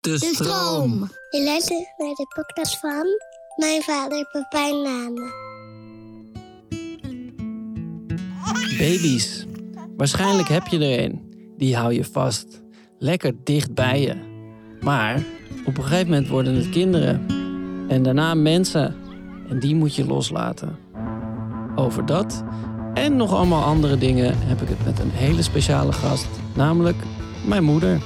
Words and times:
De 0.00 0.10
De 0.10 0.18
stroom. 0.18 1.10
Je 1.30 1.44
luistert 1.44 1.94
naar 1.96 2.14
de 2.14 2.26
podcast 2.34 2.78
van 2.78 3.06
mijn 3.56 3.82
vader 3.82 4.28
Pepijn 4.32 4.82
Nane. 4.82 5.32
Baby's. 8.78 9.46
Waarschijnlijk 9.96 10.48
heb 10.48 10.66
je 10.66 10.78
er 10.78 11.04
een. 11.04 11.34
Die 11.56 11.76
hou 11.76 11.92
je 11.92 12.04
vast. 12.04 12.62
Lekker 12.98 13.32
dicht 13.44 13.74
bij 13.74 14.00
je. 14.00 14.16
Maar 14.80 15.22
op 15.64 15.76
een 15.76 15.84
gegeven 15.84 16.08
moment 16.08 16.28
worden 16.28 16.54
het 16.54 16.68
kinderen. 16.68 17.26
En 17.88 18.02
daarna 18.02 18.34
mensen. 18.34 18.96
En 19.48 19.58
die 19.60 19.74
moet 19.74 19.94
je 19.94 20.06
loslaten. 20.06 20.78
Over 21.76 22.06
dat 22.06 22.44
en 22.94 23.16
nog 23.16 23.32
allemaal 23.32 23.62
andere 23.62 23.98
dingen 23.98 24.34
heb 24.38 24.62
ik 24.62 24.68
het 24.68 24.84
met 24.84 24.98
een 24.98 25.10
hele 25.10 25.42
speciale 25.42 25.92
gast. 25.92 26.28
Namelijk 26.54 26.96
mijn 27.46 27.64
moeder. 27.64 28.00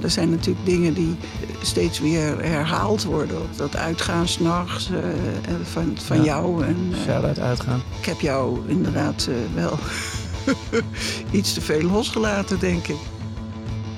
Er 0.00 0.10
zijn 0.10 0.30
natuurlijk 0.30 0.66
dingen 0.66 0.94
die 0.94 1.16
steeds 1.62 1.98
weer 2.00 2.42
herhaald 2.44 3.04
worden. 3.04 3.38
Dat 3.56 3.76
uitgaan 3.76 4.28
s'nachts 4.28 4.90
uh, 4.90 4.98
van, 5.62 5.92
van 6.04 6.16
Ja. 6.16 6.22
jou. 6.24 6.64
En, 6.64 6.76
eh, 6.92 6.98
Shout-out 7.04 7.38
uitgaan. 7.38 7.82
ik 8.00 8.04
heb 8.06 8.20
jou 8.20 8.58
inderdaad 8.66 9.28
eh, 9.30 9.34
wel 9.54 9.78
iets 11.38 11.52
te 11.54 11.60
veel 11.60 11.82
losgelaten, 11.82 12.58
denk 12.58 12.86
ik. 12.86 12.96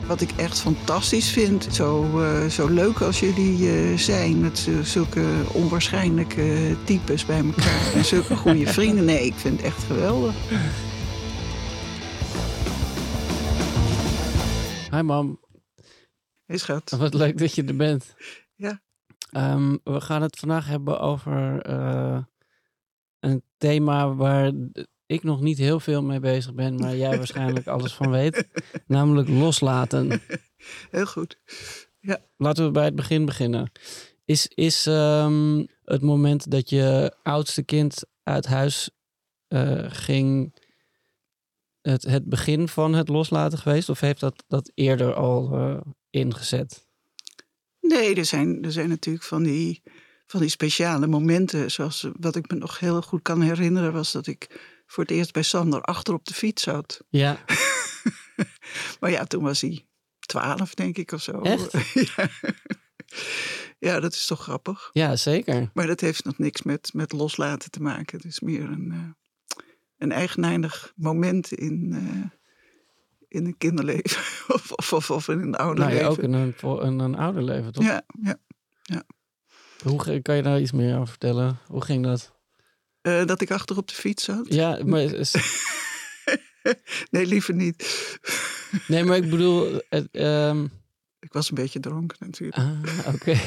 Wat 0.07 0.21
ik 0.21 0.31
echt 0.37 0.61
fantastisch 0.61 1.29
vind, 1.31 1.69
zo, 1.73 2.21
eh, 2.23 2.47
zo 2.47 2.67
leuk 2.69 3.01
als 3.01 3.21
jullie 3.21 3.71
eh, 3.71 3.99
zijn... 3.99 4.41
met 4.41 4.69
zulke 4.83 5.23
onwaarschijnlijke 5.53 6.77
types 6.85 7.27
bij 7.27 7.37
elkaar 7.45 7.93
en 7.95 8.05
zulke 8.05 8.37
goede 8.37 8.67
vrienden. 8.79 9.05
Nee, 9.05 9.27
ik 9.27 9.35
vind 9.37 9.57
het 9.57 9.67
echt 9.67 9.83
geweldig. 9.87 10.35
Hi 14.91 15.03
mam, 15.03 15.39
Hé 16.51 16.59
schat. 16.59 16.91
wat 16.99 17.15
leuk 17.15 17.39
dat 17.39 17.55
je 17.55 17.65
er 17.65 17.77
bent. 17.77 18.15
Ja. 18.55 18.83
Ehm, 19.31 19.77
we 19.85 20.01
gaan 20.01 20.23
het 20.23 20.39
vandaag 20.39 20.67
hebben 20.67 21.01
over 21.01 21.63
eh, 21.63 22.19
een 23.21 23.43
thema 23.57 24.15
waar 24.15 24.53
ik 25.07 25.23
nog 25.23 25.41
niet 25.41 25.59
heel 25.59 25.81
veel 25.81 26.03
mee 26.03 26.21
bezig 26.21 26.55
ben, 26.55 26.75
maar 26.75 26.97
jij 26.97 27.17
waarschijnlijk 27.19 27.67
alles 27.67 27.93
van 27.93 28.11
weet. 28.11 28.49
Namelijk 28.87 29.29
loslaten. 29.29 30.21
Heel 30.91 31.07
goed. 31.07 31.39
Laten 32.37 32.65
we 32.65 32.71
bij 32.71 32.85
het 32.85 32.95
begin 32.95 33.25
beginnen. 33.25 33.73
Is, 34.25 34.47
is 34.47 34.87
ehm, 34.87 35.65
het 35.85 36.03
moment 36.03 36.51
dat 36.51 36.71
je 36.71 37.17
oudste 37.23 37.63
kind 37.63 38.05
uit 38.23 38.47
huis 38.47 38.91
eh, 39.49 39.85
ging 39.89 40.59
het, 41.81 42.03
het 42.03 42.25
begin 42.25 42.69
van 42.69 42.95
het 42.95 43.09
loslaten 43.09 43.59
geweest? 43.59 43.89
Of 43.89 44.01
heeft 44.01 44.21
dat, 44.21 44.45
dat 44.49 44.71
eerder 44.75 45.15
al 45.15 45.53
eh, 45.53 45.81
ingezet? 46.11 46.89
Nee, 47.81 48.15
er 48.15 48.25
zijn, 48.25 48.65
er 48.65 48.73
zijn 48.73 48.89
natuurlijk 48.89 49.25
van 49.25 49.43
die, 49.43 49.83
van 50.27 50.41
die 50.41 50.49
speciale 50.49 51.07
momenten. 51.07 51.71
Zoals 51.71 52.09
wat 52.19 52.37
ik 52.37 52.51
me 52.51 52.57
nog 52.57 52.79
heel 52.79 53.03
goed 53.03 53.23
kan 53.23 53.41
herinneren, 53.41 53.93
was 53.93 54.13
dat 54.13 54.27
ik 54.27 54.61
voor 54.87 55.03
het 55.03 55.13
eerst 55.13 55.33
bij 55.33 55.43
Sander 55.43 55.81
achter 55.83 56.15
op 56.15 56.25
de 56.25 56.35
fiets 56.35 56.63
zat. 56.63 57.05
Ja, 57.09 57.45
Maar 59.01 59.11
ja, 59.11 59.25
toen 59.25 59.43
was 59.43 59.61
hij 59.61 59.87
twaalf, 60.19 60.75
denk 60.75 60.97
ik, 60.97 61.13
of 61.13 61.23
zo. 61.23 61.41
Echt? 61.41 61.73
ja. 62.17 62.29
ja, 63.79 64.01
dat 64.01 64.13
is 64.13 64.27
toch 64.27 64.43
grappig. 64.43 64.91
ja 64.93 65.17
zeker. 65.17 65.71
Maar 65.75 65.87
dat 65.87 66.01
heeft 66.01 66.25
nog 66.25 66.39
niks 66.39 66.63
met, 66.63 66.91
met 66.95 67.13
loslaten 67.13 67.71
te 67.71 67.83
maken. 67.83 68.17
Het 68.17 68.27
is 68.27 68.41
meer 68.41 68.63
een, 68.63 68.93
eh, 68.93 69.63
een 69.97 70.13
eigenaardig 70.13 70.93
moment 70.97 71.53
in, 71.53 71.93
eh, 71.93 72.39
in 73.31 73.45
een 73.47 73.57
kinderleven. 73.59 74.19
of, 74.55 74.73
of, 74.73 74.93
of, 74.93 75.11
of 75.11 75.29
in 75.29 75.39
een 75.41 75.55
ouder 75.57 75.79
Nou 75.85 75.91
ja, 75.91 75.97
leven. 75.97 76.11
ook 76.11 76.19
in 76.19 76.33
een, 76.33 76.53
voor 76.57 76.83
een, 76.83 76.99
een 76.99 77.15
ouder 77.17 77.43
leven, 77.43 77.73
toch? 77.73 77.85
Ja, 77.85 78.03
ja. 78.23 78.37
Hoe 79.83 80.03
ge- 80.03 80.21
kan 80.23 80.37
je 80.37 80.43
daar 80.43 80.61
iets 80.61 80.73
meer 80.73 80.95
over 80.97 81.09
vertellen? 81.09 81.59
Hoe 81.67 81.85
ging 81.85 82.05
dat? 82.05 82.33
Eh, 83.01 83.25
dat 83.27 83.41
ik 83.41 83.51
achter 83.51 83.77
op 83.77 83.89
de 83.89 83.95
fiets 83.95 84.25
zat. 84.25 84.47
Ja, 84.55 84.79
maar, 84.85 85.03
Nee, 87.11 87.27
liever 87.27 87.55
niet. 87.55 88.19
nee, 88.89 89.05
maar 89.05 89.17
ik 89.17 89.31
bedoel... 89.31 89.81
Het, 89.89 90.09
ehm, 90.13 90.65
Ik 91.21 91.33
was 91.33 91.49
een 91.49 91.55
beetje 91.55 91.81
dronken 91.81 92.17
natuurlijk. 92.21 92.57
ah, 92.59 93.15
oké. 93.15 93.39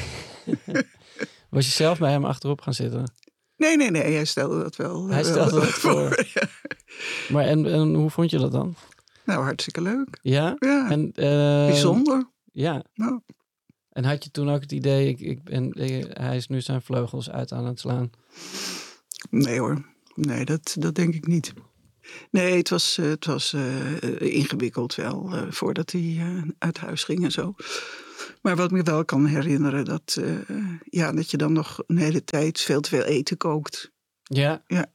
Was 1.50 1.64
je 1.66 1.72
zelf 1.72 1.98
bij 1.98 2.10
hem 2.10 2.24
achterop 2.24 2.60
gaan 2.60 2.74
zitten? 2.74 3.12
Nee, 3.56 3.76
nee, 3.76 3.90
nee, 3.90 4.12
hij 4.14 4.24
stelde 4.24 4.62
dat 4.62 4.76
wel. 4.76 5.08
Hij 5.08 5.22
eh, 5.22 5.30
stelde 5.30 5.60
dat 5.60 5.68
voor. 5.68 6.26
ja. 6.34 6.48
Maar 7.28 7.44
en, 7.44 7.66
en 7.66 7.94
hoe 7.94 8.10
vond 8.10 8.30
je 8.30 8.38
dat 8.38 8.52
dan? 8.52 8.74
Nou, 9.24 9.42
hartstikke 9.42 9.80
leuk. 9.80 10.18
Ja? 10.22 10.56
Ja, 10.58 10.90
En, 10.90 11.12
eh, 11.14 11.66
bijzonder. 11.66 12.30
Ja. 12.52 12.84
Nou. 12.94 13.20
En 13.90 14.04
had 14.04 14.24
je 14.24 14.30
toen 14.30 14.50
ook 14.50 14.60
het 14.60 14.72
idee, 14.72 15.08
ik, 15.08 15.20
ik 15.20 15.42
ben, 15.42 15.72
eh, 15.72 16.04
hij 16.08 16.36
is 16.36 16.48
nu 16.48 16.60
zijn 16.60 16.82
vleugels 16.82 17.30
uit 17.30 17.52
aan 17.52 17.66
het 17.66 17.80
slaan? 17.80 18.10
Nee 19.30 19.58
hoor, 19.58 19.84
nee, 20.14 20.44
dat, 20.44 20.76
dat 20.78 20.94
denk 20.94 21.14
ik 21.14 21.26
niet. 21.26 21.52
Nee, 22.30 22.56
het 22.56 22.68
was, 22.68 22.98
eh, 22.98 23.06
het 23.06 23.26
was 23.26 23.56
ingewikkeld 24.18 24.94
wel, 24.94 25.30
voordat 25.50 25.90
hij 25.90 26.22
uit 26.58 26.78
huis 26.78 27.04
ging 27.04 27.24
en 27.24 27.32
zo. 27.32 27.54
Maar 28.42 28.56
wat 28.56 28.70
me 28.70 28.82
wel 28.82 29.04
kan 29.04 29.26
herinneren, 29.26 29.84
dat, 29.84 30.20
ja, 30.84 31.12
dat 31.12 31.30
je 31.30 31.36
dan 31.36 31.52
nog 31.52 31.82
een 31.86 31.98
hele 31.98 32.24
tijd 32.24 32.60
veel 32.60 32.80
te 32.80 32.88
veel 32.88 33.02
eten 33.02 33.36
kookt. 33.36 33.92
Ja. 34.24 34.62
Ja. 34.66 34.86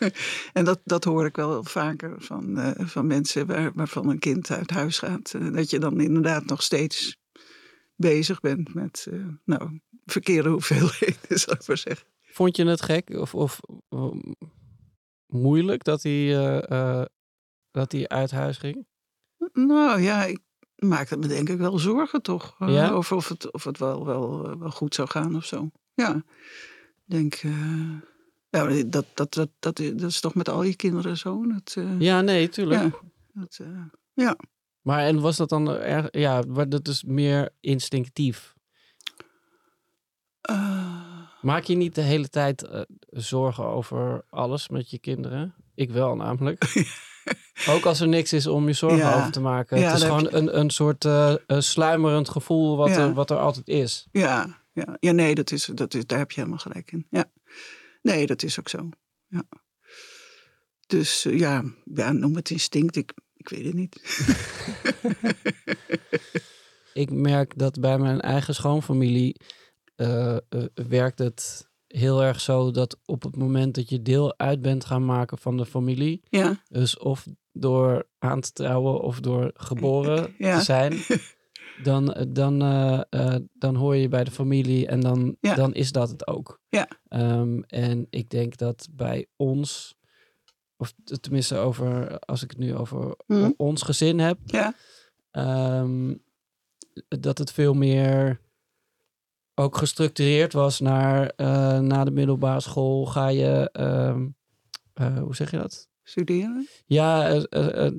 en 0.52 0.64
dat, 0.64 0.80
dat 0.84 1.04
hoor 1.04 1.26
ik 1.26 1.36
wel 1.36 1.64
vaker 1.64 2.14
van, 2.18 2.58
eh, 2.58 2.86
van 2.86 3.06
mensen 3.06 3.46
waar, 3.46 3.72
waarvan 3.74 4.08
een 4.08 4.18
kind 4.18 4.50
uit 4.50 4.70
huis 4.70 4.98
gaat. 4.98 5.34
eh, 5.34 5.52
dat 5.52 5.70
je 5.70 5.78
dan 5.78 6.00
inderdaad 6.00 6.44
nog 6.44 6.62
steeds 6.62 7.18
bezig 7.96 8.40
bent 8.40 8.74
met 8.74 9.06
eh, 9.10 9.26
nou, 9.44 9.80
verkeerde 10.04 10.48
hoeveelheden, 10.48 11.38
zal 11.40 11.54
ik 11.54 11.66
maar 11.66 11.78
zeggen. 11.78 12.06
Vond 12.22 12.56
je 12.56 12.66
het 12.66 12.82
gek 12.82 13.10
of, 13.10 13.34
of 13.34 13.60
eh, 13.88 14.10
moeilijk 15.26 15.84
dat 15.84 16.02
hij, 16.02 16.28
dat 17.70 17.92
hij 17.92 18.08
uit 18.08 18.30
huis 18.30 18.58
ging? 18.58 18.86
Nou 19.52 20.00
ja, 20.00 20.24
ik 20.24 20.38
maakte 20.76 21.16
me 21.16 21.26
denk 21.26 21.48
ik 21.48 21.58
wel 21.58 21.78
zorgen 21.78 22.22
toch. 22.22 22.56
Ja? 22.58 22.90
Over 22.90 23.16
of 23.16 23.28
het, 23.28 23.52
of 23.52 23.64
het 23.64 23.78
wel, 23.78 24.06
wel, 24.06 24.58
wel 24.58 24.70
goed 24.70 24.94
zou 24.94 25.08
gaan 25.08 25.36
of 25.36 25.44
zo. 25.44 25.70
Ja, 25.94 26.14
ik 26.14 26.24
denk... 27.04 27.42
eh, 28.50 28.78
ja, 28.78 28.82
dat, 28.86 29.04
dat, 29.14 29.32
dat, 29.34 29.48
dat, 29.58 29.78
is- 29.78 29.92
dat 29.94 30.10
is 30.10 30.20
toch 30.20 30.34
met 30.34 30.48
al 30.48 30.62
je 30.62 30.76
kinderen 30.76 31.16
zo? 31.16 31.46
Dat, 31.46 31.74
eh, 31.78 32.00
Ja, 32.00 32.20
nee, 32.20 32.48
tuurlijk. 32.48 32.80
ja, 32.82 32.90
dat, 33.32 33.58
eh, 34.14 34.30
Maar 34.82 34.98
en 35.06 35.20
was 35.20 35.36
dat 35.36 35.48
dan 35.48 35.68
erg, 35.70 36.08
ja, 36.10 36.42
maar 36.48 36.68
dat 36.68 36.88
is 36.88 37.04
meer 37.04 37.48
instinctief. 37.60 38.54
eh, 40.40 40.98
Maak 41.42 41.62
je 41.64 41.76
niet 41.76 41.94
de 41.94 42.00
hele 42.00 42.28
tijd 42.28 42.62
eh, 42.68 42.80
zorgen 43.10 43.64
over 43.64 44.24
alles 44.30 44.68
met 44.68 44.90
je 44.90 44.98
kinderen? 44.98 45.54
Ik 45.74 45.90
wel 45.90 46.16
namelijk. 46.16 46.64
Ook 47.68 47.84
als 47.84 48.00
er 48.00 48.08
niks 48.08 48.32
is 48.32 48.46
om 48.46 48.66
je 48.66 48.72
zorgen 48.72 48.98
Ja. 48.98 49.16
over 49.18 49.30
te 49.30 49.40
maken. 49.40 49.78
Ja, 49.78 49.90
het 49.90 49.96
is 50.00 50.04
gewoon 50.04 50.28
een, 50.32 50.58
een 50.58 50.70
soort 50.70 51.04
eh, 51.04 51.34
een 51.46 51.62
sluimerend 51.62 52.28
gevoel 52.28 52.76
wat, 52.76 52.88
Ja. 52.88 52.96
er, 52.98 53.14
wat 53.14 53.30
er 53.30 53.38
altijd 53.38 53.68
is. 53.68 54.06
ja, 54.12 54.58
ja, 54.72 54.96
ja, 55.00 55.12
nee, 55.12 55.34
dat 55.34 55.50
is, 55.50 55.64
dat 55.74 55.94
is, 55.94 56.06
daar 56.06 56.18
heb 56.18 56.30
je 56.30 56.38
helemaal 56.40 56.58
gelijk 56.60 56.92
in. 56.92 57.06
Ja. 57.10 57.24
Nee, 58.02 58.26
dat 58.26 58.42
is 58.42 58.58
ook 58.58 58.68
zo. 58.68 58.88
Ja. 59.26 59.44
Dus 60.86 61.24
eh, 61.24 61.38
ja, 61.38 61.64
ja, 61.94 62.12
noem 62.12 62.36
het 62.36 62.50
instinct. 62.50 62.96
Ik, 62.96 63.12
ik 63.36 63.48
weet 63.48 63.64
het 63.64 63.74
niet. 63.74 64.00
ik 67.02 67.10
merk 67.10 67.58
dat 67.58 67.80
bij 67.80 67.98
mijn 67.98 68.20
eigen 68.20 68.54
schoonfamilie 68.54 69.36
eh, 69.96 70.36
eh, 70.36 70.40
werkt 70.74 71.18
het 71.18 71.68
heel 71.86 72.22
erg 72.22 72.40
zo 72.40 72.70
dat 72.70 72.98
op 73.04 73.22
het 73.22 73.36
moment 73.36 73.74
dat 73.74 73.88
je 73.88 74.02
deel 74.02 74.38
uit 74.38 74.62
bent 74.62 74.84
gaan 74.84 75.04
maken 75.04 75.38
van 75.38 75.56
de 75.56 75.66
familie, 75.66 76.20
Ja, 76.28 76.62
dus 76.68 76.98
of 76.98 77.26
door 77.52 78.08
aan 78.18 78.40
te 78.40 78.52
trouwen 78.52 79.00
of 79.00 79.20
door 79.20 79.50
geboren 79.54 80.34
Ja. 80.38 80.58
te 80.58 80.64
zijn, 80.64 80.92
dan, 81.82 82.26
dan, 82.28 82.62
eh, 82.62 83.00
eh, 83.10 83.36
dan 83.52 83.74
hoor 83.74 83.96
je 83.96 84.08
bij 84.08 84.24
de 84.24 84.30
familie 84.30 84.86
en 84.86 85.00
dan, 85.00 85.36
Ja. 85.40 85.54
dan 85.54 85.74
is 85.74 85.92
dat 85.92 86.08
het 86.10 86.26
ook. 86.26 86.60
Ja. 86.68 86.88
Ehm, 87.08 87.60
en 87.66 88.06
ik 88.10 88.30
denk 88.30 88.56
dat 88.56 88.88
bij 88.92 89.26
ons, 89.36 89.94
of 90.76 90.92
tenminste 91.20 91.56
over, 91.56 92.18
als 92.18 92.42
ik 92.42 92.50
het 92.50 92.58
nu 92.58 92.76
over 92.76 93.14
Mhm. 93.26 93.50
ons 93.56 93.82
gezin 93.82 94.18
heb, 94.18 94.38
ja, 94.44 94.74
ehm, 95.30 96.14
dat 97.08 97.38
het 97.38 97.52
veel 97.52 97.74
meer 97.74 98.40
ook 99.54 99.76
gestructureerd 99.76 100.52
was 100.52 100.80
naar 100.80 101.32
eh, 101.36 101.78
na 101.78 102.04
de 102.04 102.10
middelbare 102.10 102.60
school 102.60 103.06
ga 103.06 103.28
je, 103.28 103.68
ehm, 103.72 104.28
eh, 104.94 105.18
hoe 105.18 105.34
zeg 105.34 105.50
je 105.50 105.56
dat? 105.56 105.88
Studeren. 106.10 106.66
Ja, 106.86 107.28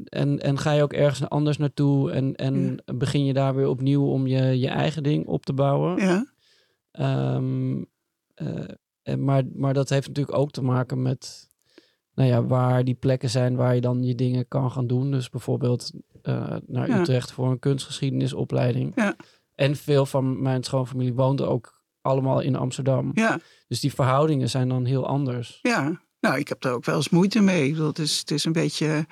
en, 0.06 0.40
en 0.40 0.58
ga 0.58 0.72
je 0.72 0.84
ook 0.84 0.94
ergens 0.94 1.30
anders 1.30 1.58
naartoe 1.58 2.12
en, 2.12 2.36
en 2.36 2.84
begin 2.96 3.25
je 3.25 3.34
daar 3.34 3.56
weer 3.56 3.68
opnieuw 3.68 4.06
om 4.06 4.28
je, 4.28 4.60
je 4.60 4.68
eigen 4.68 5.04
ding 5.04 5.25
op 5.25 5.46
te 5.46 5.54
bouwen. 5.54 5.98
Ja, 5.98 6.25
Ehm, 6.92 7.84
eh, 8.34 8.48
en 9.04 9.24
maar, 9.24 9.44
maar 9.54 9.74
dat 9.74 9.90
heeft 9.90 10.08
natuurlijk 10.08 10.38
ook 10.38 10.52
te 10.52 10.62
maken 10.63 11.02
met 11.02 11.50
nou 12.16 12.30
ja, 12.30 12.44
waar 12.46 12.84
die 12.84 12.94
plekken 12.96 13.30
zijn 13.30 13.56
waar 13.56 13.75
je 13.75 13.81
dan 13.81 14.04
je 14.04 14.16
dingen 14.16 14.48
kan 14.48 14.72
gaan 14.72 14.88
doen. 14.88 15.12
Dus 15.12 15.30
bijvoorbeeld 15.30 15.92
eh, 16.22 16.56
naar 16.68 16.88
Ja. 16.88 17.00
Utrecht 17.00 17.31
voor 17.31 17.52
een 17.52 17.60
kunstgeschiedenisopleiding. 17.60 18.92
Ja. 18.96 19.16
En 19.56 19.75
veel 19.75 20.06
van 20.06 20.42
mijn 20.42 20.63
schoonfamilie 20.63 21.13
woonde 21.13 21.46
ook 21.46 21.84
allemaal 22.02 22.40
in 22.40 22.56
Amsterdam. 22.56 23.12
ja, 23.13 23.40
Dus 23.68 23.80
die 23.80 23.94
verhoudingen 23.94 24.50
zijn 24.50 24.69
dan 24.69 24.86
heel 24.86 25.08
anders. 25.08 25.60
ja. 25.62 26.02
Nou, 26.21 26.38
ik 26.39 26.47
heb 26.47 26.62
daar 26.62 26.73
ook 26.73 26.85
wel 26.85 26.95
eens 26.95 27.09
moeite 27.09 27.41
mee. 27.41 27.65
Ik 27.65 27.71
bedoel, 27.71 27.88
Het 27.88 28.00
is, 28.00 28.19
het 28.19 28.31
is 28.31 28.45
een 28.45 28.51
beetje 28.51 29.06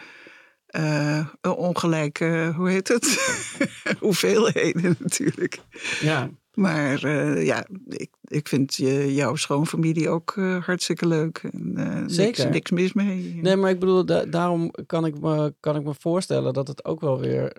eh, 0.66 1.28
een 1.42 1.52
ongelijke, 1.52 2.54
hoe 2.56 2.70
heet 2.70 2.88
het? 2.88 3.38
Hoeveelheden 4.00 4.96
natuurlijk. 5.00 5.60
Ja, 6.02 6.30
Maar 6.54 7.04
eh, 7.04 7.46
ja, 7.46 7.66
ik, 7.88 8.10
ik 8.24 8.48
vind 8.48 8.76
je, 8.76 9.14
jouw 9.14 9.36
schoonfamilie 9.36 10.10
ook 10.10 10.34
eh, 10.38 10.64
hartstikke 10.66 11.08
leuk. 11.08 11.38
En, 11.52 11.74
eh, 11.78 11.96
niks, 12.00 12.14
Zeker. 12.14 12.50
niks 12.50 12.72
mis 12.72 12.94
mee. 12.94 13.40
nee, 13.42 13.56
maar 13.56 13.70
ik 13.70 13.80
bedoel, 13.80 14.06
da- 14.06 14.26
daarom 14.26 14.72
kan 14.86 15.06
ik, 15.06 15.20
me, 15.20 15.54
kan 15.60 15.76
ik 15.76 15.84
me 15.84 15.94
voorstellen 16.00 16.54
dat 16.54 16.68
het 16.68 16.86
ook 16.86 17.02
wel 17.02 17.20
weer 17.20 17.56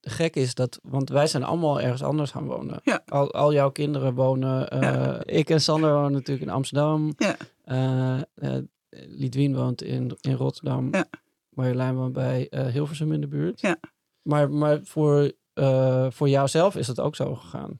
gek 0.00 0.36
is. 0.36 0.54
Dat, 0.54 0.78
want 0.82 1.08
wij 1.08 1.26
zijn 1.26 1.42
allemaal 1.44 1.80
ergens 1.80 2.02
anders 2.02 2.30
gaan 2.30 2.46
wonen. 2.46 2.80
Ja. 2.84 3.02
Al, 3.06 3.32
al 3.32 3.52
jouw 3.52 3.70
kinderen 3.70 4.14
wonen. 4.14 4.70
eh, 4.70 4.80
Ja. 4.82 5.22
Ik 5.24 5.50
en 5.50 5.60
Sander 5.60 5.92
wonen 5.92 6.12
natuurlijk 6.12 6.46
in 6.46 6.52
Amsterdam. 6.54 7.12
Ja. 7.16 7.36
Eh, 7.64 8.18
eh, 8.34 8.62
Lidwien 9.08 9.54
woont 9.56 9.82
in, 9.82 10.16
in 10.20 10.34
Rotterdam. 10.34 10.88
Ja. 10.90 11.06
Marjolein 11.48 11.94
woont 11.94 12.12
bij 12.12 12.48
eh, 12.48 12.66
Hilversum 12.66 13.12
in 13.12 13.20
de 13.20 13.28
buurt. 13.28 13.60
Ja. 13.60 13.76
Maar, 14.22 14.50
maar 14.50 14.80
voor, 14.84 15.32
eh 15.52 16.06
voor 16.10 16.28
jouzelf 16.28 16.76
is 16.76 16.86
het 16.86 17.00
ook 17.00 17.16
zo 17.16 17.34
gegaan. 17.34 17.78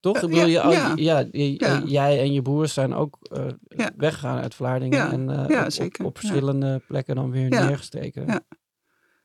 Toch? 0.00 0.16
Eh, 0.16 0.22
Ik 0.22 0.28
bedoel, 0.28 0.46
ja, 0.46 0.68
je, 0.70 0.76
ja. 0.76 0.92
ja, 0.96 1.28
je- 1.32 1.54
Ja. 1.58 1.82
jij 1.86 2.20
en 2.20 2.32
je 2.32 2.42
broers 2.42 2.72
zijn 2.72 2.94
ook 2.94 3.18
eh, 3.20 3.46
Ja. 3.68 3.90
weggegaan 3.96 4.38
uit 4.42 4.54
Vlaardingen. 4.54 4.98
Ja. 4.98 5.12
En 5.12 5.30
eh, 5.30 5.48
Ja, 5.48 5.64
op- 5.64 5.70
zeker. 5.72 6.04
op, 6.04 6.18
verschillende 6.18 6.82
plekken 6.88 7.14
dan 7.14 7.30
weer 7.30 7.52
Ja. 7.52 7.66
neergesteken. 7.66 8.26
Ja. 8.26 8.40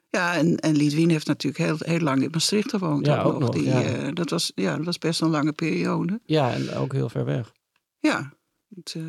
Ja, 0.09 0.35
en, 0.35 0.57
en 0.57 0.75
Lidwien 0.75 1.09
heeft 1.09 1.27
natuurlijk 1.27 1.63
heel, 1.63 1.75
heel 1.79 1.99
lang 1.99 2.23
in 2.23 2.29
Maastricht 2.31 2.69
gewoond. 2.69 3.05
Ja, 3.05 3.21
ook 3.21 3.39
nog, 3.39 3.49
Die, 3.49 3.71
eh, 3.71 4.13
dat, 4.13 4.29
was, 4.29 4.51
ja, 4.55 4.75
dat 4.75 4.85
was 4.85 4.97
best 4.97 5.21
een 5.21 5.29
lange 5.29 5.53
periode. 5.53 6.19
Ja, 6.25 6.53
en 6.53 6.71
ook 6.73 6.93
heel 6.93 7.09
ver 7.09 7.25
weg. 7.25 7.51
Ja, 7.99 8.33
het, 8.75 8.93
eh, 8.97 9.03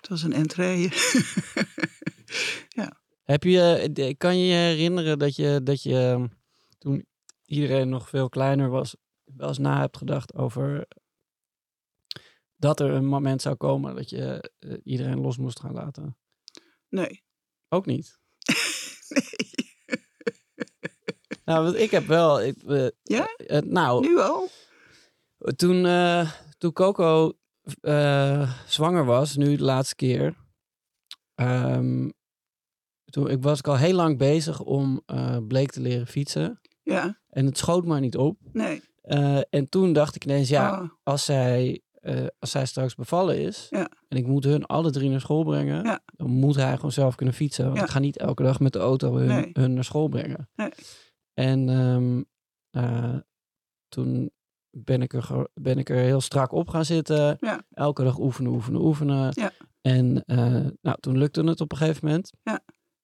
het 0.00 0.08
was 0.08 0.22
een 0.22 0.32
entree. 0.32 0.88
Heb 3.22 3.42
je, 3.42 4.14
kan 4.18 4.38
je 4.38 4.46
je 4.46 4.54
herinneren 4.54 5.18
dat 5.18 5.36
je, 5.36 5.60
dat 5.62 5.82
je 5.82 6.16
eh, 6.18 6.24
toen 6.78 7.06
iedereen 7.44 7.88
nog 7.88 8.08
veel 8.08 8.28
kleiner 8.28 8.68
was, 8.68 8.96
wel 9.24 9.48
eens 9.48 9.58
na 9.58 9.80
hebt 9.80 9.96
gedacht 9.96 10.34
over 10.34 10.88
dat 12.56 12.80
er 12.80 12.90
een 12.90 13.06
moment 13.06 13.42
zou 13.42 13.54
komen 13.54 13.94
dat 13.94 14.10
je 14.10 14.52
eh, 14.58 14.76
iedereen 14.84 15.20
los 15.20 15.36
moest 15.36 15.60
gaan 15.60 15.72
laten? 15.72 16.16
nee. 16.88 17.22
Ook 17.68 17.86
niet. 17.86 18.18
nee. 19.08 19.48
Nou, 21.44 21.64
want 21.64 21.76
ik 21.76 21.90
heb 21.90 22.06
wel. 22.06 22.42
Ik, 22.42 22.62
eh, 22.62 22.86
Ja? 23.02 23.34
eh, 23.36 23.60
nou, 23.60 24.00
Nu 24.00 24.18
al? 24.18 24.48
Toen, 25.56 25.86
toen 26.58 26.72
Coco 26.72 27.38
eh, 27.80 28.52
zwanger 28.66 29.04
was, 29.04 29.36
nu 29.36 29.56
de 29.56 29.62
laatste 29.64 29.94
keer. 29.94 30.36
ehm, 31.34 32.08
toen, 33.04 33.30
ik 33.30 33.42
was 33.42 33.58
ik 33.58 33.68
al 33.68 33.76
heel 33.76 33.94
lang 33.94 34.18
bezig 34.18 34.60
om 34.60 35.02
eh 35.06 35.36
Bleek 35.48 35.70
te 35.70 35.80
leren 35.80 36.06
fietsen. 36.06 36.60
Ja, 36.82 37.18
En 37.28 37.46
het 37.46 37.58
schoot 37.58 37.84
maar 37.86 38.00
niet 38.00 38.16
op. 38.16 38.38
nee. 38.52 38.82
Eh, 39.02 39.40
en 39.50 39.68
toen 39.68 39.92
dacht 39.92 40.14
ik 40.14 40.24
ineens, 40.24 40.48
ja, 40.48 40.70
Ah, 40.70 40.90
als, 41.02 41.24
zij, 41.24 41.82
als 42.38 42.50
zij 42.50 42.66
straks 42.66 42.94
bevallen 42.94 43.38
is... 43.38 43.66
Ja. 43.70 43.90
en 44.08 44.16
ik 44.16 44.26
moet 44.26 44.44
hun 44.44 44.64
alle 44.66 44.90
drie 44.90 45.10
naar 45.10 45.20
school 45.20 45.44
brengen... 45.44 45.84
Ja. 45.84 46.00
dan 46.16 46.30
moet 46.30 46.56
hij 46.56 46.74
gewoon 46.76 46.92
zelf 46.92 47.14
kunnen 47.14 47.34
fietsen. 47.34 47.64
Want 47.64 47.76
Ja. 47.76 47.82
ik 47.84 47.90
ga 47.90 47.98
niet 47.98 48.16
elke 48.18 48.42
dag 48.42 48.60
met 48.60 48.72
de 48.72 48.78
auto 48.78 49.16
hun, 49.16 49.26
Nee. 49.28 49.50
hun 49.52 49.74
naar 49.74 49.84
school 49.84 50.08
brengen. 50.08 50.48
Nee. 50.54 50.70
En 51.34 51.68
ehm, 51.68 52.22
eh, 52.84 53.18
toen 53.88 54.30
ben 54.70 55.02
ik, 55.02 55.12
er, 55.12 55.48
ben 55.54 55.78
ik 55.78 55.88
er 55.90 55.96
heel 55.96 56.20
strak 56.20 56.52
op 56.52 56.68
gaan 56.68 56.84
zitten. 56.84 57.36
Ja. 57.40 57.62
Elke 57.70 58.02
dag 58.02 58.18
oefenen, 58.18 58.52
oefenen, 58.52 58.80
oefenen. 58.80 59.32
Ja. 59.34 59.50
En 59.80 60.24
eh, 60.26 60.66
nou, 60.80 60.96
toen 61.00 61.18
lukte 61.18 61.42
het 61.44 61.60
op 61.60 61.72
een 61.72 61.78
gegeven 61.78 62.06
moment. 62.06 62.30
Ja. 62.42 62.60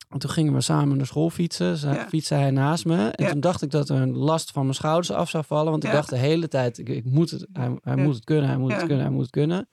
En 0.08 0.18
toen 0.18 0.30
gingen 0.30 0.52
we 0.52 0.60
samen 0.60 0.96
naar 0.96 1.06
school 1.06 1.30
fietsen. 1.30 1.76
Zij, 1.76 1.94
Ja. 1.94 2.08
Fietste 2.08 2.34
hij 2.34 2.50
naast 2.50 2.84
me. 2.84 3.08
En 3.08 3.24
Ja. 3.24 3.30
toen 3.30 3.40
dacht 3.40 3.62
ik 3.62 3.70
dat 3.70 3.88
er 3.88 3.96
een 4.00 4.16
last 4.16 4.50
van 4.50 4.62
mijn 4.62 4.74
schouders 4.74 5.10
af 5.10 5.30
zou 5.30 5.44
vallen. 5.44 5.70
Want 5.70 5.84
ik 5.84 5.92
dacht 5.92 6.08
de 6.10 6.16
hele 6.16 6.48
tijd, 6.48 6.78
ik, 6.78 6.88
ik 6.88 7.04
moet 7.04 7.30
het, 7.30 7.46
hij, 7.82 7.96
moet 7.96 8.14
het 8.14 8.24
kunnen, 8.24 8.48
hij 8.48 8.56
moet 8.58 8.72
het 8.72 8.80
kunnen, 8.84 9.00
hij 9.04 9.10
moet 9.10 9.22
het 9.22 9.30
kunnen. 9.30 9.68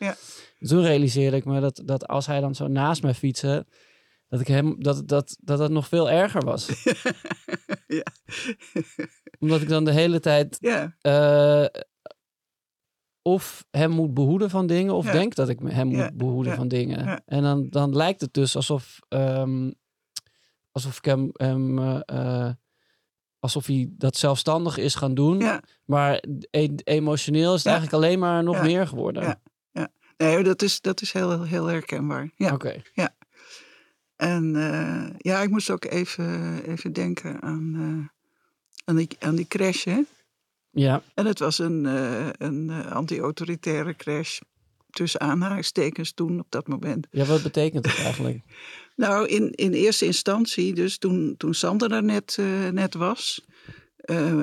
Toen 0.59 0.81
realiseerde 0.81 1.37
ik 1.37 1.45
me 1.45 1.59
dat, 1.59 1.81
dat 1.85 2.07
als 2.07 2.25
hij 2.25 2.39
dan 2.39 2.55
zo 2.55 2.67
naast 2.67 3.01
mij 3.03 3.13
fietste... 3.13 3.65
Dat, 4.33 4.41
ik 4.41 4.47
hem, 4.47 4.75
dat, 4.83 5.07
dat, 5.07 5.37
dat 5.41 5.59
het 5.59 5.71
nog 5.71 5.87
veel 5.87 6.09
erger 6.09 6.41
was. 6.45 6.67
ja. 7.87 8.03
Omdat 9.39 9.61
ik 9.61 9.69
dan 9.69 9.83
de 9.85 9.91
hele 9.91 10.19
tijd 10.19 10.57
ja, 10.59 10.95
eh, 11.01 11.81
of 13.21 13.65
hem 13.71 13.91
moet 13.91 14.13
behoeden 14.13 14.49
van 14.49 14.67
dingen, 14.67 14.93
of 14.93 15.05
Ja. 15.05 15.11
denk 15.11 15.35
dat 15.35 15.49
ik 15.49 15.59
hem 15.65 15.91
Ja, 15.91 16.03
moet 16.03 16.17
behoeden 16.17 16.51
ja, 16.51 16.57
van 16.57 16.67
dingen. 16.67 17.05
ja. 17.05 17.21
En 17.25 17.41
dan, 17.41 17.69
dan 17.69 17.95
lijkt 17.95 18.21
het 18.21 18.33
dus 18.33 18.55
alsof, 18.55 18.99
ehm, 19.09 19.71
alsof 20.71 20.97
ik 20.97 21.05
hem, 21.05 21.29
hem 21.33 21.79
eh, 21.79 21.99
eh, 22.05 22.51
alsof 23.39 23.65
hij 23.65 23.87
dat 23.91 24.17
zelfstandig 24.17 24.77
is 24.77 24.95
gaan 24.95 25.13
doen. 25.13 25.39
ja. 25.39 25.61
Maar 25.85 26.23
e- 26.51 26.67
emotioneel 26.83 27.49
is 27.53 27.63
het 27.63 27.63
Ja. 27.63 27.71
eigenlijk 27.71 28.03
alleen 28.03 28.19
maar 28.19 28.43
nog 28.43 28.55
Ja. 28.55 28.63
meer 28.63 28.87
geworden. 28.87 29.23
Ja. 29.71 29.91
Nee, 30.17 30.43
dat 30.43 30.61
is, 30.61 30.81
dat 30.81 31.01
is 31.01 31.11
heel, 31.13 31.43
heel 31.43 31.65
herkenbaar. 31.65 32.31
Ja. 32.35 32.53
Oké. 32.53 32.81
En 34.15 34.55
eh, 34.55 35.15
ja, 35.17 35.41
ik 35.41 35.49
moest 35.49 35.69
ook 35.69 35.85
even, 35.85 36.61
even 36.65 36.93
denken 36.93 37.41
aan, 37.41 37.73
eh, 37.75 38.07
aan, 38.85 38.95
die, 38.95 39.07
aan 39.19 39.35
die 39.35 39.47
crash, 39.47 39.83
hè? 39.83 40.01
Ja. 40.71 41.03
En 41.13 41.25
het 41.25 41.39
was 41.39 41.59
een, 41.59 41.85
eh, 41.85 42.29
een 42.37 42.69
anti-autoritaire 42.69 43.95
crash. 43.95 44.39
Tussen 44.89 45.19
aanhalingstekens 45.19 46.13
toen 46.13 46.39
op 46.39 46.45
dat 46.49 46.67
moment. 46.67 47.07
ja, 47.11 47.25
wat 47.25 47.43
betekent 47.43 47.85
het 47.85 47.97
eigenlijk? 47.97 48.41
Nou, 48.95 49.27
in, 49.27 49.51
in 49.51 49.73
eerste 49.73 50.05
instantie, 50.05 50.73
dus 50.73 50.97
toen, 50.97 51.35
toen 51.37 51.53
Sander 51.53 51.91
er 51.91 52.03
net, 52.03 52.37
net 52.71 52.93
was, 52.93 53.45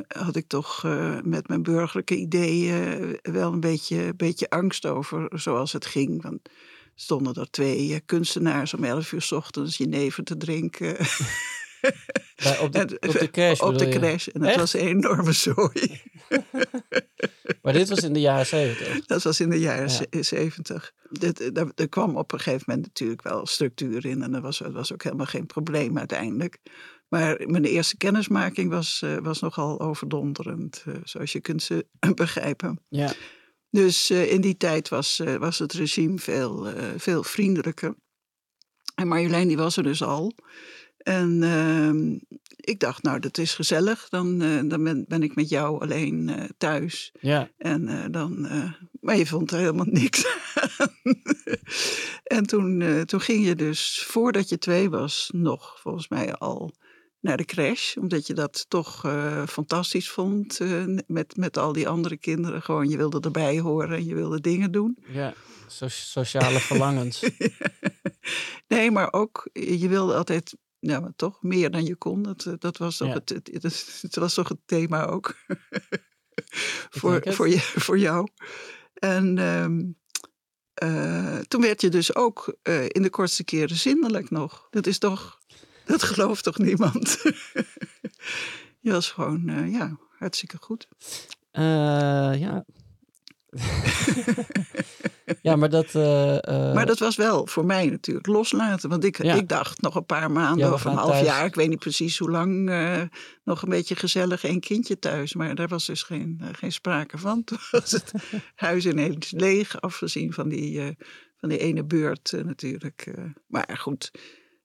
had 0.09 0.37
ik 0.37 0.49
toch 0.49 0.83
met 1.25 1.49
mijn 1.49 1.63
burgerlijke 1.63 2.17
ideeën 2.17 3.19
wel 3.23 3.53
een 3.53 3.61
beetje, 3.61 4.15
beetje 4.17 4.51
angst 4.51 4.87
over 4.87 5.29
zoals 5.35 5.73
het 5.73 5.87
ging. 5.87 6.23
Want 6.23 6.49
stonden 7.01 7.35
er 7.35 7.51
twee 7.51 7.93
eh, 7.95 8.01
kunstenaars 8.07 8.75
om 8.75 8.85
elf 8.85 9.13
uur 9.13 9.23
's 9.23 9.33
ochtends 9.33 9.77
jenever 9.77 10.25
te 10.25 10.37
drinken. 10.37 10.97
Bij, 12.43 12.59
op, 12.59 12.73
de, 12.73 12.97
op 13.01 13.13
de 13.19 13.31
crash 13.31 13.61
op 13.61 13.79
de 13.79 13.89
crash. 13.89 14.27
En 14.29 14.41
dat 14.41 14.55
was 14.57 14.75
een 14.75 14.81
enorme 14.81 15.33
zooi. 15.33 16.01
Maar 17.63 17.73
dit 17.73 17.89
was 17.89 17.99
in 17.99 18.13
de 18.13 18.21
jaren 18.21 18.47
zeventig. 18.47 19.05
Dat 19.07 19.23
was 19.23 19.41
in 19.41 19.51
de 19.51 19.59
jaren 19.59 19.83
Ja. 19.83 19.89
ze- 19.89 20.07
zeventig. 20.23 20.93
Dit- 21.11 21.55
daar- 21.55 21.73
Er 21.75 21.89
kwam 21.89 22.17
op 22.17 22.33
een 22.33 22.39
gegeven 22.41 22.65
moment 22.67 22.87
natuurlijk 22.87 23.23
wel 23.23 23.47
structuur 23.47 24.07
in. 24.07 24.23
En 24.23 24.33
dat 24.33 24.43
was, 24.43 24.59
dat 24.59 24.73
was 24.73 24.93
ook 24.93 25.03
helemaal 25.03 25.27
geen 25.27 25.47
probleem 25.47 25.99
uiteindelijk. 25.99 26.59
Maar 27.09 27.41
mijn 27.47 27.65
eerste 27.65 27.97
kennismaking 27.97 28.71
was, 28.71 29.03
eh, 29.03 29.17
was 29.19 29.41
nogal 29.41 29.81
overdonderend. 29.81 30.85
eh, 30.87 30.95
zoals 31.05 31.33
je 31.33 31.41
kunt 31.41 31.63
ze 31.63 31.87
begrijpen. 32.15 32.81
Ja. 32.89 33.13
Dus 33.71 34.11
eh, 34.11 34.33
in 34.33 34.41
die 34.41 34.57
tijd 34.57 34.89
was, 34.89 35.19
eh, 35.19 35.35
was 35.35 35.59
het 35.59 35.73
regime 35.73 36.19
veel, 36.19 36.69
eh, 36.69 36.85
veel 36.97 37.23
vriendelijker. 37.23 37.95
En 38.95 39.09
Marjolein 39.09 39.49
die 39.49 39.57
was 39.57 39.77
er 39.77 39.83
dus 39.83 40.03
al. 40.03 40.33
En 40.97 41.43
ehm, 41.43 42.19
ik 42.57 42.81
dacht, 42.81 43.03
nou, 43.03 43.19
dat 43.19 43.39
is 43.39 43.55
gezellig. 43.55 44.09
Dan, 44.09 44.39
dan 44.69 44.85
ben, 44.85 45.05
ben 45.09 45.23
ik 45.23 45.35
met 45.35 45.49
jou 45.49 45.81
alleen 45.81 46.31
thuis. 46.59 47.13
Ja, 47.21 47.51
En 47.57 48.13
dan, 48.13 48.49
maar 49.01 49.17
je 49.17 49.27
vond 49.27 49.51
er 49.51 49.59
helemaal 49.59 49.87
niks 49.87 50.27
aan. 50.55 50.95
en 52.39 52.47
toen, 52.47 53.05
toen 53.05 53.21
ging 53.21 53.47
je 53.47 53.55
dus, 53.55 54.05
voordat 54.07 54.49
je 54.49 54.59
twee 54.59 54.91
was, 54.91 55.31
nog 55.33 55.81
volgens 55.81 56.09
mij 56.09 56.35
al 56.35 56.75
naar 57.21 57.37
de 57.37 57.45
crash. 57.45 57.97
Omdat 57.97 58.27
je 58.27 58.35
dat 58.35 58.65
toch 58.69 59.05
eh, 59.05 59.47
fantastisch 59.47 60.11
vond 60.11 60.61
eh, 60.61 60.85
met, 61.07 61.37
met 61.37 61.59
al 61.59 61.73
die 61.73 61.89
andere 61.89 62.17
kinderen. 62.17 62.63
Gewoon, 62.63 62.89
je 62.89 62.97
wilde 62.97 63.21
erbij 63.21 63.59
horen 63.61 63.97
en 63.97 64.05
je 64.05 64.15
wilde 64.15 64.41
dingen 64.41 64.73
doen. 64.73 64.99
ja. 65.07 65.35
So- 65.67 65.89
sociale 65.89 66.61
verlangens. 66.71 67.25
nee, 68.69 68.91
maar 68.91 69.13
ook, 69.13 69.49
je 69.53 69.89
wilde 69.89 70.15
altijd, 70.15 70.57
maar 70.81 71.13
toch 71.17 71.43
meer 71.43 71.71
dan 71.71 71.85
je 71.85 71.97
kon. 71.97 72.23
Dat, 72.23 72.45
eh, 72.45 72.53
dat, 72.59 72.77
was, 72.77 72.97
toch 72.97 73.09
Ja. 73.09 73.15
het, 73.15 73.29
het, 73.29 73.49
het, 73.63 73.99
het 74.01 74.17
was 74.17 74.35
toch 74.35 74.49
het 74.49 74.61
thema 74.65 75.05
ook. 75.07 75.35
voor, 76.99 77.23
voor, 77.29 77.49
je, 77.49 77.59
voor 77.59 77.99
jou. 77.99 78.29
En 78.95 79.39
ehm, 79.39 79.81
eh, 80.75 81.39
toen 81.39 81.61
werd 81.61 81.81
je 81.81 81.89
dus 81.89 82.15
ook 82.15 82.57
in 82.89 83.03
de 83.03 83.11
kortste 83.11 83.45
keren 83.45 83.77
zindelijk 83.77 84.31
nog. 84.31 84.67
Dat 84.71 84.87
is 84.87 84.99
toch, 84.99 85.39
dat 85.91 86.03
gelooft 86.03 86.45
toch 86.45 86.59
niemand? 86.59 87.23
je 88.81 88.91
was 88.93 89.11
gewoon, 89.11 89.49
eh, 89.49 89.73
ja, 89.73 89.99
hartstikke 90.19 90.57
goed. 90.61 90.89
Eh, 91.51 91.63
ja. 92.41 92.65
ja, 95.43 95.57
maar 95.57 95.69
dat... 95.71 95.95
eh, 95.95 96.75
Maar 96.75 96.87
dat 96.87 96.99
was 96.99 97.17
wel 97.17 97.47
voor 97.47 97.65
mij 97.65 97.87
natuurlijk 97.87 98.27
loslaten. 98.27 98.89
Want 98.89 99.05
ik, 99.05 99.23
Ja. 99.23 99.35
ik 99.35 99.49
dacht 99.49 99.81
nog 99.81 99.95
een 99.95 100.07
paar 100.07 100.31
maanden 100.31 100.67
Ja, 100.67 100.73
of 100.73 100.85
een 100.85 100.95
half 100.95 101.11
thuis. 101.11 101.27
jaar. 101.27 101.45
Ik 101.45 101.55
weet 101.55 101.69
niet 101.69 101.79
precies 101.79 102.19
hoe 102.19 102.31
lang. 102.31 102.65
nog 103.45 103.63
een 103.63 103.69
beetje 103.69 103.97
gezellig 103.97 104.45
één 104.45 104.61
kindje 104.61 104.99
thuis. 104.99 105.35
Maar 105.35 105.55
daar 105.55 105.69
was 105.69 105.87
dus 105.87 106.03
geen, 106.03 106.41
geen 106.53 106.73
sprake 106.73 107.19
van. 107.19 107.43
Toen 107.45 107.59
was 107.71 107.91
het 107.91 108.13
huis 108.55 108.87
ineens 108.87 109.31
leeg. 109.31 109.81
Afgezien 109.81 110.33
van 110.33 110.49
die, 110.49 110.97
van 111.37 111.49
die 111.49 111.59
ene 111.59 111.85
beurt 111.85 112.33
natuurlijk. 112.45 113.15
maar 113.47 113.77
goed. 113.81 114.11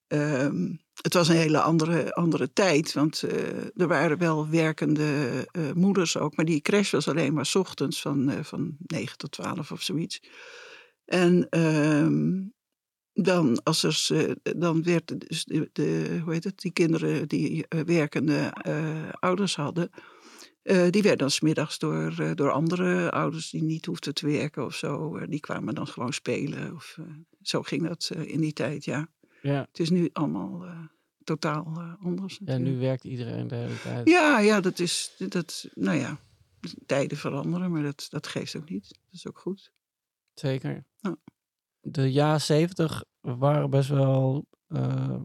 ehm, 0.08 0.74
het 1.02 1.14
was 1.14 1.28
een 1.28 1.36
hele 1.36 1.62
andere, 1.62 2.14
andere 2.14 2.54
tijd. 2.54 2.94
Want 2.94 3.24
eh, 3.24 3.82
er 3.82 3.88
waren 3.88 4.18
wel 4.18 4.50
werkende 4.50 5.48
eh, 5.52 5.72
moeders 5.72 6.18
ook. 6.18 6.36
Maar 6.36 6.46
die 6.46 6.62
crash 6.62 6.92
was 6.92 7.08
alleen 7.08 7.34
maar 7.34 7.52
ochtends 7.54 8.02
van, 8.02 8.30
eh, 8.30 8.44
van 8.44 8.76
9 8.80 9.18
tot 9.18 9.32
12 9.32 9.72
of 9.72 9.82
zoiets. 9.82 10.22
En 11.06 11.50
ehm, 11.50 12.44
dan, 13.14 13.64
als 13.64 14.10
er, 14.10 14.36
dan 14.58 14.84
werd 14.84 15.30
dus 15.30 15.46
de, 15.46 15.70
de, 15.74 16.20
hoe 16.24 16.34
heet 16.34 16.44
het, 16.44 16.60
die 16.60 16.72
kinderen 16.72 17.28
die 17.28 17.66
werkende 17.86 18.54
ouders 19.20 19.56
hadden, 19.56 19.90
die 20.64 21.02
werden 21.02 21.18
dan 21.18 21.32
smiddags 21.32 21.80
door, 21.80 22.36
door 22.36 22.52
andere 22.52 23.12
ouders 23.12 23.50
die 23.50 23.64
niet 23.64 23.86
hoefden 23.86 24.14
te 24.14 24.28
werken 24.28 24.66
of 24.66 24.76
zo, 24.76 25.20
die 25.26 25.40
kwamen 25.40 25.76
dan 25.76 25.88
gewoon 25.88 26.14
spelen. 26.14 26.74
Of, 26.74 26.98
zo 27.42 27.62
ging 27.62 27.88
dat 27.88 28.12
in 28.24 28.42
die 28.42 28.54
tijd, 28.54 28.86
ja. 28.86 29.10
Ja. 29.46 29.66
Het 29.68 29.80
is 29.80 29.90
nu 29.90 30.10
allemaal 30.14 30.66
eh, 30.66 30.80
totaal 31.24 31.66
eh, 31.66 32.06
anders. 32.06 32.38
ja, 32.38 32.44
natuurlijk. 32.46 32.76
nu 32.76 32.80
werkt 32.82 33.04
iedereen 33.04 33.48
de 33.48 33.56
hele 33.56 33.80
tijd. 33.82 34.10
Ja, 34.10 34.40
ja, 34.40 34.62
dat 34.62 34.80
is, 34.80 35.16
dat, 35.30 35.68
nou 35.74 35.98
ja, 35.98 36.20
tijden 36.86 37.18
veranderen, 37.18 37.72
maar 37.72 37.84
dat, 37.84 38.08
dat 38.10 38.28
geeft 38.28 38.56
ook 38.56 38.70
niet. 38.70 38.88
Dat 38.88 39.14
is 39.14 39.28
ook 39.28 39.40
goed. 39.40 39.72
Zeker. 40.34 40.86
Ja. 41.00 41.16
De 41.82 42.12
jaren 42.12 42.42
zeventig 42.42 43.04
waren 43.22 43.70
best 43.70 43.90
wel... 43.90 44.46
eh, 44.68 45.20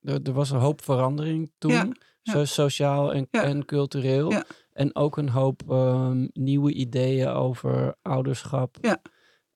er, 0.00 0.22
er 0.22 0.32
was 0.32 0.50
een 0.50 0.60
hoop 0.60 0.82
verandering 0.82 1.52
toen. 1.58 1.70
Ja, 1.72 1.88
ja. 2.22 2.32
Zo 2.32 2.44
sociaal 2.44 3.12
en, 3.14 3.26
Ja. 3.30 3.42
en 3.42 3.64
cultureel. 3.64 4.30
Ja. 4.30 4.44
En 4.72 4.94
ook 4.94 5.16
een 5.16 5.28
hoop 5.28 5.70
ehm, 5.70 6.28
nieuwe 6.32 6.72
ideeën 6.72 7.28
over 7.28 7.96
ouderschap. 8.02 8.76
Ja. 8.80 9.02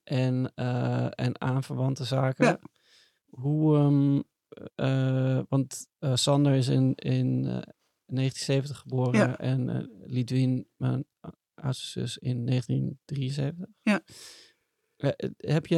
En, 0.05 0.55
en 1.15 1.41
aanverwante 1.41 2.05
zaken. 2.05 2.59
Hoe... 3.35 3.77
ehm, 3.77 4.21
eh, 4.75 5.41
want 5.49 5.87
eh, 5.99 6.15
Sander 6.15 6.55
is 6.55 6.69
in, 6.69 6.95
in 6.95 7.45
eh, 7.47 7.63
1970 8.07 8.79
geboren. 8.79 9.15
Ja. 9.15 9.39
En 9.39 9.69
eh 9.69 9.85
Lidwien, 10.07 10.69
mijn 10.77 11.05
oudste 11.55 11.87
zus, 12.01 12.19
in 12.19 12.47
1973. 12.47 13.67
Ja. 13.83 14.01
Heb 15.37 15.67
je... 15.67 15.77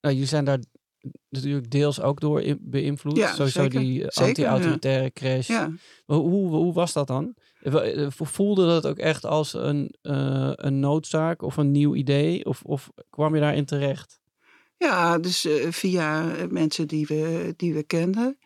nou, 0.00 0.14
jullie 0.14 0.26
zijn 0.26 0.44
daar 0.44 0.58
natuurlijk 1.28 1.70
deels 1.70 2.00
ook 2.00 2.20
door 2.20 2.42
in- 2.42 2.58
beïnvloed. 2.62 3.16
Ja, 3.16 3.32
Sowieso 3.34 3.62
zeker. 3.62 3.80
die 3.80 4.08
anti-autoritaire 4.08 5.10
crash. 5.12 5.48
Ja. 5.48 5.68
Maar 6.06 6.16
Hoe, 6.16 6.48
hoe 6.48 6.72
was 6.72 6.92
dat 6.92 7.06
dan? 7.06 7.34
Voelde 8.08 8.66
dat 8.66 8.86
ook 8.86 8.98
echt 8.98 9.24
als 9.24 9.52
een, 9.54 9.94
een 10.66 10.80
noodzaak 10.80 11.42
of 11.42 11.56
een 11.56 11.70
nieuw 11.70 11.94
idee? 11.94 12.44
Of, 12.44 12.62
of 12.62 12.90
kwam 13.10 13.34
je 13.34 13.40
daarin 13.40 13.64
terecht? 13.64 14.20
Ja, 14.76 15.18
dus 15.18 15.44
eh, 15.44 15.70
via 15.70 16.34
eh, 16.36 16.48
mensen 16.48 16.88
die 16.88 17.06
we, 17.06 17.54
die 17.56 17.74
we 17.74 17.82
kenden. 17.82 18.38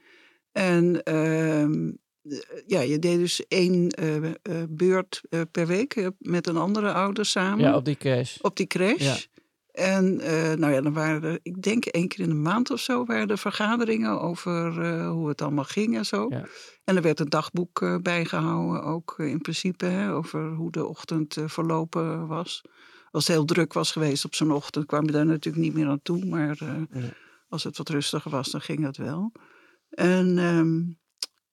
En 0.52 1.02
ehm, 1.02 1.88
eh, 2.23 2.38
ja, 2.66 2.80
je 2.80 2.99
deed 2.99 3.18
dus 3.18 3.47
één 3.47 3.88
eh, 3.90 4.16
beurt 4.68 5.23
per 5.50 5.66
week 5.66 6.11
met 6.18 6.47
een 6.47 6.56
andere 6.56 6.92
ouder 6.92 7.25
samen 7.26 7.64
Ja, 7.64 7.76
op 7.76 7.85
die 7.85 7.97
crash. 7.97 8.37
op 8.40 8.56
die 8.56 8.66
crash. 8.66 9.02
Ja. 9.02 9.16
En 9.73 10.16
nou 10.58 10.73
ja, 10.73 10.80
dan 10.80 10.92
waren 10.92 11.23
er, 11.23 11.38
ik 11.42 11.62
denk 11.62 11.85
één 11.85 12.08
keer 12.08 12.20
in 12.20 12.28
de 12.28 12.35
maand 12.35 12.70
of 12.70 12.80
zo, 12.80 13.04
waren 13.04 13.28
er 13.28 13.38
vergaderingen 13.38 14.20
over 14.20 14.85
hoe 15.06 15.28
het 15.28 15.42
allemaal 15.42 15.64
ging 15.64 15.97
en 15.97 16.06
zo. 16.06 16.26
Ja. 16.28 16.44
En 16.88 16.97
er 16.97 17.02
werd 17.02 17.20
een 17.20 17.28
dagboek 17.28 17.82
eh, 17.82 17.97
bijgehouden, 18.02 18.82
ook 18.82 19.14
in 19.18 19.40
principe, 19.40 19.85
hè, 19.85 20.12
over 20.14 20.49
hoe 20.50 20.70
de 20.70 20.87
ochtend 20.87 21.37
verlopen 21.47 22.26
was. 22.26 22.62
Als 23.11 23.27
het 23.27 23.37
heel 23.37 23.45
druk 23.45 23.73
was 23.73 23.93
geweest 23.93 24.25
op 24.25 24.35
zo'n 24.35 24.53
ochtend, 24.53 24.87
kwam 24.87 25.07
je 25.07 25.12
daar 25.12 25.27
natuurlijk 25.27 25.65
niet 25.65 25.75
meer 25.75 25.88
aan 25.88 26.03
toe. 26.03 26.25
Maar 26.25 26.57
eh, 26.61 26.73
Nee. 26.91 27.11
als 27.49 27.65
het 27.65 27.77
wat 27.77 27.88
rustiger 27.88 28.31
was, 28.31 28.50
dan 28.50 28.61
ging 28.61 28.83
dat 28.83 28.97
wel. 28.97 29.33
En 29.91 30.38
ehm, 30.38 30.83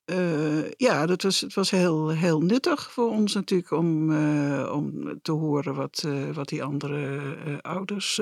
eh, 0.06 0.72
ja, 0.72 1.06
dat 1.06 1.22
was, 1.22 1.42
het 1.42 1.54
was 1.54 1.70
heel, 1.72 2.10
heel 2.10 2.42
nuttig 2.42 2.92
voor 2.92 3.10
ons 3.10 3.34
natuurlijk 3.34 3.72
om, 3.72 4.12
eh, 4.12 4.72
om 4.74 5.20
te 5.22 5.32
horen 5.32 5.76
wat, 5.76 6.08
wat 6.34 6.48
die 6.50 6.64
andere 6.64 7.22
ouders 7.62 8.20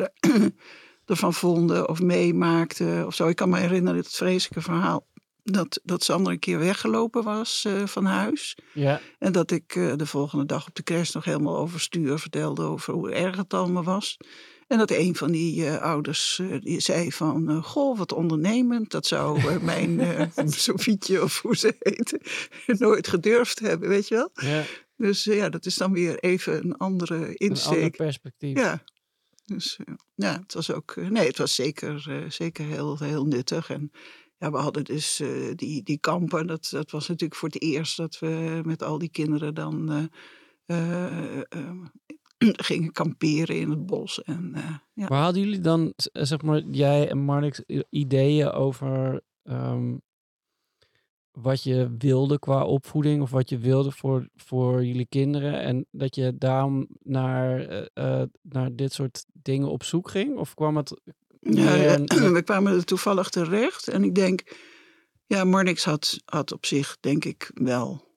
ervan 1.05 1.33
vonden 1.33 1.89
of 1.89 2.01
meemaakten 2.01 3.05
of 3.05 3.15
zo. 3.15 3.27
Ik 3.27 3.35
kan 3.35 3.49
me 3.49 3.57
herinneren 3.57 3.99
het 3.99 4.11
vreselijke 4.15 4.61
verhaal 4.61 5.07
dat, 5.43 5.79
dat 5.83 6.03
Sander 6.03 6.31
een 6.31 6.39
keer 6.39 6.59
weggelopen 6.59 7.23
was 7.23 7.65
eh, 7.65 7.87
van 7.87 8.05
huis. 8.05 8.57
Ja, 8.73 9.01
En 9.19 9.31
dat 9.31 9.51
ik 9.51 9.75
eh, 9.75 9.95
de 9.95 10.05
volgende 10.05 10.45
dag 10.45 10.67
op 10.67 10.75
de 10.75 10.83
crash 10.83 11.11
nog 11.11 11.25
helemaal 11.25 11.57
overstuur 11.57 12.19
vertelde 12.19 12.61
over 12.61 12.93
hoe 12.93 13.11
erg 13.11 13.37
het 13.37 13.53
allemaal 13.53 13.83
was. 13.83 14.17
En 14.67 14.77
dat 14.77 14.91
een 14.91 15.15
van 15.15 15.31
die 15.31 15.67
eh, 15.67 15.81
ouders 15.81 16.41
die 16.59 16.79
zei 16.79 17.11
van, 17.11 17.63
goh, 17.63 17.97
wat 17.97 18.13
ondernemend. 18.13 18.91
Dat 18.91 19.05
zou 19.05 19.39
mijn 19.63 20.31
Sofietje 20.45 21.23
of 21.23 21.41
hoe 21.41 21.57
ze 21.57 21.75
heette 21.79 22.21
nooit 22.85 23.07
gedurfd 23.07 23.59
hebben, 23.59 23.89
weet 23.89 24.07
je 24.07 24.15
wel. 24.15 24.29
ja 24.33 24.63
Dus 24.97 25.23
ja, 25.23 25.49
dat 25.49 25.65
is 25.65 25.77
dan 25.77 25.93
weer 25.93 26.19
even 26.19 26.63
een 26.63 26.77
andere 26.77 27.15
een 27.15 27.21
ander 27.21 27.41
insteek. 27.41 27.95
perspectief. 27.95 28.57
Ja, 28.57 28.83
dus 29.45 29.79
ja, 30.15 30.39
het 30.39 30.53
was 30.53 30.71
ook, 30.71 30.95
nee, 30.95 31.27
het 31.27 31.37
was 31.37 31.55
zeker, 31.55 32.25
zeker 32.27 32.65
heel, 32.65 32.97
heel 32.97 33.25
nuttig. 33.25 33.69
En 33.69 33.91
we 34.51 34.57
hadden 34.57 34.83
dus 34.83 35.19
eh, 35.19 35.55
die, 35.55 35.83
die 35.83 35.99
kampen, 35.99 36.47
dat, 36.47 36.67
dat 36.71 36.91
was 36.91 37.07
natuurlijk 37.07 37.39
voor 37.39 37.49
het 37.49 37.61
eerst 37.61 37.97
dat 37.97 38.19
we 38.19 38.61
met 38.65 38.83
al 38.83 38.97
die 38.97 39.09
kinderen 39.09 39.53
dan 39.53 40.09
eh, 40.65 41.35
eh, 41.35 41.37
eh, 41.39 41.71
gingen 42.67 42.91
kamperen 42.91 43.59
in 43.59 43.69
het 43.69 43.85
bos. 43.85 44.23
En 44.23 44.53
ja. 44.93 45.07
Maar 45.07 45.23
hadden 45.23 45.43
jullie 45.43 45.59
dan, 45.59 45.93
zeg 45.95 46.41
maar, 46.41 46.61
jij 46.61 47.09
en 47.09 47.17
Marnix, 47.17 47.61
ideeën 47.89 48.51
over 48.51 49.21
ehm, 49.43 49.97
wat 51.31 51.63
je 51.63 51.95
wilde 51.97 52.39
qua 52.39 52.65
opvoeding 52.65 53.21
of 53.21 53.31
wat 53.31 53.49
je 53.49 53.57
wilde 53.57 53.91
voor, 53.91 54.29
voor 54.35 54.85
jullie 54.85 55.05
kinderen 55.05 55.61
en 55.61 55.85
dat 55.91 56.15
je 56.15 56.37
daarom 56.37 56.87
naar, 56.99 57.89
naar 58.41 58.75
dit 58.75 58.93
soort 58.93 59.25
dingen 59.33 59.69
op 59.69 59.83
zoek 59.83 60.09
ging? 60.09 60.37
Of 60.37 60.53
kwam 60.53 60.77
het 60.77 61.01
Ja, 61.43 61.73
ja, 61.75 61.93
een- 62.05 62.33
we 62.33 62.41
kwamen 62.41 62.73
er 62.73 62.83
toevallig 62.85 63.29
terecht. 63.29 63.87
En 63.87 64.03
ik 64.03 64.15
denk, 64.15 64.57
ja, 65.25 65.43
Marnix 65.43 65.83
had, 65.85 66.19
had 66.25 66.51
op 66.51 66.65
zich, 66.65 66.97
denk 66.99 67.25
ik, 67.25 67.51
wel 67.53 68.11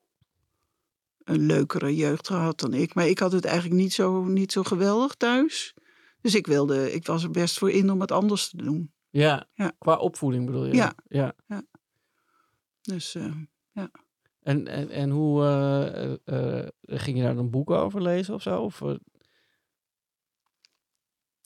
een 1.23 1.45
leukere 1.45 1.95
jeugd 1.95 2.27
gehad 2.27 2.59
dan 2.59 2.73
ik. 2.73 2.93
Maar 2.93 3.07
ik 3.07 3.19
had 3.19 3.31
het 3.31 3.45
eigenlijk 3.45 3.81
niet 3.81 3.93
zo, 3.93 4.23
niet 4.23 4.51
zo 4.51 4.63
geweldig 4.63 5.15
thuis. 5.15 5.73
Dus 6.21 6.35
ik 6.35 6.47
wilde, 6.47 6.93
ik 6.93 7.05
was 7.05 7.23
er 7.23 7.31
best 7.31 7.57
voor 7.57 7.71
in 7.71 7.89
om 7.91 8.01
het 8.01 8.11
anders 8.11 8.49
te 8.49 8.57
doen. 8.57 8.91
Ja, 9.09 9.47
Ja. 9.53 9.71
qua 9.79 9.95
opvoeding 9.97 10.45
bedoel 10.45 10.65
je? 10.65 10.73
Ja. 10.75 10.93
ja. 11.07 11.35
Dus 12.81 13.15
eh, 13.15 13.33
En, 14.41 14.67
en, 14.67 14.89
en 14.89 15.09
hoe 15.09 15.43
eh, 16.25 16.67
ging 16.97 17.17
je 17.17 17.23
daar 17.23 17.35
dan 17.35 17.49
boeken 17.49 17.77
over 17.79 18.01
lezen 18.01 18.33
of 18.33 18.41
zo? 18.41 18.61
Of, 18.61 18.81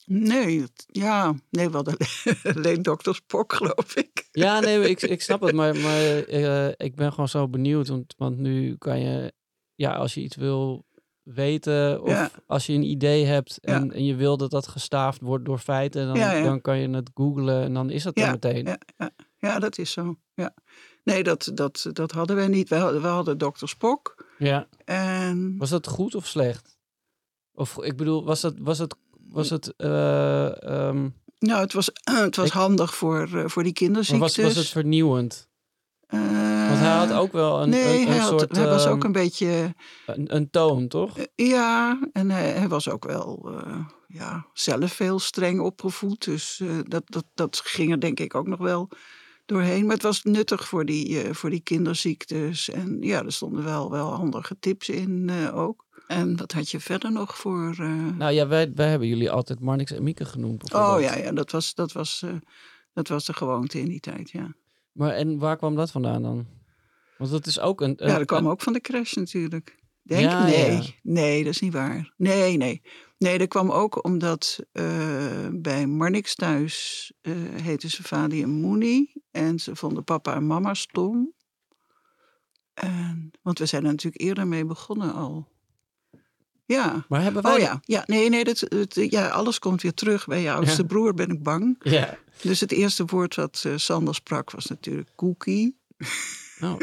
Nee, 0.06 0.64
ja, 0.88 1.34
nee, 1.50 1.70
we 1.70 1.76
hadden 1.76 1.98
alleen, 2.44 2.56
alleen 2.56 2.82
dokter 2.82 3.16
Spock, 3.16 3.54
geloof 3.64 3.96
ik. 3.96 4.28
Ja, 4.32 4.60
nee, 4.60 4.90
ik, 4.90 5.02
ik 5.02 5.22
snap 5.22 5.42
het, 5.42 5.54
maar, 5.56 5.76
maar 5.76 6.18
eh, 6.24 6.68
ik 6.78 6.96
ben 6.96 7.12
gewoon 7.12 7.28
zo 7.28 7.48
benieuwd. 7.48 7.88
Want, 7.88 8.14
want 8.18 8.38
nu 8.38 8.76
kan 8.78 9.00
je, 9.00 9.34
ja, 9.76 9.94
als 9.96 10.14
je 10.14 10.22
iets 10.22 10.36
wil 10.36 10.86
weten 11.24 12.02
of 12.02 12.10
Ja. 12.10 12.32
als 12.48 12.66
je 12.66 12.74
een 12.74 12.84
idee 12.84 13.26
hebt 13.26 13.60
en, 13.60 13.92
en 13.94 14.06
je 14.06 14.16
wil 14.16 14.38
dat 14.38 14.52
dat 14.52 14.68
gestaafd 14.68 15.22
wordt 15.22 15.46
door 15.46 15.60
feiten, 15.60 16.08
dan, 16.08 16.16
Ja, 16.16 16.44
dan 16.44 16.62
kan 16.62 16.78
je 16.78 16.90
het 16.90 17.10
googlen 17.14 17.64
en 17.64 17.74
dan 17.74 17.90
is 17.90 18.04
dat 18.04 18.18
er 18.18 18.24
Ja, 18.24 18.32
meteen. 18.32 18.66
ja, 18.66 18.78
ja, 18.98 19.12
ja, 19.40 19.60
dat 19.60 19.78
is 19.78 19.92
zo. 19.92 20.16
Ja. 20.34 20.54
Nee, 21.04 21.24
dat, 21.24 21.52
dat, 21.54 21.90
dat 21.92 22.12
hadden 22.12 22.36
wij 22.36 22.48
niet. 22.48 22.70
We 22.70 22.76
hadden, 22.76 23.02
we 23.02 23.08
hadden 23.08 23.38
dokter 23.38 23.70
Spock. 23.70 24.26
Ja. 24.38 24.68
En 24.86 25.56
Was 25.58 25.70
dat 25.70 25.88
goed 25.88 26.16
of 26.16 26.28
slecht? 26.28 26.78
Of 27.54 27.78
ik 27.84 27.98
bedoel, 27.98 28.26
was 28.26 28.42
het, 28.42 28.60
was 28.60 28.78
het, 28.80 28.96
was 29.30 29.50
het, 29.50 29.74
eh, 29.78 30.64
ehm, 30.64 31.10
nou, 31.40 31.62
het 31.62 31.74
was, 31.74 31.90
het 32.26 32.36
was 32.36 32.48
Ik- 32.48 32.54
handig 32.54 32.96
voor, 32.96 33.22
eh, 33.22 33.44
voor 33.48 33.64
die 33.64 33.72
maar 33.72 33.72
kinderziektes. 33.74 34.36
was, 34.36 34.46
was 34.46 34.56
het 34.56 34.68
vernieuwend? 34.68 35.50
Eh, 36.08 36.20
Want 36.68 36.80
hij 36.80 36.98
had 36.98 37.12
ook 37.12 37.32
wel 37.32 37.62
een, 37.62 37.70
nee, 37.70 37.96
een, 37.96 38.02
een 38.02 38.08
hij, 38.08 38.18
had, 38.18 38.30
soort, 38.40 38.56
hij 38.56 38.68
was 38.68 38.86
ook 38.88 38.98
ehm, 38.98 39.06
een 39.06 39.12
beetje... 39.12 39.76
een, 40.06 40.36
een 40.36 40.50
toon, 40.50 40.88
toch? 40.88 41.18
Ja, 41.36 42.00
en 42.14 42.32
hij, 42.32 42.50
hij 42.50 42.68
was 42.68 42.90
ook 42.90 43.06
wel 43.06 43.50
ja, 44.08 44.46
zelf 44.54 44.98
heel 44.98 45.20
streng 45.20 45.60
opgevoed. 45.60 46.26
Dus 46.26 46.62
dat, 46.88 47.04
dat, 47.06 47.26
dat 47.34 47.62
ging 47.64 47.92
er 47.92 48.00
denk 48.00 48.20
ik 48.20 48.36
ook 48.36 48.48
nog 48.48 48.60
wel 48.60 48.90
doorheen. 49.46 49.86
Maar 49.86 49.94
het 49.94 50.04
was 50.04 50.24
nuttig 50.24 50.68
voor 50.68 50.86
die, 50.86 51.34
voor 51.34 51.50
die 51.50 51.60
kinderziektes. 51.60 52.70
En 52.70 52.98
ja, 53.02 53.24
er 53.24 53.32
stonden 53.34 53.64
wel, 53.64 53.92
wel 53.92 54.14
handige 54.14 54.60
tips 54.60 54.90
in 54.90 55.32
ook. 55.54 55.86
En 56.12 56.38
wat 56.38 56.52
had 56.52 56.70
je 56.72 56.80
verder 56.80 57.12
nog 57.12 57.38
voor... 57.38 57.76
eh, 57.80 58.06
Nou 58.18 58.32
ja, 58.32 58.48
wij, 58.48 58.72
wij 58.74 58.90
hebben 58.90 59.08
jullie 59.08 59.32
altijd 59.32 59.60
Marnix 59.60 59.92
en 59.92 60.04
Mieke 60.04 60.26
genoemd. 60.26 60.74
oh 60.74 60.98
ja, 61.02 61.16
ja 61.18 61.32
dat, 61.32 61.52
was, 61.52 61.74
dat, 61.74 61.92
was, 61.92 62.22
eh, 62.22 62.34
dat 62.94 63.08
was 63.08 63.26
de 63.26 63.34
gewoonte 63.34 63.80
in 63.80 63.86
die 63.90 64.00
tijd, 64.00 64.30
ja. 64.32 64.54
Maar 64.92 65.12
en 65.12 65.38
waar 65.38 65.58
kwam 65.58 65.76
dat 65.76 65.92
vandaan 65.92 66.22
dan? 66.22 66.48
Want 67.18 67.32
dat 67.32 67.46
is 67.46 67.60
ook 67.60 67.82
een. 67.82 67.94
Ja, 67.98 68.18
dat 68.18 68.26
kwam 68.26 68.46
een- 68.46 68.52
ook 68.52 68.62
van 68.62 68.74
de 68.74 68.82
crash 68.82 69.14
natuurlijk. 69.14 69.80
Denk 70.02 70.22
Ja, 70.22 70.44
nee. 70.46 70.72
ja. 70.72 70.82
Nee, 71.02 71.44
dat 71.44 71.54
is 71.54 71.60
niet 71.62 71.74
waar. 71.74 72.14
Nee, 72.18 72.58
nee. 72.58 72.82
Nee, 73.18 73.38
dat 73.38 73.48
kwam 73.48 73.72
ook 73.72 74.04
omdat 74.06 74.60
eh, 74.72 75.48
bij 75.52 75.88
Marnix 75.88 76.36
thuis 76.36 77.12
heten 77.62 77.90
ze 77.90 78.04
Fadi 78.04 78.42
en 78.44 78.50
Moenie. 78.50 79.24
En 79.32 79.60
ze 79.60 79.76
vonden 79.76 80.04
papa 80.04 80.36
en 80.36 80.48
mama 80.48 80.74
stom. 80.74 81.34
En, 82.74 83.32
want 83.42 83.60
we 83.60 83.66
zijn 83.66 83.84
er 83.86 83.92
natuurlijk 83.92 84.22
eerder 84.24 84.48
mee 84.48 84.66
begonnen 84.66 85.14
al. 85.14 85.48
Ja. 86.72 87.06
Maar 87.10 87.22
hebben 87.22 87.44
wij. 87.44 87.54
Oh 87.54 87.60
ja, 87.60 87.80
ja 87.84 88.04
nee, 88.06 88.30
nee 88.30 88.44
dat, 88.44 88.60
het, 88.60 88.96
ja, 89.10 89.28
alles 89.28 89.60
komt 89.60 89.82
weer 89.82 89.94
terug. 89.94 90.26
Bij 90.28 90.42
je 90.42 90.52
oudste 90.52 90.82
Ja. 90.82 90.88
broer 90.88 91.14
ben 91.14 91.30
ik 91.30 91.44
bang. 91.44 91.76
Ja. 91.80 92.18
Dus 92.42 92.60
het 92.60 92.72
eerste 92.72 93.06
woord 93.06 93.36
wat 93.36 93.64
eh, 93.66 93.74
Sander 93.76 94.16
sprak 94.16 94.52
was 94.52 94.66
natuurlijk 94.66 95.10
cookie. 95.16 95.80
Oh, 96.62 96.76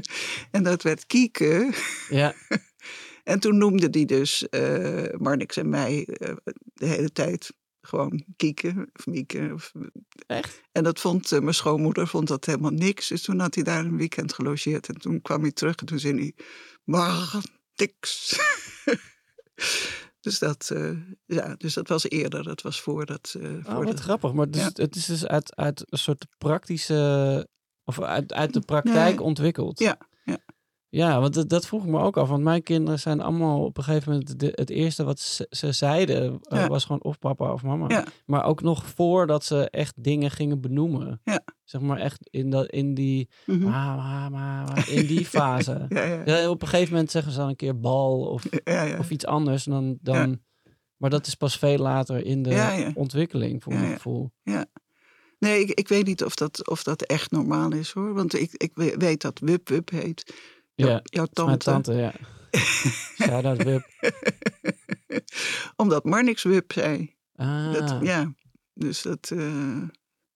En 0.50 0.62
dat 0.62 0.82
werd 0.82 1.06
kieken. 1.06 1.74
ja. 2.08 2.34
En 3.24 3.40
toen 3.40 3.58
noemde 3.58 3.88
hij 3.90 4.04
dus 4.04 4.48
eh 4.48 5.18
Marnix 5.18 5.56
en 5.56 5.68
mij 5.68 6.04
eh, 6.06 6.34
de 6.74 6.86
hele 6.86 7.12
tijd 7.12 7.52
gewoon 7.80 8.24
Kieke 8.36 8.88
of 8.98 9.06
Mieke. 9.06 9.50
Of, 9.54 9.72
Echt? 10.26 10.60
en 10.72 10.84
dat 10.84 11.00
vond 11.00 11.30
mijn 11.30 11.54
schoonmoeder 11.54 12.06
vond 12.08 12.28
dat 12.28 12.44
helemaal 12.44 12.70
niks. 12.70 13.08
Dus 13.08 13.22
toen 13.22 13.38
had 13.40 13.54
hij 13.54 13.64
daar 13.64 13.84
een 13.84 13.96
weekend 13.96 14.32
gelogeerd. 14.32 14.88
En 14.88 14.94
toen 14.94 15.22
kwam 15.22 15.40
hij 15.42 15.52
terug 15.52 15.74
en 15.76 15.86
toen 15.86 15.98
zei 15.98 16.14
hij, 16.18 16.34
Marnix. 16.84 18.38
dus, 20.20 20.38
dat, 20.38 20.70
eh, 20.70 20.90
ja, 21.26 21.54
dus 21.56 21.74
dat 21.74 21.88
was 21.88 22.08
eerder. 22.08 22.44
Dat 22.44 22.62
was 22.62 22.80
voordat... 22.80 23.34
eh 23.40 23.50
Oh, 23.66 23.74
voor 23.74 23.86
de- 23.86 23.96
grappig. 23.96 24.32
Maar 24.32 24.50
dus, 24.50 24.62
Ja. 24.62 24.70
het 24.72 24.96
is 24.96 25.06
dus 25.06 25.26
uit, 25.26 25.56
uit 25.56 25.82
een 25.86 25.98
soort 25.98 26.26
praktische. 26.38 27.48
Of 27.84 28.00
uit, 28.02 28.32
uit 28.32 28.52
de 28.52 28.60
praktijk 28.60 29.16
Nee. 29.16 29.22
ontwikkeld. 29.24 29.78
Ja, 29.78 29.98
ja. 30.24 30.38
Ja, 30.92 31.20
want 31.20 31.34
dat, 31.34 31.48
dat 31.48 31.66
vroeg 31.66 31.82
ik 31.84 31.90
me 31.90 31.98
ook 32.00 32.16
af. 32.16 32.28
Want 32.28 32.42
mijn 32.42 32.62
kinderen 32.62 32.98
zijn 33.00 33.20
allemaal 33.20 33.64
op 33.64 33.76
een 33.76 33.82
gegeven 33.84 34.12
moment. 34.12 34.38
De, 34.40 34.52
het 34.54 34.70
eerste 34.70 35.04
wat 35.04 35.18
ze, 35.20 35.46
ze 35.50 35.72
zeiden 35.72 36.40
eh, 36.42 36.58
Ja. 36.60 36.68
was 36.68 36.84
gewoon 36.84 37.02
of 37.02 37.18
papa 37.18 37.52
of 37.52 37.62
mama. 37.62 37.88
Ja. 37.88 38.04
Maar 38.26 38.44
ook 38.44 38.62
nog 38.62 38.84
voordat 38.86 39.44
ze 39.44 39.70
echt 39.70 39.94
dingen 40.04 40.30
gingen 40.30 40.60
benoemen. 40.60 41.20
Ja. 41.24 41.40
Zeg 41.64 41.80
maar 41.80 41.98
echt 41.98 42.28
in, 42.30 42.50
dat, 42.50 42.66
in 42.66 42.94
die. 42.94 43.28
Mhm. 43.46 44.34
In 44.86 45.06
die 45.06 45.26
fase. 45.36 45.86
Ja, 45.88 46.02
ja, 46.02 46.22
Ja, 46.24 46.50
op 46.50 46.62
een 46.62 46.68
gegeven 46.68 46.92
moment 46.92 47.10
zeggen 47.10 47.32
ze 47.32 47.38
dan 47.38 47.48
een 47.48 47.56
keer 47.56 47.80
bal 47.80 48.20
of, 48.20 48.44
ja, 48.64 48.82
ja. 48.82 48.98
of 48.98 49.10
iets 49.10 49.26
anders. 49.26 49.66
En 49.66 49.72
dan, 49.72 49.98
dan, 50.02 50.40
Maar 50.96 51.10
dat 51.10 51.26
is 51.26 51.34
pas 51.34 51.56
veel 51.58 51.78
later 51.78 52.24
in 52.24 52.42
de 52.42 52.50
Ja, 52.50 52.72
ja. 52.72 52.90
ontwikkeling, 52.94 53.62
voor 53.62 53.72
Ja, 53.72 53.78
mijn 53.78 53.90
ja. 53.90 53.96
gevoel. 53.96 54.30
Nee, 55.38 55.60
ik, 55.60 55.70
ik 55.70 55.88
weet 55.88 56.06
niet 56.06 56.24
of 56.24 56.34
dat, 56.34 56.68
of 56.68 56.82
dat 56.82 57.02
echt 57.02 57.30
normaal 57.30 57.72
is 57.72 57.90
hoor. 57.92 58.14
Want 58.14 58.34
ik, 58.40 58.52
ik 58.52 58.70
we- 58.74 58.94
weet 58.98 59.20
dat 59.22 59.38
Wup 59.38 59.68
Wup 59.68 59.90
heet. 59.90 60.34
Ja, 60.86 61.00
jouw 61.04 61.24
is 61.24 61.44
mijn 61.44 61.58
tante. 61.58 61.64
tante, 61.64 61.92
ja. 61.92 62.12
Shout-out 63.24 63.62
Wip. 63.62 63.88
Omdat 65.76 66.04
Marnix 66.04 66.42
Wup 66.42 66.72
zei. 66.72 67.16
Ah, 67.34 67.72
Dat, 67.72 67.96
ja, 68.02 68.32
dus 68.74 69.02
dat, 69.02 69.30
eh, 69.30 69.82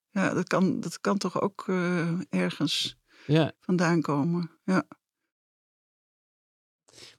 ja, 0.09 0.33
dat, 0.33 0.47
kan, 0.47 0.79
dat 0.79 1.01
kan 1.01 1.17
toch 1.17 1.41
ook 1.41 1.63
eh, 1.67 2.19
ergens 2.29 2.97
ja. 3.27 3.51
vandaan 3.59 4.01
komen. 4.01 4.51
Ja. 4.63 4.83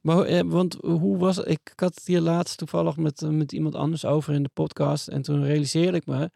Maar 0.01 0.25
eh, 0.25 0.41
want 0.45 0.75
hoe 0.81 1.19
was? 1.19 1.39
Ik, 1.39 1.71
ik 1.73 1.81
had 1.81 1.95
het 1.95 2.07
hier 2.07 2.21
laatst 2.21 2.59
toevallig 2.59 2.97
met, 2.97 3.21
met 3.21 3.53
iemand 3.53 3.75
anders 3.75 4.05
over 4.05 4.35
in 4.35 4.43
de 4.43 4.51
podcast. 4.53 5.09
En 5.09 5.23
toen 5.23 5.45
realiseerde 5.45 5.97
ik 5.97 6.07
me 6.07 6.31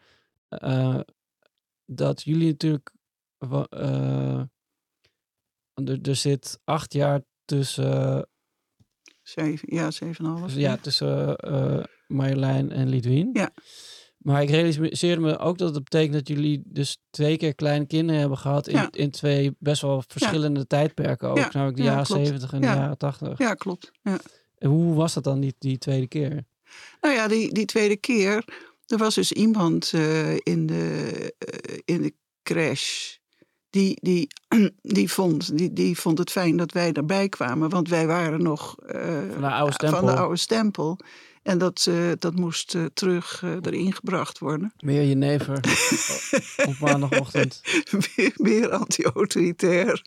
dat 1.85 2.23
jullie 2.23 2.51
natuurlijk. 2.51 2.93
Er, 5.89 5.99
er 6.03 6.17
zit 6.17 6.59
acht 6.65 6.93
jaar 6.93 7.21
tussen, 7.45 8.29
Zeven, 9.23 9.75
ja, 9.75 9.91
zeven 9.91 10.25
en 10.25 10.31
half. 10.31 10.55
ja, 10.55 10.77
tussen 10.77 11.37
eh 11.37 11.85
Marjolein 12.07 12.71
en 12.73 12.89
Lidwien. 12.89 13.31
Ja. 13.33 13.51
Maar 14.19 14.43
ik 14.43 14.51
realiseerde 14.51 15.21
me 15.21 15.39
ook 15.39 15.59
dat 15.59 15.75
het 15.75 15.85
betekent 15.85 16.13
dat 16.13 16.29
jullie 16.29 16.63
dus 16.65 16.99
twee 17.11 17.37
keer 17.37 17.55
kleine 17.55 17.87
kinderen 17.87 18.21
hebben 18.21 18.39
gehad 18.39 18.69
in, 18.69 18.75
Ja. 18.77 18.89
in 18.93 19.11
twee 19.11 19.57
best 19.59 19.83
wel 19.83 20.03
verschillende 20.07 20.67
tijdperken. 20.67 21.29
Ook 21.29 21.37
Ja, 21.37 21.49
namelijk 21.53 21.77
de 21.77 21.83
ja, 21.83 21.91
jaren 21.91 22.07
klopt. 22.07 22.25
zeventig 22.27 22.53
en 22.53 22.61
Ja. 22.61 22.73
de 22.75 22.79
jaren 22.81 22.99
tachtig. 22.99 23.39
Ja, 23.39 23.55
klopt. 23.55 23.91
Ja. 24.03 24.19
En 24.59 24.69
hoe 24.71 24.95
was 24.95 25.15
dat 25.15 25.25
dan 25.25 25.41
die, 25.41 25.55
die 25.59 25.79
tweede 25.79 26.07
keer? 26.09 26.45
Nou 27.01 27.15
ja, 27.15 27.29
die, 27.29 27.53
die 27.53 27.65
tweede 27.65 27.97
keer, 27.97 28.45
er 28.87 28.99
was 28.99 29.15
dus 29.15 29.33
iemand 29.33 29.93
eh, 29.95 30.33
in, 30.37 30.67
de, 30.67 31.35
eh, 31.39 31.79
in 31.85 32.03
de 32.03 32.15
crash. 32.43 33.17
Die, 33.71 33.99
die, 34.03 34.29
die, 34.83 35.11
vond, 35.13 35.59
die, 35.59 35.73
die 35.73 35.99
vond 35.99 36.19
het 36.19 36.31
fijn 36.31 36.57
dat 36.57 36.73
wij 36.73 36.93
erbij 36.93 37.29
kwamen, 37.29 37.69
want 37.69 37.89
wij 37.89 38.07
waren 38.07 38.43
nog 38.43 38.77
eh, 38.87 39.01
Van 39.33 39.41
de 39.41 39.51
oude 39.51 39.73
stempel. 39.73 39.99
van 39.99 40.07
de 40.07 40.17
oude 40.17 40.37
stempel. 40.37 40.99
En 41.43 41.59
dat, 41.59 41.87
eh, 41.89 42.11
dat 42.19 42.35
moest 42.35 42.75
eh, 42.75 42.85
terug 42.95 43.43
erin 43.63 43.93
gebracht 43.93 44.39
worden. 44.39 44.73
Meer 44.81 45.05
jenever 45.05 45.61
op 46.69 46.79
maandagochtend. 46.81 47.61
weer 48.35 48.71
anti-autoritair. 48.71 50.05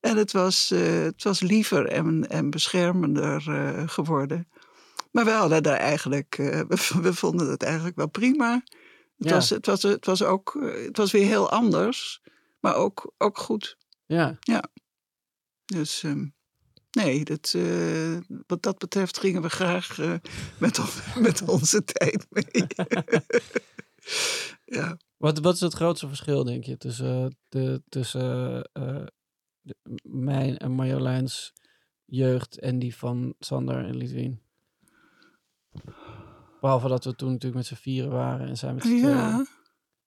En 0.00 0.16
het 0.16 0.32
was, 0.32 0.68
het 0.74 1.22
was 1.22 1.40
liever 1.40 1.86
en, 1.86 2.28
en 2.28 2.50
beschermender 2.50 3.42
geworden. 3.86 4.48
Maar 5.10 5.24
we 5.24 5.30
hadden 5.30 5.62
daar 5.62 5.76
eigenlijk, 5.76 6.34
we, 6.36 6.66
we 7.02 7.14
vonden 7.14 7.50
het 7.50 7.62
eigenlijk 7.62 7.96
wel 7.96 8.08
prima. 8.08 8.52
Het, 9.18 9.28
Ja. 9.28 9.34
was, 9.34 9.50
het, 9.50 9.66
was, 9.66 9.82
het 9.82 10.06
was 10.06 10.22
ook, 10.22 10.58
het 10.86 10.96
was 10.96 11.10
weer 11.12 11.26
heel 11.26 11.50
anders, 11.50 12.22
maar 12.60 12.74
ook, 12.74 13.12
ook 13.18 13.38
goed. 13.38 13.76
Ja, 14.40 14.62
Dus 15.64 16.02
ehm, 16.02 16.26
nee, 16.90 17.24
dat, 17.24 17.52
eh, 17.56 18.16
wat 18.46 18.62
dat 18.62 18.78
betreft 18.78 19.18
gingen 19.18 19.42
we 19.42 19.48
graag 19.50 19.98
eh, 19.98 20.14
met, 20.58 20.78
on- 20.78 21.22
met 21.22 21.48
onze 21.48 21.84
tijd 21.84 22.26
mee. 22.30 22.66
ja. 24.78 24.96
wat, 25.16 25.38
wat 25.38 25.54
is 25.54 25.60
het 25.60 25.74
grootste 25.74 26.08
verschil, 26.08 26.44
denk 26.44 26.64
je, 26.64 26.76
tussen, 26.76 27.36
de, 27.48 27.82
tussen 27.88 28.62
eh, 28.72 29.04
de- 29.60 29.76
mijn 30.02 30.56
en 30.58 30.70
Marjoleins 30.72 31.52
jeugd 32.04 32.58
en 32.58 32.78
die 32.78 32.96
van 32.96 33.34
Sander 33.38 33.84
en 33.84 33.96
Lidwien? 33.96 34.40
Behalve 36.60 36.88
dat 36.88 37.04
we 37.04 37.14
toen 37.14 37.28
natuurlijk 37.28 37.54
met 37.56 37.66
z'n 37.66 37.74
vieren 37.82 38.10
waren 38.10 38.48
en 38.48 38.56
zijn 38.56 38.74
met 38.74 38.84
z'n 38.84 38.88
tweeën. 38.98 39.14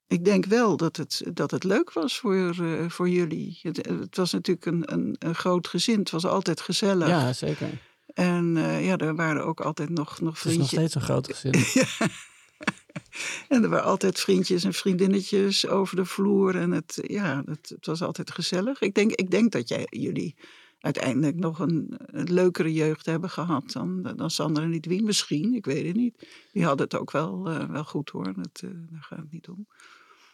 Ja, 0.08 0.16
ik 0.16 0.26
denk 0.26 0.46
wel 0.46 0.78
dat 0.78 0.98
het, 0.98 1.22
dat 1.34 1.52
het 1.52 1.64
leuk 1.64 1.94
was 1.94 2.20
voor, 2.20 2.56
eh, 2.60 2.90
voor 2.90 3.10
jullie. 3.10 3.60
Het, 3.62 3.78
het 3.86 4.18
was 4.18 4.32
natuurlijk 4.32 4.66
een, 4.66 4.94
een, 4.94 5.16
een 5.20 5.36
groot 5.36 5.68
gezin. 5.68 6.00
Het 6.00 6.10
was 6.10 6.26
altijd 6.26 6.62
gezellig. 6.62 7.08
Ja, 7.08 7.34
zeker. 7.34 7.70
En 8.14 8.58
eh, 8.58 8.86
ja, 8.86 8.98
er 8.98 9.16
waren 9.16 9.46
ook 9.46 9.62
altijd 9.62 9.90
nog, 9.90 10.22
nog 10.22 10.44
Het 10.44 10.52
is 10.52 10.58
nog 10.58 10.68
vriendjes. 10.70 10.70
steeds 10.70 10.96
een 10.96 11.02
groot 11.02 11.34
gezin. 11.34 11.64
En 13.50 13.64
er 13.64 13.70
waren 13.70 13.86
altijd 13.86 14.20
vriendjes 14.20 14.64
en 14.64 14.74
vriendinnetjes 14.74 15.68
over 15.68 15.96
de 15.96 16.06
vloer. 16.06 16.56
En 16.56 16.72
het, 16.72 17.00
ja, 17.02 17.44
het, 17.46 17.70
het 17.70 17.86
was 17.86 18.02
altijd 18.02 18.32
gezellig. 18.32 18.82
Ik 18.82 18.94
denk, 18.94 19.12
ik 19.12 19.32
denk 19.32 19.52
dat 19.52 19.68
jij, 19.68 19.88
jullie 19.90 20.36
uiteindelijk 20.80 21.36
nog 21.36 21.60
een, 21.60 21.94
een 22.06 22.34
leukere 22.34 22.74
jeugd 22.74 23.06
hebben 23.06 23.30
gehad 23.30 23.72
dan, 23.72 24.02
dan 24.16 24.30
Sander 24.30 24.64
en 24.64 24.70
Lidwien 24.70 25.04
misschien. 25.04 25.54
Ik 25.54 25.66
weet 25.66 25.86
het 25.86 25.96
niet. 25.96 26.28
Die 26.52 26.66
hadden 26.66 26.86
het 26.86 26.96
ook 26.96 27.12
wel, 27.12 27.50
eh, 27.50 27.70
wel 27.70 27.84
goed 27.84 28.10
hoor. 28.10 28.28
Eh, 28.28 28.34
daar 28.92 29.02
gaat 29.02 29.20
het 29.20 29.32
niet 29.32 29.48
om. 29.48 29.68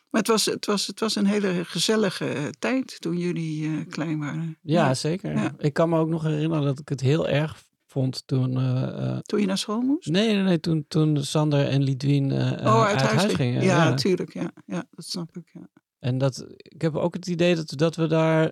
Maar 0.09 0.21
het 0.21 0.27
was, 0.29 0.45
het, 0.45 0.65
was, 0.65 0.87
het 0.87 0.99
was 0.99 1.15
een 1.15 1.25
hele 1.25 1.65
gezellige 1.65 2.25
eh, 2.25 2.43
tijd 2.59 3.01
toen 3.01 3.17
jullie 3.17 3.67
eh, 3.67 3.87
klein 3.89 4.19
waren. 4.19 4.57
Ja, 4.61 4.93
zeker. 4.93 5.33
Ja. 5.33 5.53
Ik 5.57 5.73
kan 5.73 5.89
me 5.89 5.99
ook 5.99 6.09
nog 6.09 6.23
herinneren 6.23 6.63
dat 6.65 6.79
ik 6.79 6.89
het 6.89 7.01
heel 7.01 7.27
erg 7.27 7.63
vond 7.85 8.27
toen... 8.27 8.57
eh, 8.57 9.17
Toen 9.17 9.39
je 9.39 9.45
naar 9.45 9.57
school 9.57 9.81
moest? 9.81 10.07
nee, 10.07 10.33
nee, 10.33 10.43
nee, 10.43 10.59
toen, 10.59 10.85
toen 10.87 11.23
Sander 11.23 11.67
en 11.67 11.83
Lidwien 11.83 12.31
oh, 12.31 12.83
uit, 12.85 13.01
huis, 13.01 13.21
ging. 13.23 13.35
gingen. 13.35 13.63
Ja, 13.63 13.89
natuurlijk. 13.89 14.33
Ja. 14.33 14.51
ja, 14.65 14.83
dat 14.91 15.05
snap 15.05 15.37
ik. 15.37 15.49
Ja. 15.53 15.67
En 15.99 16.17
dat, 16.17 16.45
ik 16.57 16.81
heb 16.81 16.95
ook 16.95 17.13
het 17.13 17.27
idee 17.27 17.55
dat, 17.55 17.73
dat 17.77 17.95
we 17.95 18.07
daar 18.07 18.51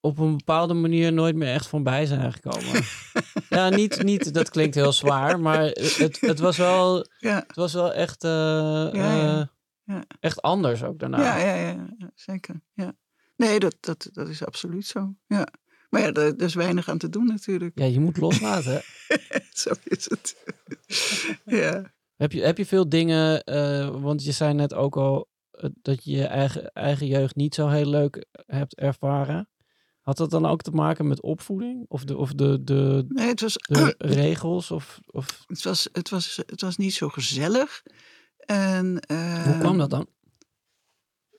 op 0.00 0.18
een 0.18 0.36
bepaalde 0.36 0.74
manier 0.74 1.12
nooit 1.12 1.36
meer 1.36 1.52
echt 1.52 1.66
van 1.66 1.82
bij 1.82 2.06
zijn 2.06 2.32
gekomen. 2.32 2.82
ja, 3.48 3.68
niet, 3.68 4.02
niet, 4.02 4.34
dat 4.34 4.50
klinkt 4.50 4.74
heel 4.74 4.92
zwaar, 4.92 5.40
maar 5.40 5.62
het, 5.64 6.20
het 6.20 6.38
was 6.38 6.56
wel, 6.56 7.06
Ja, 7.18 7.44
het 7.46 7.56
was 7.56 7.72
wel 7.72 7.92
echt, 7.92 8.22
ja. 8.22 9.52
Ja. 9.84 10.04
echt 10.20 10.42
anders 10.42 10.82
ook 10.82 10.98
daarna. 10.98 11.22
ja, 11.22 11.36
ja, 11.36 11.54
ja, 11.54 11.86
ja, 11.98 12.10
zeker. 12.14 12.60
Ja. 12.72 12.92
Nee, 13.36 13.58
dat, 13.58 13.76
dat, 13.80 14.08
dat 14.12 14.28
is 14.28 14.44
absoluut 14.44 14.86
zo. 14.86 15.14
Ja. 15.26 15.48
Maar 15.90 16.02
ja, 16.02 16.12
er, 16.12 16.36
er 16.36 16.42
is 16.42 16.54
weinig 16.54 16.88
aan 16.88 16.98
te 16.98 17.08
doen 17.08 17.26
natuurlijk. 17.26 17.78
Ja, 17.78 17.84
je 17.84 18.00
moet 18.00 18.16
loslaten. 18.16 18.82
zo 19.52 19.70
is 19.84 20.10
het. 20.10 20.36
ja. 21.62 21.92
Heb 22.16 22.32
je, 22.32 22.42
heb 22.42 22.58
je 22.58 22.66
veel 22.66 22.88
dingen, 22.88 23.44
eh, 23.44 24.00
want 24.00 24.24
je 24.24 24.32
zei 24.32 24.54
net 24.54 24.74
ook 24.74 24.96
al 24.96 25.28
eh, 25.50 25.70
dat 25.82 26.04
je 26.04 26.10
je 26.10 26.26
eigen, 26.26 26.72
eigen 26.72 27.06
jeugd 27.06 27.34
niet 27.34 27.54
zo 27.54 27.68
heel 27.68 27.86
leuk 27.86 28.26
hebt 28.46 28.74
ervaren. 28.74 29.48
Had 30.00 30.16
dat 30.16 30.30
dan 30.30 30.46
ook 30.46 30.62
te 30.62 30.70
maken 30.70 31.06
met 31.06 31.22
opvoeding? 31.22 31.84
Of 31.88 32.04
de, 32.04 32.16
of 32.16 32.32
de, 32.32 32.64
de, 32.64 33.04
Nee, 33.08 33.28
het 33.28 33.40
was, 33.40 33.54
de 33.54 33.94
regels? 34.22 34.70
Of, 34.70 35.00
of 35.06 35.44
het, 35.46 35.62
was, 35.62 35.88
het, 35.92 36.08
was, 36.08 36.42
het 36.46 36.60
was 36.60 36.76
niet 36.76 36.94
zo 36.94 37.08
gezellig. 37.08 37.82
En, 38.46 38.86
hoe 39.44 39.58
kwam 39.58 39.78
dat 39.78 39.90
dan? 39.90 40.08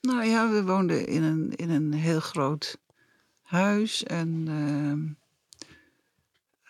Nou 0.00 0.24
ja, 0.24 0.50
we 0.50 0.64
woonden 0.64 1.06
in 1.06 1.22
een, 1.22 1.56
in 1.56 1.70
een 1.70 1.92
heel 1.92 2.20
groot 2.20 2.78
huis. 3.42 4.02
En 4.02 4.44
ehm, 4.48 5.08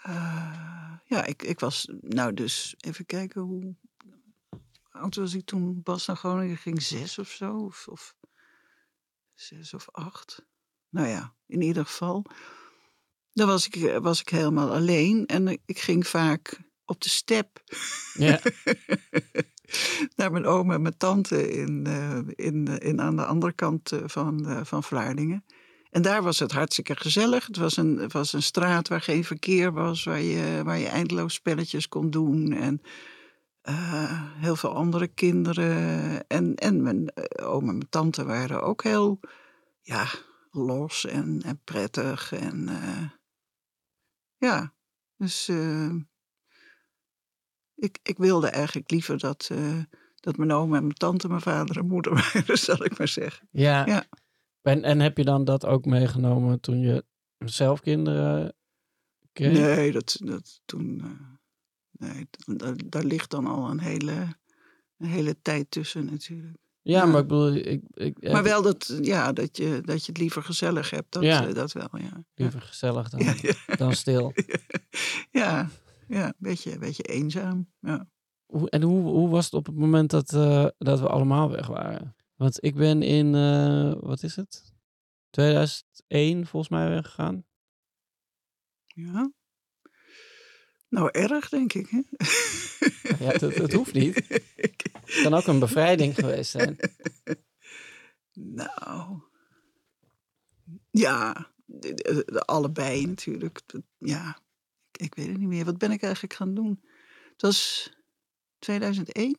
eh, 0.03 0.93
ja, 1.05 1.25
ik, 1.25 1.43
ik 1.43 1.61
was 1.61 1.89
nou 2.01 2.35
dus, 2.35 2.75
even 2.79 3.07
kijken 3.07 3.41
hoe 3.41 3.75
oud 4.91 5.15
was 5.15 5.35
ik 5.35 5.45
toen 5.45 5.83
Bas 5.83 6.07
naar 6.07 6.17
Groningen 6.17 6.57
ging? 6.57 6.83
Zes 6.83 7.19
of 7.19 7.29
zo? 7.29 7.57
Of, 7.57 7.89
of 7.89 8.15
zes 9.35 9.75
of 9.75 9.91
acht? 9.91 10.45
Nou 10.89 11.09
ja, 11.09 11.35
in 11.47 11.61
ieder 11.61 11.85
geval. 11.85 12.25
Dan 13.33 13.47
was 13.47 13.69
ik, 13.69 13.99
was 14.01 14.21
ik 14.21 14.29
helemaal 14.29 14.73
alleen 14.73 15.27
en 15.27 15.49
ik 15.49 15.79
ging 15.79 16.07
vaak 16.07 16.61
op 16.85 17.01
de 17.01 17.09
step 17.09 17.63
Ja, 18.15 18.41
naar 20.17 20.33
mijn 20.33 20.47
oom 20.47 20.73
en 20.73 20.83
mijn 20.83 20.97
tante 20.97 21.53
in, 21.53 21.87
eh, 21.87 22.19
in, 22.47 22.67
in, 22.67 23.01
aan 23.01 23.17
de 23.17 23.25
andere 23.25 23.53
kant 23.53 23.93
eh, 23.93 24.01
van, 24.07 24.49
eh, 24.49 24.61
van 24.65 24.83
Vlaardingen. 24.83 25.45
En 25.91 26.03
daar 26.03 26.23
was 26.23 26.39
het 26.39 26.53
hartstikke 26.53 26.97
gezellig. 26.97 27.47
Het 27.47 27.57
was 27.57 27.77
een, 27.77 28.09
was 28.09 28.33
een 28.33 28.43
straat 28.43 28.89
waar 28.89 29.01
geen 29.01 29.25
verkeer 29.25 29.73
was, 29.73 30.05
waar 30.05 30.21
je, 30.21 30.63
waar 30.65 30.79
je 30.79 30.87
eindeloos 30.87 31.35
spelletjes 31.35 31.89
kon 31.89 32.11
doen. 32.11 32.53
En 32.53 32.81
eh, 33.67 34.23
heel 34.23 34.57
veel 34.57 34.75
andere 34.75 35.07
kinderen. 35.07 36.27
En, 36.29 36.55
en 36.55 36.83
mijn 36.83 37.09
eh, 37.09 37.49
oom 37.49 37.69
en 37.69 37.77
mijn 37.77 37.89
tante 37.89 38.25
waren 38.25 38.63
ook 38.63 38.83
heel 38.83 39.21
ja, 39.81 40.07
los 40.51 41.07
en, 41.07 41.43
en 41.45 41.61
prettig. 41.65 42.33
En 42.33 42.69
eh, 42.69 43.11
ja, 44.37 44.75
dus 45.17 45.49
eh, 45.49 45.95
ik, 47.77 47.99
ik 48.03 48.17
wilde 48.19 48.47
eigenlijk 48.49 48.91
liever 48.91 49.19
dat, 49.19 49.49
eh, 49.53 49.79
dat 50.15 50.37
mijn 50.37 50.53
oom 50.53 50.75
en 50.75 50.83
mijn 50.83 50.95
tante 50.95 51.29
mijn 51.29 51.41
vader 51.41 51.77
en 51.79 51.87
moeder 51.87 52.13
waren, 52.33 52.59
zal 52.59 52.85
ik 52.85 52.99
maar 52.99 53.09
zeggen. 53.09 53.49
ja. 53.51 53.87
Ja. 53.87 54.05
En, 54.63 54.83
en 54.85 55.01
heb 55.01 55.17
je 55.17 55.25
dan 55.25 55.45
dat 55.45 55.67
ook 55.67 55.85
meegenomen 55.85 56.61
toen 56.61 56.81
je 56.81 57.05
zelf 57.39 57.81
kinderen 57.81 58.55
kreeg? 59.33 59.53
Nee, 59.53 59.93
dat, 59.93 60.17
dat 60.25 60.61
toen. 60.65 61.01
eh, 61.01 62.09
nee, 62.11 62.27
daar, 62.57 62.75
daar 62.87 63.05
ligt 63.05 63.31
dan 63.31 63.47
al 63.47 63.71
een 63.71 63.81
hele, 63.81 64.13
een 64.99 65.07
hele 65.09 65.37
tijd 65.43 65.71
tussen 65.71 66.05
natuurlijk. 66.05 66.57
Ja, 66.83 66.99
Ja. 66.99 67.07
maar 67.07 67.21
ik 67.21 67.27
bedoel, 67.29 67.55
ik, 67.55 67.83
ik 67.95 68.23
Maar 68.33 68.43
wel 68.43 68.63
dat, 68.63 68.99
ja, 69.03 69.33
dat, 69.33 69.57
je, 69.57 69.81
dat 69.85 70.05
je 70.05 70.13
het 70.13 70.21
liever 70.21 70.43
gezellig 70.43 70.91
hebt. 70.91 71.13
Dat, 71.13 71.23
Ja. 71.23 71.47
eh, 71.49 71.55
dat 71.55 71.73
wel, 71.73 71.89
ja. 71.93 72.25
liever 72.35 72.61
gezellig 72.61 73.09
dan, 73.09 73.21
ja, 73.43 73.77
dan 73.77 73.93
stil. 73.95 74.33
ja, 75.31 75.69
ja, 76.09 76.27
een 76.27 76.35
beetje, 76.39 76.73
een 76.73 76.79
beetje 76.81 77.03
eenzaam. 77.03 77.73
Ja. 77.81 78.09
Hoe, 78.47 78.71
en 78.71 78.83
hoe, 78.83 79.03
hoe 79.03 79.29
was 79.29 79.45
het 79.45 79.55
op 79.55 79.67
het 79.67 79.75
moment 79.77 80.11
dat, 80.11 80.33
eh, 80.33 80.67
dat 80.79 81.01
we 81.01 81.09
allemaal 81.09 81.51
weg 81.51 81.67
waren? 81.67 82.17
Want 82.35 82.65
ik 82.65 82.75
ben 82.75 83.03
in, 83.03 83.35
eh, 83.35 83.93
wat 84.01 84.23
is 84.23 84.37
het? 84.37 84.75
2001 85.31 86.47
volgens 86.47 86.71
mij 86.73 86.89
weggegaan. 86.89 87.45
ja. 88.87 89.31
Nou, 90.89 91.09
erg 91.13 91.49
denk 91.49 91.73
ik. 91.73 91.89
Hè? 91.89 92.01
Ja, 93.25 93.33
dat, 93.39 93.55
dat 93.55 93.73
hoeft 93.79 93.93
niet. 93.93 94.15
Het 94.29 95.21
kan 95.23 95.35
ook 95.35 95.47
een 95.47 95.59
bevrijding 95.59 96.15
geweest 96.15 96.51
zijn. 96.51 96.77
Nou, 98.33 99.21
ja, 100.91 101.53
de, 101.65 101.95
de- 101.95 102.23
de 102.27 102.41
allebei 102.41 103.07
natuurlijk. 103.07 103.63
Ja, 103.99 104.39
ik, 104.97 105.15
weet 105.15 105.27
het 105.27 105.39
niet 105.39 105.49
meer. 105.49 105.65
Wat 105.65 105.79
ben 105.79 105.91
ik 105.91 106.03
eigenlijk 106.03 106.35
gaan 106.35 106.55
doen? 106.55 106.81
Het 107.33 107.43
was 107.43 107.91
2001. 108.59 109.39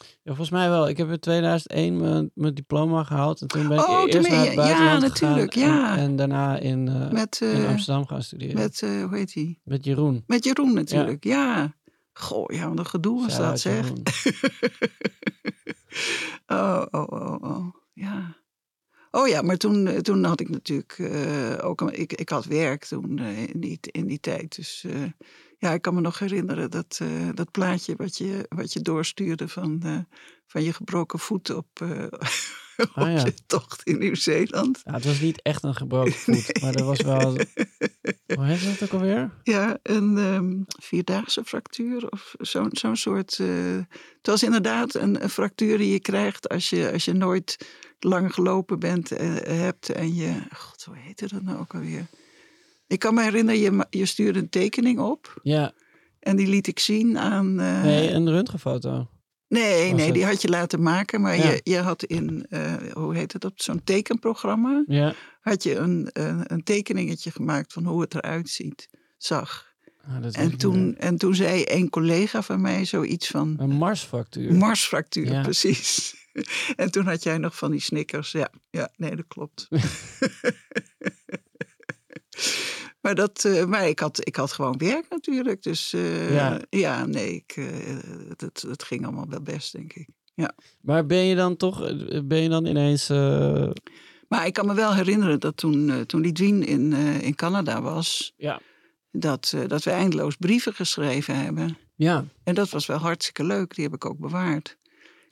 Ja, 0.00 0.08
volgens 0.22 0.50
mij 0.50 0.68
wel. 0.68 0.88
Ik 0.88 0.96
heb 0.96 1.10
in 1.10 1.18
2001 1.18 1.96
mijn, 1.96 2.30
mijn 2.34 2.54
diploma 2.54 3.04
gehaald. 3.04 3.40
En 3.40 3.46
toen 3.46 3.68
ben 3.68 3.78
ik 3.78 3.88
Oh, 3.88 4.02
eerst 4.06 4.28
naar 4.28 4.38
het 4.38 4.48
ja, 4.48 4.54
buitenland 4.54 5.00
natuurlijk, 5.00 5.52
gegaan. 5.52 5.68
ja. 5.70 5.96
En, 5.96 5.98
en 5.98 6.16
daarna 6.16 6.58
in, 6.58 6.88
eh, 6.88 7.10
Met, 7.10 7.40
in 7.42 7.62
eh, 7.62 7.68
Amsterdam 7.68 8.06
gaan 8.06 8.22
studeren. 8.22 8.54
Met, 8.54 8.80
met 8.80 8.90
eh, 8.90 9.04
hoe 9.04 9.16
heet 9.16 9.32
die? 9.32 9.60
Jeroen. 9.80 10.24
Met 10.26 10.44
Jeroen 10.44 10.74
natuurlijk, 10.74 11.24
ja. 11.24 11.74
Goh, 12.12 12.54
ja, 12.54 12.68
wat 12.68 12.78
een 12.78 12.86
gedoe 12.86 13.20
was 13.20 13.36
dat, 13.36 13.60
zeg. 13.60 13.90
Oh, 16.46 16.86
oh, 16.90 17.06
oh, 17.08 17.42
oh. 17.42 17.42
Oh 17.42 17.79
ja, 19.30 19.42
maar 19.42 19.56
toen, 19.56 19.86
eh, 19.86 19.98
toen 19.98 20.24
had 20.24 20.40
ik 20.40 20.48
natuurlijk 20.48 20.96
eh, 20.98 21.58
ook... 21.62 21.80
een- 21.80 22.00
Ik, 22.00 22.12
ik 22.12 22.28
had 22.28 22.44
werk 22.44 22.84
toen 22.84 23.18
eh, 23.18 23.46
in, 23.48 23.60
die, 23.60 23.78
in 23.80 24.06
die 24.06 24.20
tijd. 24.20 24.56
Dus 24.56 24.84
ja, 25.58 25.72
ik 25.72 25.82
kan 25.82 25.94
me 25.94 26.00
nog 26.00 26.18
herinneren 26.18 26.70
dat, 26.70 27.00
dat 27.34 27.50
plaatje 27.50 27.94
wat 27.96 28.18
je, 28.18 28.46
wat 28.48 28.72
je 28.72 28.80
doorstuurde 28.80 29.48
van, 29.48 29.82
van 30.46 30.62
je 30.62 30.72
gebroken 30.72 31.18
voet 31.18 31.50
op, 31.50 31.66
op 32.76 32.90
Ah, 32.94 33.12
ja. 33.12 33.24
je 33.24 33.34
tocht 33.46 33.82
in 33.82 33.98
Nieuw-Zeeland. 33.98 34.80
Ja, 34.84 34.92
het 34.92 35.04
was 35.04 35.20
niet 35.20 35.42
echt 35.42 35.62
een 35.64 35.74
gebroken 35.74 36.12
voet. 36.24 36.60
Maar 36.60 36.74
er 36.74 36.84
was 36.84 37.00
wel... 37.00 37.32
Hoe 38.34 38.44
heet 38.44 38.64
dat 38.64 38.82
ook 38.82 39.00
alweer? 39.00 39.30
Ja, 39.42 39.78
een 39.82 40.18
ehm, 40.18 40.52
vierdaagse 40.82 41.44
fractuur 41.44 42.08
of 42.10 42.34
zo'n 42.38 42.68
zo'n 42.70 42.96
soort. 42.96 43.36
het 43.36 43.86
was 44.26 44.42
inderdaad 44.42 44.94
een, 44.94 45.22
een 45.22 45.30
fractuur 45.30 45.78
die 45.78 45.92
je 45.92 46.00
krijgt 46.00 46.48
als 46.48 46.70
je, 46.70 46.92
als 46.92 47.04
je 47.04 47.12
nooit 47.12 47.56
lang 48.04 48.34
gelopen 48.34 48.78
bent, 48.78 49.10
eh, 49.12 49.34
hebt 49.42 49.88
en 49.88 50.14
je. 50.14 50.32
God, 50.54 50.84
hoe 50.84 50.96
heette 50.98 51.28
dat 51.28 51.42
nou 51.42 51.58
ook 51.58 51.74
alweer? 51.74 52.06
Ik 52.86 52.98
kan 52.98 53.14
me 53.14 53.22
herinneren, 53.22 53.60
je, 53.60 53.86
je 53.90 54.06
stuurde 54.06 54.38
een 54.38 54.48
tekening 54.48 54.98
op 54.98 55.40
Ja, 55.42 55.72
en 56.20 56.36
die 56.36 56.46
liet 56.46 56.66
ik 56.66 56.78
zien 56.78 57.18
aan. 57.18 57.60
eh, 57.60 57.82
nee, 57.82 58.10
een 58.10 58.28
röntgenfoto. 58.30 59.08
nee, 59.48 59.92
nee, 59.92 60.04
het? 60.04 60.14
die 60.14 60.24
had 60.24 60.42
je 60.42 60.48
laten 60.48 60.82
maken, 60.82 61.20
maar 61.20 61.36
Ja. 61.36 61.50
je, 61.50 61.60
je 61.64 61.78
had 61.78 62.02
in, 62.04 62.46
eh, 62.48 62.74
hoe 62.92 63.14
heet 63.14 63.32
het, 63.32 63.44
op 63.44 63.60
zo'n 63.60 63.84
tekenprogramma, 63.84 64.84
Ja. 64.86 65.14
had 65.40 65.62
je 65.62 65.74
een, 65.76 66.08
een, 66.12 66.52
een 66.52 66.62
tekeningetje 66.62 67.30
gemaakt 67.30 67.72
van 67.72 67.84
hoe 67.84 68.00
het 68.00 68.14
eruit 68.14 68.48
ziet, 68.48 68.88
zag. 69.18 69.68
Ah, 70.06 70.16
En 70.32 70.56
toen, 70.56 70.96
en 70.96 71.16
toen 71.16 71.34
zei 71.34 71.64
een 71.66 71.88
collega 71.90 72.42
van 72.42 72.60
mij 72.60 72.84
zoiets 72.84 73.28
van. 73.28 73.54
Een 73.58 73.70
marsfractuur. 73.70 74.54
marsfractuur, 74.54 75.32
Ja. 75.32 75.42
precies. 75.42 76.14
En 76.76 76.90
toen 76.90 77.06
had 77.06 77.22
jij 77.22 77.38
nog 77.38 77.56
van 77.56 77.70
die 77.70 77.80
snickers. 77.80 78.32
Ja, 78.32 78.50
ja 78.70 78.88
nee, 78.96 79.16
dat 79.16 79.26
klopt. 79.28 79.68
maar 83.02 83.14
dat, 83.14 83.44
eh, 83.44 83.64
maar 83.64 83.88
ik, 83.88 83.98
had, 83.98 84.26
ik 84.26 84.36
had 84.36 84.52
gewoon 84.52 84.78
werk 84.78 85.06
natuurlijk. 85.08 85.62
Dus 85.62 85.92
eh, 85.92 86.34
Ja. 86.34 86.60
ja. 86.70 87.06
nee, 87.06 87.34
ik, 87.34 87.52
eh, 87.56 87.66
het, 88.36 88.62
het 88.68 88.82
ging 88.82 89.04
allemaal 89.04 89.28
wel 89.28 89.42
best, 89.42 89.72
denk 89.72 89.92
ik. 89.92 90.08
Maar 90.80 91.06
ben 91.06 91.24
je 91.24 91.34
dan 91.34 91.56
toch... 91.56 91.82
eh, 91.84 92.20
Ben 92.24 92.42
je 92.42 92.48
dan 92.48 92.66
ineens... 92.66 93.08
Maar 94.28 94.46
ik 94.46 94.52
kan 94.52 94.66
me 94.66 94.74
wel 94.74 94.94
herinneren 94.94 95.40
dat 95.40 95.56
toen, 95.56 95.90
eh, 95.90 96.00
toen 96.00 96.20
Lidwien 96.20 96.66
in, 96.66 96.92
in 97.22 97.34
Canada 97.34 97.82
was, 97.82 98.32
ja. 98.36 98.60
dat, 99.10 99.54
dat 99.66 99.82
we 99.84 99.90
eindeloos 99.90 100.36
brieven 100.36 100.74
geschreven 100.74 101.36
hebben. 101.36 101.78
Ja. 101.96 102.24
En 102.44 102.54
dat 102.54 102.70
was 102.70 102.86
wel 102.86 102.96
hartstikke 102.98 103.44
leuk, 103.44 103.74
die 103.74 103.84
heb 103.84 103.94
ik 103.94 104.04
ook 104.04 104.18
bewaard. 104.18 104.78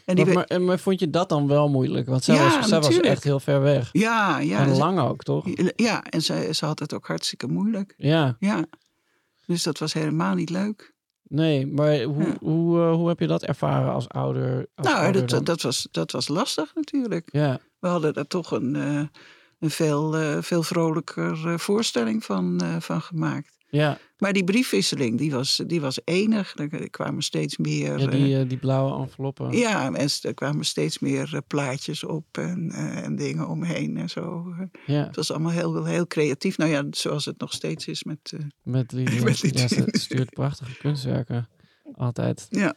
En 0.09 0.15
die 0.15 0.25
Maar, 0.25 0.35
we- 0.35 0.39
maar, 0.39 0.49
en- 0.49 0.65
maar 0.65 0.79
vond 0.79 1.01
je 1.01 1.11
dat 1.11 1.29
dan 1.29 1.47
wel 1.49 1.69
moeilijk? 1.69 2.07
Want 2.09 2.25
zij, 2.25 2.35
Ja, 2.35 2.57
was, 2.59 2.69
zij 2.69 2.81
was 2.81 3.01
echt 3.01 3.25
heel 3.25 3.41
ver 3.41 3.61
weg. 3.61 3.89
ja, 3.93 4.39
ja. 4.39 4.59
en 4.59 4.77
lang 4.77 4.99
ook, 5.01 5.23
toch? 5.23 5.47
Ja, 5.77 6.05
en 6.05 6.23
ze, 6.23 6.49
ze 6.53 6.65
had 6.65 6.79
het 6.79 6.95
ook 6.95 7.07
hartstikke 7.07 7.47
moeilijk. 7.47 7.95
Ja, 7.97 8.37
Ja. 8.39 8.65
Dus 9.47 9.63
dat 9.63 9.79
was 9.79 9.93
helemaal 9.93 10.35
niet 10.35 10.51
leuk. 10.51 10.95
nee, 11.23 11.67
maar 11.67 12.03
hoe, 12.03 12.23
Ja. 12.23 12.37
hoe, 12.41 12.81
eh, 12.81 12.93
hoe 12.95 13.09
heb 13.09 13.19
je 13.21 13.27
dat 13.27 13.43
ervaren 13.45 13.93
als 13.93 14.09
ouder? 14.09 14.67
Als 14.75 14.87
nou, 14.87 14.99
ouder 15.05 15.27
dat, 15.27 15.47
dat, 15.47 15.63
was, 15.63 15.89
dat 15.91 16.11
was 16.13 16.29
lastig 16.29 16.75
natuurlijk. 16.75 17.29
Ja, 17.33 17.59
We 17.79 17.89
hadden 17.89 18.15
daar 18.15 18.27
toch 18.27 18.51
een, 18.51 18.77
eh, 18.77 19.03
een 19.59 19.71
veel, 19.71 20.17
eh, 20.17 20.37
veel 20.41 20.63
vrolijker 20.63 21.59
voorstelling 21.61 22.25
van, 22.25 22.61
van 22.81 23.01
gemaakt. 23.01 23.57
Ja, 23.71 23.99
Maar 24.19 24.33
die 24.33 24.45
briefwisseling, 24.45 25.19
die 25.19 25.31
was, 25.31 25.63
die 25.67 25.81
was 25.81 25.99
enig. 26.05 26.55
Er 26.57 26.91
kwamen 26.91 27.23
steeds 27.23 27.57
meer... 27.57 27.99
ja 27.99 28.05
eh, 28.07 28.11
die, 28.11 28.39
eh, 28.39 28.49
die 28.49 28.59
blauwe 28.59 29.03
enveloppen. 29.03 29.53
Ja, 29.57 29.95
en 29.95 30.09
er 30.23 30.35
kwamen 30.35 30.65
steeds 30.65 30.99
meer 30.99 31.35
eh, 31.35 31.41
plaatjes 31.47 32.05
op 32.05 32.39
en, 32.39 32.71
eh, 32.71 33.05
en 33.05 33.17
dingen 33.17 33.49
omheen 33.49 33.97
en 33.97 34.09
zo. 34.11 34.55
Ja, 34.87 35.05
Het 35.07 35.17
was 35.17 35.31
allemaal 35.31 35.53
heel, 35.53 35.85
heel 35.85 36.07
creatief. 36.07 36.57
Nou 36.59 36.71
ja, 36.71 36.85
zoals 36.91 37.25
het 37.25 37.39
nog 37.39 37.53
steeds 37.53 37.87
is 37.87 38.05
met... 38.05 38.33
eh, 38.33 38.41
met 38.63 38.91
die, 38.91 39.23
Met 39.25 39.41
die- 39.41 39.59
ja, 39.59 39.69
ze 39.69 39.89
stuurt 39.91 40.31
prachtige 40.31 40.77
kunstwerken. 40.79 41.49
Altijd. 41.93 42.47
Ja. 42.51 42.75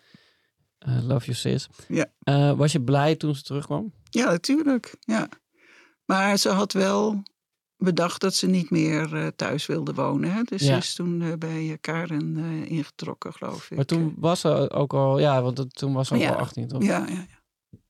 Eh, 0.80 0.97
love 1.04 1.25
you 1.25 1.38
sis. 1.38 1.69
Ja. 1.88 2.06
Eh, 2.19 2.58
was 2.58 2.71
je 2.71 2.82
blij 2.82 3.15
toen 3.15 3.36
ze 3.36 3.43
terugkwam? 3.43 3.93
ja, 4.10 4.25
natuurlijk. 4.25 4.95
Ja. 4.99 5.30
Maar 6.06 6.38
ze 6.38 6.49
had 6.49 6.73
wel 6.73 7.23
bedacht 7.84 8.22
dat 8.22 8.34
ze 8.36 8.48
niet 8.48 8.70
meer 8.70 9.15
eh, 9.15 9.28
thuis 9.36 9.65
wilde 9.65 9.94
wonen. 9.94 10.32
Hè? 10.34 10.41
Dus 10.44 10.62
Ja. 10.62 10.67
ze 10.72 10.78
is 10.78 10.94
toen 10.94 11.22
eh, 11.22 11.34
bij 11.39 11.70
eh, 11.72 11.78
Karen 11.82 12.38
eh, 12.38 12.72
ingetrokken, 12.72 13.34
geloof 13.34 13.72
ik. 13.72 13.76
Maar 13.78 13.86
toen 13.86 14.13
was 14.17 14.39
ze 14.39 14.70
ook 14.72 14.94
al, 14.94 15.20
ja, 15.20 15.41
want 15.41 15.58
het- 15.58 15.76
toen 15.76 15.94
was 15.94 16.08
ze 16.08 16.13
ook 16.13 16.20
Ja. 16.20 16.30
al 16.30 16.36
18, 16.36 16.67
toch? 16.67 16.84
Ja, 16.84 17.06
ja, 17.08 17.26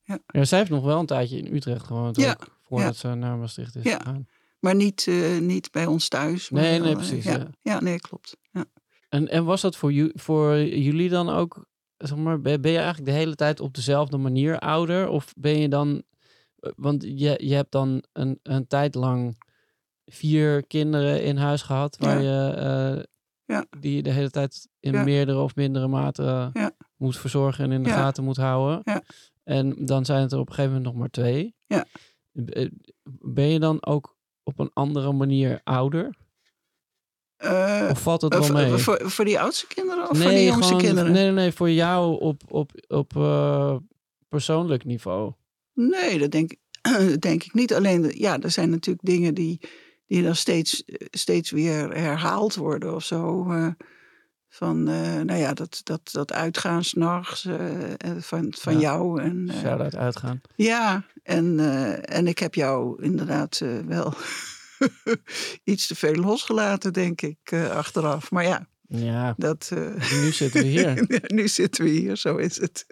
ja. 0.03 0.19
Ja, 0.27 0.43
zij 0.45 0.57
heeft 0.57 0.69
nog 0.71 0.83
wel 0.83 0.99
een 0.99 1.05
tijdje 1.05 1.37
in 1.37 1.55
Utrecht 1.55 1.85
gewoond, 1.85 2.15
Ja, 2.17 2.31
ook, 2.31 2.59
voordat 2.63 2.95
ze 2.95 3.07
naar 3.07 3.37
Maastricht 3.37 3.75
is 3.75 3.83
Ja. 3.83 3.97
gegaan. 3.97 4.27
Maar 4.59 4.75
niet, 4.75 5.07
niet 5.39 5.71
bij 5.71 5.85
ons 5.85 6.07
thuis. 6.07 6.49
Nee, 6.49 6.79
wel, 6.79 6.85
nee, 6.87 6.95
precies, 6.95 7.23
Ja, 7.61 7.79
nee, 7.79 7.99
klopt. 7.99 8.37
Ja. 8.51 8.65
En, 9.09 9.27
en 9.27 9.45
was 9.45 9.61
dat 9.61 9.75
voor, 9.75 10.11
voor 10.13 10.57
jullie 10.63 11.09
dan 11.09 11.29
ook, 11.29 11.65
zeg 11.97 12.17
maar, 12.17 12.41
ben 12.41 12.61
ben 12.61 12.71
je 12.71 12.77
eigenlijk 12.77 13.07
de 13.11 13.17
hele 13.17 13.35
tijd 13.35 13.59
op 13.59 13.73
dezelfde 13.73 14.17
manier 14.17 14.59
ouder? 14.59 15.07
Of 15.09 15.33
ben 15.37 15.57
je 15.57 15.67
dan, 15.69 16.03
want 16.75 17.03
je, 17.03 17.35
je 17.43 17.53
hebt 17.53 17.71
dan 17.71 18.03
een, 18.13 18.39
een 18.43 18.67
tijd 18.67 18.95
lang 18.95 19.37
vier 20.05 20.67
kinderen 20.67 21.23
in 21.23 21.37
huis 21.37 21.61
gehad, 21.61 21.97
waar 21.99 22.21
je, 22.21 22.53
eh, 22.55 23.03
Ja. 23.45 23.65
die 23.79 23.95
je 23.95 24.03
de 24.03 24.11
hele 24.11 24.29
tijd 24.29 24.67
in 24.79 24.93
Ja. 24.93 25.03
meerdere 25.03 25.39
of 25.41 25.55
mindere 25.55 25.87
mate 25.87 26.49
Ja. 26.53 26.71
moet 26.95 27.17
verzorgen 27.17 27.63
en 27.63 27.71
in 27.71 27.83
de 27.83 27.89
gaten 27.89 28.23
moet 28.23 28.37
houden. 28.37 28.81
Ja. 28.83 29.01
En 29.43 29.85
dan 29.85 30.05
zijn 30.05 30.21
het 30.21 30.31
er 30.31 30.39
op 30.39 30.47
een 30.47 30.53
gegeven 30.53 30.75
moment 30.75 30.91
nog 30.91 31.01
maar 31.01 31.09
twee. 31.11 31.55
Ja. 31.67 31.85
Eh, 32.33 32.69
Ben 33.21 33.47
je 33.47 33.59
dan 33.59 33.85
ook 33.85 34.17
op 34.43 34.59
een 34.59 34.69
andere 34.73 35.11
manier 35.11 35.61
ouder? 35.63 36.15
Eh, 37.35 37.87
Of 37.91 38.01
valt 38.01 38.21
het 38.21 38.33
eh, 38.33 38.39
wel 38.39 38.51
mee? 38.51 38.77
voor, 38.77 39.01
voor 39.11 39.25
die 39.25 39.39
oudste 39.39 39.67
kinderen 39.67 40.09
of 40.09 40.17
voor 40.17 40.29
die 40.31 40.43
jongste 40.45 40.63
gewoon- 40.65 40.81
kinderen? 40.81 41.11
Nee, 41.11 41.23
nee, 41.23 41.31
nee, 41.31 41.51
voor 41.51 41.69
jou 41.71 42.19
op, 42.19 42.41
op, 42.47 42.71
op 42.87 43.15
eh, 43.15 43.75
persoonlijk 44.29 44.85
niveau. 44.85 45.33
Nee, 45.73 46.19
dat 46.19 46.31
denk, 46.31 46.55
denk 47.19 47.43
ik 47.43 47.53
niet. 47.53 47.73
Alleen, 47.73 48.11
ja, 48.17 48.39
er 48.39 48.51
zijn 48.51 48.69
natuurlijk 48.69 49.05
dingen 49.05 49.33
die, 49.33 49.59
die 50.11 50.23
dan 50.23 50.35
steeds, 50.35 50.83
steeds 51.11 51.51
weer 51.51 51.89
herhaald 51.93 52.55
worden 52.55 52.95
of 52.95 53.03
zo. 53.03 53.51
eh, 53.51 53.67
van, 54.49 54.87
eh, 54.87 55.19
nou 55.21 55.39
ja, 55.39 55.53
dat, 55.53 55.81
dat, 55.83 56.01
dat 56.11 56.33
uitgaan 56.33 56.83
s'nachts 56.83 57.45
eh, 57.45 57.91
eh, 57.91 58.17
van, 58.19 58.53
van 58.57 58.73
Ja. 58.73 58.79
jou. 58.79 59.21
En, 59.21 59.49
eh, 59.49 59.57
Shout-out 59.59 59.95
uitgaan. 59.95 60.41
ja, 60.55 61.03
en, 61.23 61.59
eh, 61.59 62.17
en 62.17 62.27
ik 62.27 62.39
heb 62.39 62.55
jou 62.55 63.03
inderdaad 63.03 63.59
eh, 63.63 63.79
wel 63.79 64.13
iets 65.71 65.87
te 65.87 65.95
veel 65.95 66.15
losgelaten, 66.15 66.93
denk 66.93 67.21
ik, 67.21 67.37
eh, 67.43 67.69
achteraf. 67.69 68.31
Maar 68.31 68.43
ja, 68.43 68.67
Ja, 68.87 69.33
dat... 69.37 69.71
eh, 69.73 70.11
nu 70.21 70.31
zitten 70.31 70.61
we 70.61 70.67
hier. 70.67 71.05
nu 71.37 71.47
zitten 71.47 71.83
we 71.83 71.89
hier, 71.89 72.15
zo 72.17 72.35
is 72.37 72.57
het. 72.59 72.85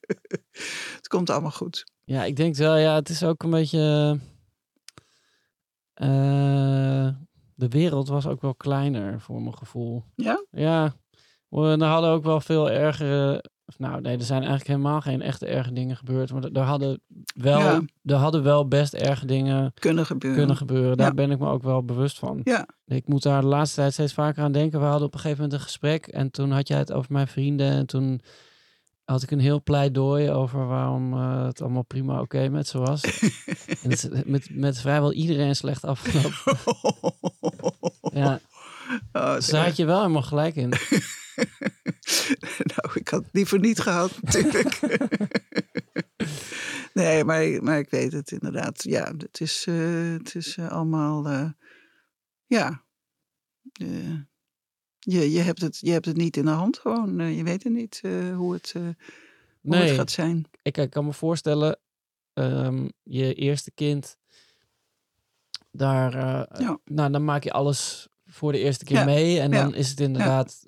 het 0.96 1.08
komt 1.08 1.30
allemaal 1.30 1.50
goed. 1.50 1.84
Ja, 2.04 2.24
ik 2.24 2.36
denk 2.36 2.56
wel, 2.56 2.76
ja, 2.76 2.94
het 2.94 3.08
is 3.08 3.22
ook 3.22 3.42
een 3.42 3.50
beetje... 3.50 4.18
eh, 5.94 7.08
de 7.54 7.68
wereld 7.68 8.08
was 8.08 8.26
ook 8.26 8.40
wel 8.40 8.54
kleiner, 8.54 9.20
voor 9.20 9.42
mijn 9.42 9.56
gevoel. 9.56 10.04
Ja? 10.14 10.44
Ja, 10.50 10.92
we 11.48 11.76
er 11.80 11.84
hadden 11.84 12.10
ook 12.10 12.24
wel 12.24 12.40
veel 12.40 12.70
ergere... 12.70 13.44
Nou, 13.76 14.00
nee, 14.00 14.16
er 14.16 14.22
zijn 14.24 14.38
eigenlijk 14.40 14.70
helemaal 14.70 15.00
geen 15.00 15.22
echte 15.22 15.46
erge 15.46 15.72
dingen 15.72 15.96
gebeurd. 15.96 16.32
Maar 16.32 16.42
er- 16.44 16.52
er 16.52 16.62
hadden 16.62 17.00
wel, 17.34 17.58
Ja. 17.58 17.82
er 18.04 18.14
hadden 18.16 18.42
wel 18.42 18.68
best 18.68 18.94
erge 18.94 19.26
dingen 19.26 19.72
Kunnen 19.74 20.06
gebeuren. 20.06 20.38
kunnen 20.38 20.56
gebeuren. 20.56 20.96
Daar 20.96 21.06
Ja. 21.06 21.14
ben 21.14 21.30
ik 21.30 21.38
me 21.38 21.48
ook 21.48 21.62
wel 21.62 21.84
bewust 21.84 22.18
van. 22.18 22.40
Ja. 22.44 22.66
Ik 22.86 23.08
moet 23.08 23.22
daar 23.22 23.40
de 23.40 23.46
laatste 23.46 23.80
tijd 23.80 23.92
steeds 23.92 24.12
vaker 24.12 24.42
aan 24.42 24.52
denken. 24.52 24.80
We 24.80 24.86
hadden 24.86 25.06
op 25.06 25.14
een 25.14 25.20
gegeven 25.20 25.42
moment 25.42 25.60
een 25.60 25.64
gesprek 25.66 26.06
en 26.06 26.30
toen 26.30 26.50
had 26.50 26.68
jij 26.68 26.78
het 26.78 26.92
over 26.92 27.12
mijn 27.12 27.28
vrienden. 27.28 27.70
En 27.70 27.86
toen 27.86 28.20
had 29.04 29.22
ik 29.22 29.30
een 29.30 29.40
heel 29.40 29.62
pleidooi 29.62 30.30
over 30.30 30.66
waarom 30.66 31.12
eh, 31.12 31.44
het 31.44 31.60
allemaal 31.60 31.84
prima 31.84 32.20
oké 32.20 32.48
met 32.48 32.68
ze 32.68 32.78
was. 32.78 33.02
en 33.82 33.90
het 33.90 33.92
is 33.92 34.08
met, 34.24 34.48
met 34.50 34.80
vrijwel 34.80 35.12
iedereen 35.12 35.56
slecht 35.56 35.84
afgelopen. 35.84 36.58
ja, 38.20 38.40
Oh, 39.12 39.34
dus 39.34 39.46
daar 39.46 39.64
had 39.64 39.76
je 39.76 39.84
wel 39.84 40.00
helemaal 40.00 40.22
gelijk 40.22 40.56
in. 40.56 40.68
nou, 42.74 42.90
ik 42.94 43.08
had 43.08 43.22
het 43.22 43.32
liever 43.32 43.58
niet 43.58 43.80
gehad, 43.80 44.22
natuurlijk. 44.22 44.80
nee, 46.94 47.24
maar, 47.24 47.62
maar 47.62 47.78
ik 47.78 47.90
weet 47.90 48.12
het 48.12 48.30
inderdaad. 48.30 48.82
Ja, 48.82 49.12
het 49.16 49.40
is, 49.40 49.64
eh, 49.68 50.12
het 50.12 50.34
is 50.34 50.56
eh, 50.56 50.70
allemaal... 50.70 51.28
eh, 51.28 51.50
ja. 52.46 52.84
Je, 55.06 55.30
je, 55.32 55.40
hebt 55.40 55.60
het, 55.60 55.78
je 55.80 55.90
hebt 55.90 56.06
het 56.06 56.16
niet 56.16 56.36
in 56.36 56.44
de 56.44 56.50
hand 56.50 56.78
gewoon. 56.78 57.20
Eh, 57.20 57.36
je 57.36 57.42
weet 57.42 57.62
het 57.62 57.72
niet 57.72 58.00
eh, 58.02 58.36
hoe, 58.36 58.52
het, 58.52 58.72
eh, 58.76 58.82
hoe 59.60 59.76
het 59.76 59.90
gaat 59.90 60.10
zijn. 60.10 60.44
ik, 60.62 60.76
ik 60.76 60.90
kan 60.90 61.04
me 61.04 61.12
voorstellen, 61.12 61.78
ehm, 62.32 62.88
je 63.02 63.34
eerste 63.34 63.70
kind, 63.70 64.16
daar, 65.70 66.12
Ja. 66.60 66.78
nou, 66.84 67.10
dan 67.12 67.24
maak 67.24 67.44
je 67.44 67.52
alles 67.52 68.08
voor 68.26 68.52
de 68.52 68.58
eerste 68.58 68.84
keer 68.84 68.96
Ja, 68.98 69.04
mee. 69.04 69.40
En 69.40 69.50
ja, 69.50 69.62
dan 69.62 69.74
is 69.74 69.90
het 69.90 70.00
inderdaad 70.00 70.66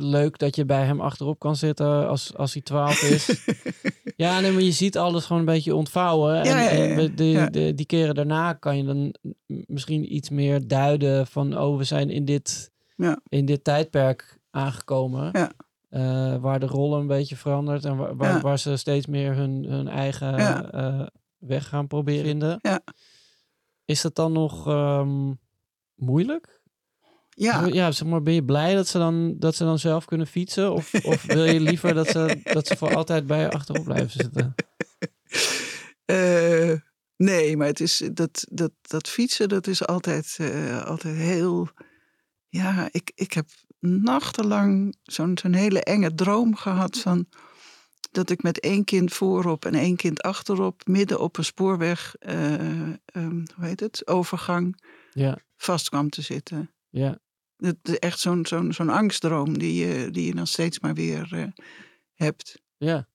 leuk 0.00 0.38
dat 0.38 0.56
je 0.56 0.64
bij 0.64 0.84
hem 0.84 1.00
achterop 1.00 1.38
kan 1.38 1.56
zitten 1.56 2.08
als, 2.08 2.36
als 2.36 2.52
hij 2.52 2.62
12 2.62 3.02
is. 3.02 3.46
ja, 4.16 4.40
nee, 4.40 4.52
maar 4.52 4.62
je 4.62 4.70
ziet 4.72 4.96
alles 4.98 5.24
gewoon 5.24 5.38
een 5.38 5.54
beetje 5.54 5.74
ontvouwen. 5.74 6.34
En, 6.38 6.44
Ja, 6.44 6.60
ja, 6.60 6.70
ja, 6.70 6.84
en 6.88 6.96
we- 6.96 7.14
de, 7.14 7.48
de, 7.50 7.74
die 7.74 7.86
keren 7.86 8.14
daarna 8.14 8.52
kan 8.52 8.76
je 8.76 8.84
dan 8.84 9.14
misschien 9.66 10.14
iets 10.14 10.30
meer 10.30 10.66
duiden 10.68 11.26
van, 11.26 11.58
oh, 11.58 11.76
we 11.76 11.84
zijn 11.84 12.10
in 12.10 12.24
dit, 12.24 12.70
Ja. 12.96 13.20
in 13.28 13.44
dit 13.46 13.64
tijdperk 13.64 14.38
aangekomen. 14.50 15.28
Ja. 15.32 15.52
Eh, 15.88 16.36
waar 16.36 16.60
de 16.60 16.66
rollen 16.66 17.00
een 17.00 17.06
beetje 17.06 17.36
verandert 17.36 17.84
en 17.84 18.16
waar, 18.16 18.40
waar, 18.40 18.58
ze 18.58 18.76
steeds 18.76 19.06
meer 19.06 19.34
hun, 19.34 19.64
hun 19.64 19.88
eigen 19.88 20.38
eh, 20.72 21.06
weg 21.38 21.68
gaan 21.68 21.86
proberen 21.86 22.24
vinden. 22.24 22.58
Ja. 22.62 22.80
Is 23.84 24.00
dat 24.02 24.14
dan 24.14 24.32
nog 24.32 24.66
ehm, 24.66 25.32
moeilijk? 25.94 26.57
Ja, 27.38 27.66
Ja, 27.66 27.90
zeg 27.90 28.08
maar, 28.08 28.22
ben 28.22 28.34
je 28.34 28.44
blij 28.44 28.74
dat 28.74 28.88
ze 28.88 28.98
dan, 28.98 29.34
dat 29.38 29.54
ze 29.54 29.64
dan 29.64 29.78
zelf 29.78 30.04
kunnen 30.04 30.26
fietsen? 30.26 30.72
Of, 30.72 30.94
of 31.04 31.22
wil 31.22 31.44
je 31.44 31.60
liever 31.60 31.94
dat 31.94 32.08
ze, 32.08 32.40
dat 32.52 32.66
ze 32.66 32.76
voor 32.76 32.94
altijd 32.94 33.26
bij 33.26 33.40
je 33.40 33.50
achterop 33.50 33.84
blijven 33.84 34.10
zitten? 34.10 34.54
Eh, 36.04 36.72
nee, 37.16 37.56
maar 37.56 37.66
het 37.66 37.80
is, 37.80 38.08
dat, 38.12 38.46
dat, 38.50 38.72
dat 38.80 39.08
fietsen, 39.08 39.48
dat 39.48 39.66
is 39.66 39.86
altijd, 39.86 40.36
eh, 40.40 40.84
altijd 40.84 41.16
heel... 41.16 41.68
Ja, 42.48 42.88
ik, 42.90 43.12
ik 43.14 43.32
heb 43.32 43.48
nachtenlang 43.80 44.96
zo'n 45.02 45.38
zo'n 45.38 45.52
hele 45.52 45.82
enge 45.82 46.14
droom 46.14 46.56
gehad 46.56 46.98
van... 46.98 47.26
dat 48.10 48.30
ik 48.30 48.42
met 48.42 48.60
één 48.60 48.84
kind 48.84 49.12
voorop 49.12 49.64
en 49.64 49.74
één 49.74 49.96
kind 49.96 50.22
achterop... 50.22 50.86
midden 50.86 51.20
op 51.20 51.36
een 51.36 51.44
spoorweg, 51.44 52.14
eh, 52.18 52.82
ehm, 53.04 53.44
hoe 53.54 53.64
heet 53.64 53.80
het, 53.80 54.06
overgang, 54.06 54.82
Ja, 55.12 55.38
vast 55.56 55.88
kwam 55.88 56.08
te 56.08 56.22
zitten. 56.22 56.70
ja. 56.90 57.18
Het 57.58 57.76
is 57.82 57.98
echt 57.98 58.18
zo'n 58.18 58.46
zo'n 58.46 58.72
zo'n 58.72 58.88
angstdroom 58.88 59.58
die 59.58 59.86
je, 59.86 60.10
die 60.10 60.26
je 60.26 60.34
dan 60.34 60.46
steeds 60.46 60.80
maar 60.80 60.94
weer 60.94 61.28
eh, 61.32 61.64
hebt. 62.14 62.62
ja. 62.76 63.06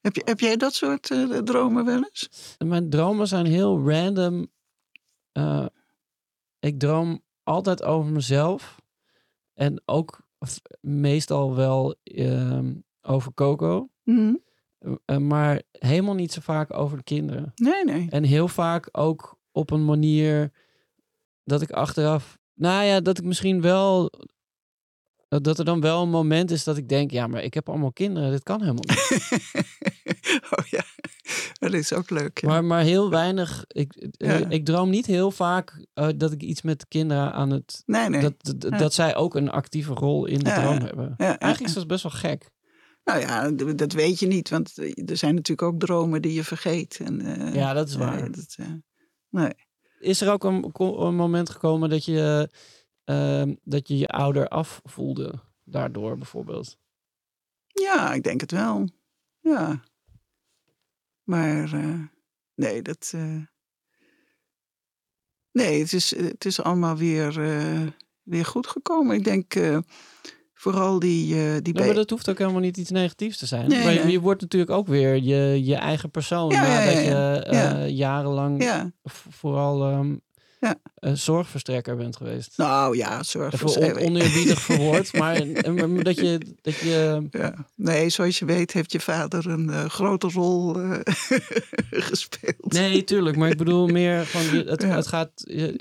Heb, 0.00 0.14
je, 0.14 0.22
heb 0.24 0.40
jij 0.40 0.56
dat 0.56 0.74
soort 0.74 1.10
eh, 1.10 1.38
dromen 1.38 1.84
wel 1.84 2.04
eens? 2.04 2.54
En 2.58 2.68
Mijn 2.68 2.90
dromen 2.90 3.26
zijn 3.26 3.46
heel 3.46 3.90
random. 3.90 4.50
Eh, 5.32 5.66
ik 6.58 6.78
droom 6.78 7.22
altijd 7.42 7.82
over 7.82 8.12
mezelf. 8.12 8.80
En 9.54 9.82
ook 9.84 10.28
meestal 10.80 11.54
wel 11.54 11.94
ehm, 12.02 12.74
over 13.00 13.34
Coco. 13.34 13.88
Mhm. 14.02 14.34
Maar 15.28 15.62
helemaal 15.70 16.14
niet 16.14 16.32
zo 16.32 16.40
vaak 16.40 16.74
over 16.74 16.96
de 16.96 17.02
kinderen. 17.02 17.52
Nee, 17.54 17.84
nee. 17.84 18.06
En 18.10 18.24
heel 18.24 18.48
vaak 18.48 18.88
ook 18.92 19.38
op 19.52 19.70
een 19.70 19.84
manier 19.84 20.52
dat 21.44 21.62
ik 21.62 21.70
achteraf. 21.70 22.38
Nou 22.60 22.84
ja, 22.84 23.00
dat 23.00 23.18
ik 23.18 23.24
misschien 23.24 23.60
wel 23.60 24.10
Dat 25.28 25.58
er 25.58 25.64
dan 25.64 25.80
wel 25.80 26.02
een 26.02 26.10
moment 26.10 26.50
is 26.50 26.64
dat 26.64 26.76
ik 26.76 26.88
denk, 26.88 27.10
ja, 27.10 27.26
maar 27.26 27.42
ik 27.42 27.54
heb 27.54 27.68
allemaal 27.68 27.92
kinderen, 27.92 28.30
dit 28.30 28.42
kan 28.42 28.60
helemaal 28.60 28.84
niet. 28.86 29.28
oh 30.56 30.64
ja, 30.66 30.84
dat 31.52 31.72
is 31.72 31.92
ook 31.92 32.10
leuk. 32.10 32.40
Ja. 32.40 32.48
Maar, 32.48 32.64
maar 32.64 32.82
heel 32.82 33.10
weinig, 33.10 33.64
ik, 33.68 33.92
eh, 33.94 34.40
Ja. 34.40 34.48
ik 34.48 34.64
droom 34.64 34.90
niet 34.90 35.06
heel 35.06 35.30
vaak 35.30 35.86
eh, 35.94 36.08
dat 36.16 36.32
ik 36.32 36.42
iets 36.42 36.62
met 36.62 36.88
kinderen 36.88 37.32
aan 37.32 37.50
het, 37.50 37.82
nee, 37.86 38.08
nee. 38.08 38.20
dat, 38.20 38.34
dat, 38.38 38.72
Ja. 38.72 38.78
dat 38.78 38.94
zij 38.94 39.16
ook 39.16 39.34
een 39.34 39.50
actieve 39.50 39.92
rol 39.92 40.26
in 40.26 40.38
de 40.38 40.52
droom 40.52 40.80
hebben. 40.80 41.14
Eigenlijk 41.16 41.60
is 41.60 41.72
dat 41.72 41.86
best 41.86 42.02
wel 42.02 42.12
gek. 42.12 42.50
Nou 43.04 43.20
ja, 43.20 43.50
dat 43.74 43.92
weet 43.92 44.18
je 44.18 44.26
niet, 44.26 44.48
want 44.48 44.78
er 45.08 45.16
zijn 45.16 45.34
natuurlijk 45.34 45.68
ook 45.72 45.80
dromen 45.80 46.22
die 46.22 46.32
je 46.34 46.44
vergeet. 46.44 47.00
En, 47.04 47.20
eh, 47.20 47.54
Ja, 47.54 47.72
dat 47.72 47.88
is 47.88 47.94
waar. 47.96 48.32
dat, 48.32 48.54
eh, 48.56 48.66
nee. 49.28 49.52
Is 50.00 50.20
er 50.20 50.32
ook 50.32 50.44
een, 50.44 51.14
moment 51.14 51.50
gekomen 51.50 51.90
dat 51.90 52.04
je, 52.04 52.50
ehm, 53.04 53.54
dat 53.64 53.88
je 53.88 53.98
je 53.98 54.08
ouder 54.08 54.48
af 54.48 54.80
voelde 54.84 55.32
daardoor 55.64 56.16
bijvoorbeeld? 56.16 56.76
Ja, 57.66 58.14
ik 58.14 58.22
denk 58.22 58.40
het 58.40 58.50
wel. 58.50 58.88
Ja. 59.40 59.82
Maar 61.24 61.72
eh, 61.72 62.00
nee, 62.54 62.82
dat. 62.82 63.12
eh, 63.14 63.42
nee, 65.52 65.80
het 65.80 65.92
is, 65.92 66.16
het 66.16 66.44
is 66.44 66.60
allemaal 66.60 66.96
weer, 66.96 67.40
eh, 67.40 67.86
weer 68.22 68.44
goed 68.44 68.66
gekomen. 68.66 69.16
Ik 69.16 69.24
denk 69.24 69.54
vooral 70.60 70.98
die. 70.98 71.34
eh, 71.34 71.56
die 71.62 71.74
maar 71.74 71.94
dat 71.94 72.10
hoeft 72.10 72.28
ook 72.30 72.38
helemaal 72.38 72.60
niet 72.60 72.76
iets 72.76 72.90
negatiefs 72.90 73.36
te 73.38 73.46
zijn. 73.46 73.68
Nee, 73.68 73.84
maar 73.84 73.92
je, 73.92 74.02
nee. 74.02 74.12
je 74.12 74.20
wordt 74.20 74.40
natuurlijk 74.40 74.70
ook 74.70 74.86
weer 74.86 75.22
je, 75.22 75.64
je 75.64 75.74
eigen 75.74 76.10
persoon 76.10 76.50
Ja, 76.50 76.62
nadat 76.62 76.92
ja, 76.92 77.00
je 77.00 77.08
ja. 77.10 77.42
eh, 77.42 77.52
Ja. 77.52 77.84
jarenlang 77.86 78.62
vooral 79.28 79.90
ehm, 79.90 80.14
Ja. 80.60 80.74
eh, 80.94 81.12
zorgverstrekker 81.12 81.96
bent 81.96 82.16
geweest. 82.16 82.56
nou 82.56 82.96
ja, 82.96 83.22
zorg 83.22 83.58
voor 83.58 83.76
Even 83.76 83.96
on- 84.00 84.06
oneerbiedig 84.06 84.60
verwoord, 84.60 85.12
maar 85.18 85.34
dat 86.02 86.16
je, 86.16 86.40
dat 86.62 86.76
je 86.76 87.26
Ja. 87.30 87.54
Nee, 87.74 88.08
zoals 88.08 88.38
je 88.38 88.44
weet 88.44 88.72
heeft 88.72 88.92
je 88.92 89.00
vader 89.00 89.46
een 89.46 89.70
eh, 89.70 89.84
grote 89.84 90.28
rol 90.28 90.80
eh, 90.80 90.98
gespeeld. 92.10 92.72
Nee, 92.72 93.04
tuurlijk. 93.04 93.36
Maar 93.36 93.48
ik 93.50 93.56
bedoel 93.56 93.86
meer 93.86 94.26
van 94.26 94.40
het, 94.58 94.82
Ja. 94.82 94.88
het 94.88 95.06
gaat. 95.06 95.30
Je, 95.34 95.74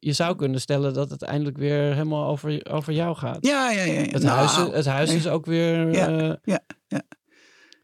je- 0.00 0.12
zou 0.12 0.36
kunnen 0.36 0.60
stellen 0.60 0.94
dat 0.94 1.10
het 1.10 1.22
eindelijk 1.22 1.56
weer 1.58 1.80
helemaal 1.92 2.26
over, 2.30 2.66
over 2.70 2.92
jou 2.92 3.16
gaat. 3.16 3.38
Ja, 3.46 3.70
ja, 3.70 3.82
ja. 3.82 4.00
Het 4.00 4.22
Nou, 4.22 4.36
huis, 4.46 4.72
het 4.74 4.86
huis 4.86 5.12
is 5.12 5.26
ook 5.28 5.46
weer. 5.46 5.92
Ja, 5.92 6.08
eh, 6.18 6.34
ja, 6.44 6.60
ja. 6.88 7.02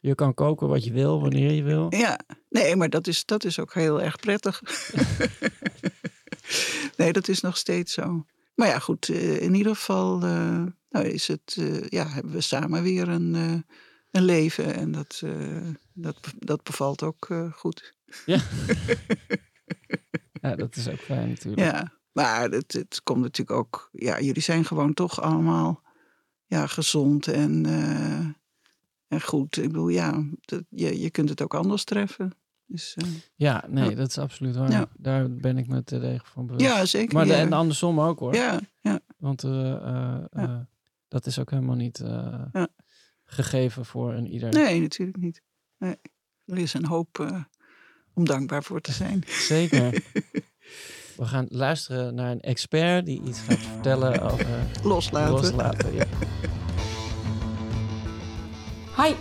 Je 0.01 0.15
kan 0.15 0.35
koken 0.35 0.69
wat 0.69 0.85
je 0.85 0.93
wil, 0.93 1.21
wanneer 1.21 1.51
je 1.53 1.63
wil. 1.63 1.87
Ja, 1.89 2.19
nee, 2.51 2.77
maar 2.77 2.91
dat 2.91 3.07
is, 3.07 3.25
dat 3.25 3.45
is 3.45 3.59
ook 3.59 3.75
heel 3.75 4.03
erg 4.03 4.17
prettig. 4.17 4.61
nee, 6.97 7.13
dat 7.13 7.29
is 7.29 7.41
nog 7.41 7.57
steeds 7.57 7.93
zo. 7.93 8.25
Maar 8.55 8.69
ja, 8.69 8.79
goed, 8.79 9.09
eh, 9.09 9.43
in 9.43 9.55
ieder 9.55 9.75
geval 9.75 10.23
eh, 10.23 10.65
nou 10.91 11.07
is 11.07 11.29
het, 11.29 11.57
eh, 11.59 11.89
ja, 11.89 12.09
hebben 12.09 12.33
we 12.33 12.41
samen 12.41 12.83
weer 12.83 13.09
een, 13.09 13.35
een 14.11 14.25
leven. 14.25 14.75
En 14.75 14.93
dat, 14.93 15.23
dat, 15.93 16.17
dat 16.39 16.63
bevalt 16.63 17.03
ook 17.03 17.29
goed. 17.55 17.95
Ja, 20.43 20.57
dat 20.57 20.77
is 20.77 20.89
ook 20.89 21.01
fijn 21.01 21.29
natuurlijk. 21.29 21.63
Ja, 21.63 21.93
maar 22.13 22.51
het, 22.51 22.73
het 22.73 23.01
komt 23.03 23.21
natuurlijk 23.21 23.59
ook... 23.59 23.89
Ja, 23.93 24.21
jullie 24.21 24.43
zijn 24.43 24.65
gewoon 24.65 24.95
toch 24.95 25.21
allemaal 25.21 25.83
ja, 26.47 26.67
gezond 26.67 27.27
en, 27.27 27.67
en 29.09 29.23
goed. 29.23 29.57
Ik 29.57 29.67
bedoel, 29.67 29.89
ja, 29.89 30.25
dat, 30.41 30.63
je, 30.69 31.01
je 31.01 31.11
kunt 31.11 31.29
het 31.29 31.43
ook 31.43 31.55
anders 31.55 31.85
treffen. 31.85 32.33
Dus, 32.73 32.95
eh, 32.95 33.09
Ja, 33.35 33.65
nee, 33.69 33.91
Ja. 33.91 33.97
dat 33.97 34.09
is 34.09 34.19
absoluut 34.19 34.57
waar. 34.57 34.71
Ja. 34.71 34.87
Daar 34.97 35.31
ben 35.31 35.59
ik 35.59 35.67
me 35.69 35.85
terdege 35.85 36.25
van 36.27 36.47
bewust. 36.47 36.65
ja, 36.67 36.85
zeker. 36.85 37.15
maar 37.15 37.27
de, 37.27 37.35
en 37.35 37.53
andersom 37.53 38.01
ook 38.01 38.19
hoor. 38.19 38.35
Ja, 38.35 38.61
ja, 38.81 39.01
Want 39.17 39.45
eh, 39.45 40.25
eh, 40.33 40.61
dat 41.09 41.27
is 41.27 41.39
ook 41.39 41.51
helemaal 41.51 41.77
niet 41.77 42.05
gegeven 43.25 43.85
voor 43.85 44.13
een 44.13 44.27
ieder. 44.27 44.53
nee, 44.53 44.81
natuurlijk 44.81 45.19
niet. 45.19 45.43
Nee. 45.79 45.97
Er 46.45 46.59
is 46.59 46.75
een 46.75 46.85
hoop 46.87 47.43
om 48.15 48.25
dankbaar 48.25 48.63
voor 48.63 48.81
te 48.81 48.93
zijn. 48.93 49.23
Zeker. 49.53 49.91
We 51.17 51.25
gaan 51.25 51.47
luisteren 51.49 52.15
naar 52.15 52.31
een 52.31 52.41
expert 52.41 53.07
die 53.07 53.23
iets 53.23 53.41
gaat 53.41 53.59
vertellen 53.59 54.21
over 54.21 54.47
Loslaten. 54.83 55.33
loslaten. 55.33 55.95
Ja. 55.95 56.07
Hi, 58.97 59.15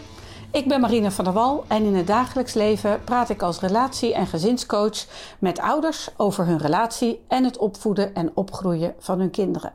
ik 0.51 0.67
ben 0.67 0.81
Marine 0.81 1.11
van 1.11 1.23
der 1.23 1.33
Wal 1.33 1.63
en 1.67 1.83
in 1.83 1.95
het 1.95 2.07
dagelijks 2.07 2.53
leven 2.53 3.03
praat 3.03 3.29
ik 3.29 3.41
als 3.41 3.59
relatie- 3.59 4.13
en 4.13 4.27
gezinscoach 4.27 5.05
met 5.39 5.59
ouders 5.59 6.09
over 6.17 6.45
hun 6.45 6.57
relatie 6.57 7.23
en 7.27 7.43
het 7.43 7.57
opvoeden 7.57 8.15
en 8.15 8.31
opgroeien 8.33 8.95
van 8.99 9.19
hun 9.19 9.29
kinderen. 9.29 9.73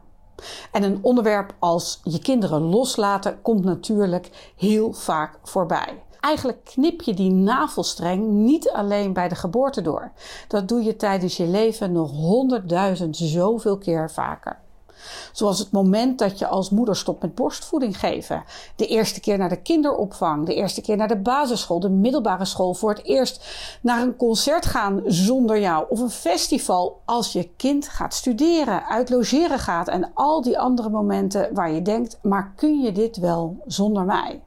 En 0.73 0.83
een 0.83 0.99
onderwerp 1.03 1.55
als 1.59 2.01
je 2.03 2.19
kinderen 2.19 2.63
loslaten 2.63 3.43
komt 3.43 3.65
natuurlijk 3.65 4.53
heel 4.57 4.93
vaak 4.93 5.39
voorbij. 5.43 6.03
Eigenlijk 6.21 6.65
knip 6.65 7.03
je 7.03 7.15
die 7.15 7.31
navelstreng 7.31 8.29
niet 8.29 8.71
alleen 8.71 9.13
bij 9.13 9.29
de 9.29 9.35
geboorte 9.35 9.83
door. 9.83 10.13
Dat 10.49 10.69
doe 10.69 10.83
je 10.83 10.97
tijdens 10.97 11.37
je 11.37 11.47
leven 11.47 11.93
nog 11.93 12.11
honderdduizend 12.11 13.17
zoveel 13.17 13.79
keer 13.79 14.11
vaker. 14.11 14.65
Zoals 15.33 15.59
het 15.59 15.71
moment 15.71 16.19
dat 16.19 16.39
je 16.39 16.47
als 16.47 16.71
moeder 16.71 16.97
stopt 16.97 17.23
met 17.23 17.35
borstvoeding 17.35 17.99
geven. 17.99 18.45
De 18.77 18.87
eerste 18.87 19.21
keer 19.21 19.39
naar 19.39 19.49
de 19.49 19.63
kinderopvang. 19.63 20.47
De 20.47 20.55
eerste 20.55 20.81
keer 20.81 20.97
naar 20.97 21.09
de 21.09 21.17
basisschool, 21.17 21.81
de 21.81 21.91
middelbare 21.91 22.45
school. 22.45 22.75
Voor 22.75 22.91
het 22.91 23.05
eerst 23.05 23.45
naar 23.81 24.03
een 24.03 24.17
concert 24.17 24.67
gaan 24.67 25.03
zonder 25.05 25.61
jou. 25.61 25.87
Of 25.89 26.01
een 26.01 26.11
festival 26.11 27.01
als 27.05 27.33
je 27.33 27.49
kind 27.57 27.89
gaat 27.89 28.15
studeren, 28.15 28.87
uit 28.87 29.11
logeren 29.11 29.59
gaat. 29.59 29.89
En 29.89 30.11
al 30.15 30.43
die 30.43 30.59
andere 30.59 30.89
momenten 30.89 31.55
waar 31.55 31.71
je 31.71 31.83
denkt, 31.83 32.19
maar 32.23 32.53
kun 32.57 32.81
je 32.81 32.93
dit 32.93 33.17
wel 33.17 33.57
zonder 33.67 34.05
mij? 34.05 34.41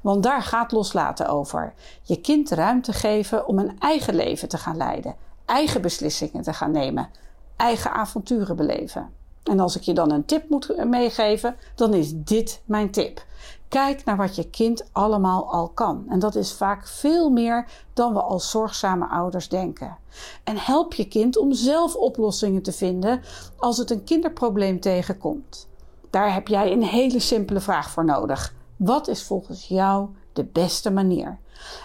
Want 0.00 0.22
daar 0.22 0.42
gaat 0.42 0.72
loslaten 0.72 1.28
over. 1.28 1.74
Je 2.02 2.20
kind 2.20 2.50
ruimte 2.50 2.92
geven 2.92 3.46
om 3.46 3.58
een 3.58 3.78
eigen 3.78 4.14
leven 4.14 4.48
te 4.48 4.58
gaan 4.58 4.76
leiden. 4.76 5.14
Eigen 5.44 5.82
beslissingen 5.82 6.42
te 6.42 6.52
gaan 6.52 6.70
nemen. 6.70 7.08
Eigen 7.56 7.90
avonturen 7.90 8.56
beleven. 8.56 9.12
En 9.44 9.60
als 9.60 9.76
ik 9.76 9.82
je 9.82 9.94
dan 9.94 10.10
een 10.10 10.24
tip 10.24 10.48
moet 10.48 10.84
meegeven, 10.84 11.56
dan 11.74 11.94
is 11.94 12.12
dit 12.14 12.62
mijn 12.64 12.90
tip. 12.90 13.24
Kijk 13.68 14.04
naar 14.04 14.16
wat 14.16 14.36
je 14.36 14.50
kind 14.50 14.84
allemaal 14.92 15.52
al 15.52 15.68
kan. 15.68 16.04
En 16.08 16.18
dat 16.18 16.34
is 16.34 16.52
vaak 16.52 16.86
veel 16.86 17.30
meer 17.30 17.66
dan 17.92 18.12
we 18.12 18.22
als 18.22 18.50
zorgzame 18.50 19.06
ouders 19.08 19.48
denken. 19.48 19.96
En 20.44 20.56
help 20.56 20.94
je 20.94 21.08
kind 21.08 21.36
om 21.36 21.52
zelf 21.52 21.94
oplossingen 21.94 22.62
te 22.62 22.72
vinden 22.72 23.22
als 23.56 23.78
het 23.78 23.90
een 23.90 24.04
kinderprobleem 24.04 24.80
tegenkomt. 24.80 25.68
Daar 26.10 26.34
heb 26.34 26.48
jij 26.48 26.72
een 26.72 26.82
hele 26.82 27.20
simpele 27.20 27.60
vraag 27.60 27.90
voor 27.90 28.04
nodig. 28.04 28.54
Wat 28.76 29.08
is 29.08 29.22
volgens 29.22 29.68
jou 29.68 30.08
de 30.32 30.44
beste 30.44 30.90
manier? 30.90 31.38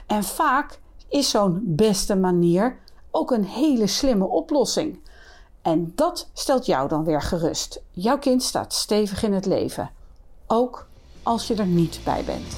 En 0.08 0.24
vaak 0.24 0.80
is 1.08 1.30
zo'n 1.30 1.62
beste 1.66 2.16
manier 2.16 2.80
ook 3.12 3.32
een 3.32 3.46
hele 3.46 3.88
slimme 3.88 4.28
oplossing. 4.28 5.00
En 5.62 5.92
dat 5.96 6.30
stelt 6.34 6.66
jou 6.66 6.88
dan 6.90 7.04
weer 7.06 7.22
gerust. 7.22 7.82
Jouw 7.92 8.18
kind 8.20 8.44
staat 8.44 8.74
stevig 8.74 9.24
in 9.24 9.34
het 9.34 9.46
leven. 9.46 9.92
Ook 10.48 10.88
als 11.24 11.48
je 11.48 11.56
er 11.56 11.66
niet 11.66 12.00
bij 12.04 12.24
bent. 12.24 12.58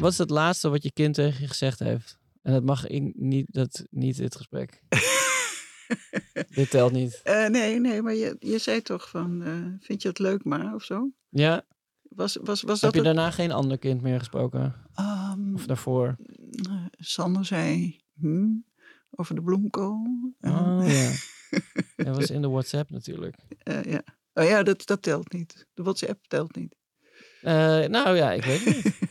Wat 0.00 0.12
is 0.12 0.18
het 0.18 0.30
laatste 0.30 0.68
wat 0.68 0.82
je 0.82 0.92
kind 0.92 1.14
tegen 1.14 1.40
je 1.40 1.46
gezegd 1.48 1.78
heeft? 1.78 2.18
En 2.42 2.52
dat 2.52 2.62
mag 2.64 2.86
ik 2.86 3.12
niet, 3.16 3.46
dat, 3.50 3.84
niet 3.90 4.16
dit 4.16 4.36
gesprek. 4.36 4.82
dit 6.54 6.70
telt 6.70 6.92
niet. 6.92 7.20
Eh, 7.24 7.46
nee, 7.46 7.80
nee, 7.80 8.02
maar 8.02 8.14
je, 8.14 8.36
je 8.38 8.58
zei 8.58 8.82
toch 8.82 9.08
van, 9.10 9.42
eh, 9.42 9.52
vind 9.86 10.02
je 10.02 10.08
het 10.08 10.18
leuk 10.18 10.44
maar, 10.44 10.74
of 10.74 10.82
zo? 10.82 11.10
Ja, 11.28 11.64
Was, 12.02 12.36
was, 12.42 12.62
was 12.62 12.80
heb 12.80 12.92
dat 12.92 13.02
je 13.02 13.08
het? 13.08 13.16
daarna 13.16 13.30
geen 13.30 13.52
ander 13.52 13.78
kind 13.78 14.02
meer 14.02 14.18
gesproken? 14.18 14.74
Ehm, 14.94 15.54
Of 15.54 15.66
daarvoor? 15.66 16.16
eh, 16.68 16.84
Sander 16.90 17.44
zei, 17.44 17.96
hm, 18.20 18.48
over 19.16 19.34
de 19.34 19.42
bloemkool. 19.42 20.06
Oh 20.40 20.82
ja. 20.86 21.10
Dat 22.04 22.16
was 22.16 22.30
in 22.30 22.42
de 22.42 22.48
WhatsApp 22.48 22.90
natuurlijk. 22.90 23.36
ja. 23.82 24.02
Oh 24.34 24.44
ja, 24.44 24.62
dat, 24.62 24.86
dat 24.86 25.02
telt 25.02 25.32
niet. 25.32 25.66
De 25.74 25.82
WhatsApp 25.82 26.24
telt 26.26 26.56
niet. 26.56 26.76
Eh, 27.42 27.84
nou 27.84 28.16
ja, 28.16 28.32
ik 28.32 28.44
weet 28.44 28.64
het 28.64 28.84
niet. 28.84 28.98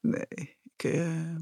Nee, 0.00 0.56
ik, 0.76 0.84
ehm, 0.84 1.40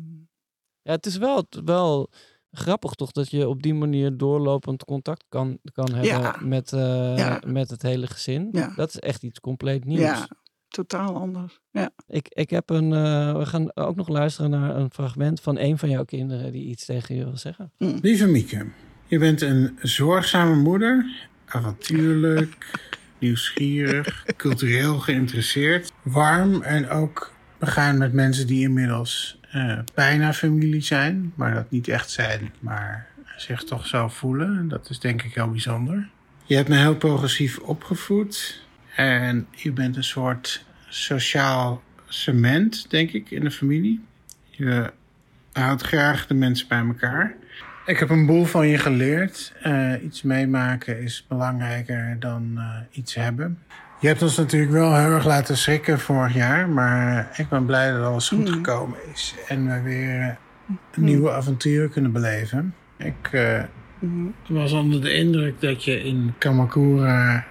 Ja, 0.82 0.92
het 0.92 1.06
is 1.06 1.16
wel, 1.16 1.46
wel 1.64 2.10
grappig 2.50 2.92
toch 2.92 3.10
dat 3.12 3.30
je 3.30 3.48
op 3.48 3.62
die 3.62 3.74
manier 3.74 4.16
doorlopend 4.16 4.84
contact 4.84 5.24
kan, 5.28 5.58
kan 5.72 5.86
hebben 5.92 6.04
Ja. 6.04 6.36
met, 6.42 6.72
eh, 6.72 7.16
Ja. 7.16 7.42
met 7.46 7.70
het 7.70 7.82
hele 7.82 8.06
gezin. 8.06 8.48
Ja. 8.52 8.72
Dat 8.76 8.88
is 8.88 8.98
echt 8.98 9.22
iets 9.22 9.40
compleet 9.40 9.84
nieuws. 9.84 10.00
ja, 10.00 10.28
totaal 10.74 11.16
anders. 11.16 11.60
Ja. 11.70 11.90
Ik, 12.08 12.28
ik 12.28 12.50
heb 12.50 12.70
een, 12.70 12.92
eh, 12.92 13.36
we 13.36 13.46
gaan 13.46 13.76
ook 13.76 13.96
nog 13.96 14.08
luisteren 14.08 14.50
naar 14.50 14.76
een 14.76 14.90
fragment 14.90 15.40
van 15.40 15.58
een 15.58 15.78
van 15.78 15.90
jouw 15.90 16.04
kinderen 16.04 16.52
die 16.52 16.64
iets 16.64 16.84
tegen 16.84 17.14
je 17.14 17.24
wil 17.24 17.36
zeggen. 17.36 17.72
Lieve 17.78 18.26
Mieke, 18.26 18.66
je 19.06 19.18
bent 19.18 19.40
een 19.40 19.78
zorgzame 19.82 20.54
moeder, 20.54 21.06
avontuurlijk, 21.44 22.56
nieuwsgierig, 23.18 24.24
cultureel 24.36 24.98
geïnteresseerd, 24.98 25.92
warm 26.02 26.62
en 26.62 26.88
ook 26.88 27.32
begaan 27.58 27.98
met 27.98 28.12
mensen 28.12 28.46
die 28.46 28.60
inmiddels 28.60 29.38
eh, 29.50 29.78
bijna 29.94 30.32
familie 30.32 30.82
zijn, 30.82 31.32
maar 31.34 31.54
dat 31.54 31.70
niet 31.70 31.88
echt 31.88 32.10
zijn, 32.10 32.52
maar 32.58 33.06
zich 33.36 33.64
toch 33.64 33.86
zo 33.86 34.08
voelen. 34.08 34.58
En 34.58 34.68
Dat 34.68 34.90
is 34.90 34.98
denk 34.98 35.22
ik 35.22 35.34
heel 35.34 35.50
bijzonder. 35.50 36.08
Je 36.44 36.56
hebt 36.56 36.68
me 36.68 36.76
heel 36.76 36.96
progressief 36.96 37.58
opgevoed. 37.58 38.62
En 38.96 39.46
je 39.50 39.72
bent 39.72 39.96
een 39.96 40.04
soort 40.04 40.64
sociaal 40.94 41.82
cement, 42.08 42.90
denk 42.90 43.10
ik, 43.10 43.30
in 43.30 43.44
de 43.44 43.50
familie. 43.50 44.04
Je 44.50 44.92
houdt 45.52 45.82
graag 45.82 46.26
de 46.26 46.34
mensen 46.34 46.68
bij 46.68 46.78
elkaar. 46.78 47.34
Ik 47.86 47.98
heb 47.98 48.10
een 48.10 48.26
boel 48.26 48.44
van 48.44 48.68
je 48.68 48.78
geleerd. 48.78 49.52
Uh, 49.66 49.92
iets 50.02 50.22
meemaken 50.22 51.02
is 51.02 51.24
belangrijker 51.28 52.16
dan 52.18 52.52
uh, 52.54 52.64
iets 52.90 53.14
hebben. 53.14 53.58
Je 54.00 54.06
hebt 54.06 54.22
ons 54.22 54.36
natuurlijk 54.36 54.72
wel 54.72 54.96
heel 54.96 55.10
erg 55.10 55.24
laten 55.26 55.56
schrikken 55.56 56.00
vorig 56.00 56.34
jaar. 56.34 56.68
Maar 56.68 57.30
ik 57.36 57.48
ben 57.48 57.66
blij 57.66 57.92
dat 57.92 58.04
alles 58.04 58.28
goed 58.28 58.50
gekomen 58.50 58.98
is. 59.12 59.34
En 59.48 59.66
we 59.68 59.80
weer 59.82 60.36
een 60.92 61.04
nieuwe 61.04 61.32
avonturen 61.32 61.90
kunnen 61.90 62.12
beleven. 62.12 62.74
Ik 62.96 63.32
uh, 63.32 63.62
was 64.48 64.72
onder 64.72 65.00
de 65.00 65.14
indruk 65.14 65.60
dat 65.60 65.84
je 65.84 66.04
in 66.04 66.34
Kamakura 66.38 67.44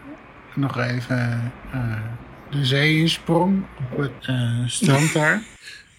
nog 0.56 0.80
even 0.80 1.52
de 2.54 2.66
zee 2.66 2.98
insprong. 2.98 3.66
Op 3.92 3.98
het 3.98 4.36
strand 4.72 5.14
daar. 5.20 5.42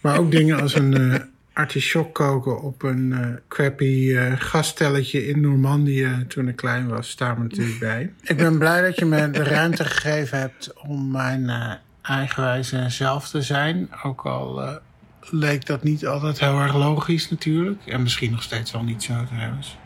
Maar 0.01 0.19
ook 0.19 0.31
dingen 0.31 0.61
als 0.61 0.75
een 0.75 1.23
artichok 1.53 2.15
koken 2.15 2.63
op 2.63 2.83
een 2.83 3.11
uh, 3.11 3.27
crappy 3.49 4.17
gastelletje 4.39 5.27
in 5.27 5.41
Normandië 5.41 6.25
toen 6.29 6.49
ik 6.49 6.57
klein 6.57 6.89
was, 6.89 7.09
staan 7.09 7.37
we 7.37 7.43
natuurlijk 7.43 7.79
bij. 7.79 8.13
Ik 8.23 8.37
ben 8.37 8.59
blij 8.59 8.83
dat 8.83 8.99
je 8.99 9.05
me 9.05 9.31
de 9.31 9.43
ruimte 9.43 9.85
gegeven 9.85 10.39
hebt 10.39 10.73
om 10.83 11.11
mijn 11.11 11.51
eigenwijze 12.03 12.85
zelf 12.89 13.29
te 13.29 13.43
zijn. 13.43 13.89
Ook 14.03 14.27
al 14.27 14.81
leek 15.31 15.67
dat 15.67 15.83
niet 15.83 16.07
altijd 16.07 16.41
heel 16.41 16.61
erg 16.61 16.75
logisch 16.75 17.31
natuurlijk. 17.31 17.87
En 17.87 18.03
misschien 18.03 18.31
nog 18.31 18.43
steeds 18.43 18.73
wel 18.73 18.83
niet 18.83 19.03
zo 19.03 19.25
trouwens. 19.25 19.77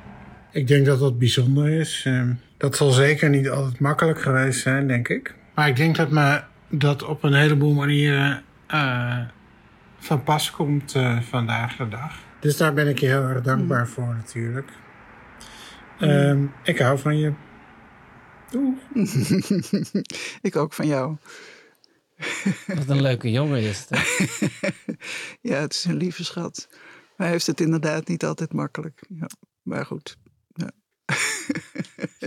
Ik 0.50 0.66
denk 0.66 0.86
dat 0.86 0.98
dat 0.98 1.18
bijzonder 1.18 1.68
is. 1.68 2.02
Ehm, 2.04 2.32
dat 2.56 2.76
zal 2.76 2.90
zeker 2.90 3.30
niet 3.30 3.48
altijd 3.48 3.78
makkelijk 3.78 4.20
geweest 4.20 4.60
zijn, 4.60 4.86
denk 4.86 5.08
ik. 5.08 5.34
Maar 5.54 5.68
ik 5.68 5.76
denk 5.76 5.96
dat 5.96 6.10
me 6.10 6.40
dat 6.68 7.02
op 7.02 7.22
een 7.22 7.34
heleboel 7.34 7.74
manieren 7.74 8.42
van 9.98 10.22
pas 10.22 10.50
komt 10.50 10.94
uh, 10.94 11.20
vandaag 11.20 11.76
de 11.76 11.88
dag. 11.88 12.18
Dus 12.40 12.56
daar 12.56 12.74
ben 12.74 12.88
ik 12.88 12.98
je 12.98 13.06
heel 13.06 13.22
erg 13.22 13.42
dankbaar 13.42 13.80
mm. 13.80 13.86
voor 13.86 14.14
natuurlijk. 14.14 14.70
Um, 16.00 16.52
ik 16.62 16.78
hou 16.78 16.98
van 16.98 17.18
je. 17.18 17.32
Oeh. 18.54 18.78
ik 20.48 20.56
ook 20.56 20.72
van 20.72 20.86
jou. 20.86 21.16
Wat 22.66 22.88
een 22.88 23.02
leuke 23.02 23.30
jongen 23.30 23.60
is 23.60 23.86
het. 23.88 24.18
ja, 25.50 25.56
het 25.60 25.72
is 25.72 25.84
een 25.84 25.96
lieve 25.96 26.24
schat. 26.24 26.66
Maar 26.70 27.26
hij 27.26 27.30
heeft 27.30 27.46
het 27.46 27.60
inderdaad 27.60 28.08
niet 28.08 28.24
altijd 28.24 28.52
makkelijk. 28.52 29.04
Ja, 29.08 29.26
maar 29.62 29.86
goed. 29.86 30.16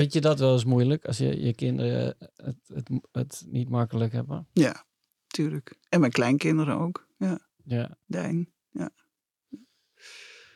Vind 0.02 0.14
je 0.14 0.22
dat 0.22 0.39
wel 0.39 0.54
eens 0.54 0.66
moeilijk 0.66 1.06
als 1.06 1.18
je, 1.18 1.41
je 1.41 1.54
kinderen 1.54 2.16
het, 2.36 2.58
het, 2.68 2.89
het 3.12 3.43
niet 3.47 3.70
makkelijk 3.70 4.14
hebben? 4.14 4.47
Ja, 4.54 4.86
tuurlijk. 5.28 5.78
En 5.89 5.99
mijn 5.99 6.12
kleinkinderen 6.12 6.80
ook. 6.80 7.08
Ja. 7.18 7.39
Ja. 7.64 7.97
Dijn, 8.06 8.52
ja. 8.70 8.89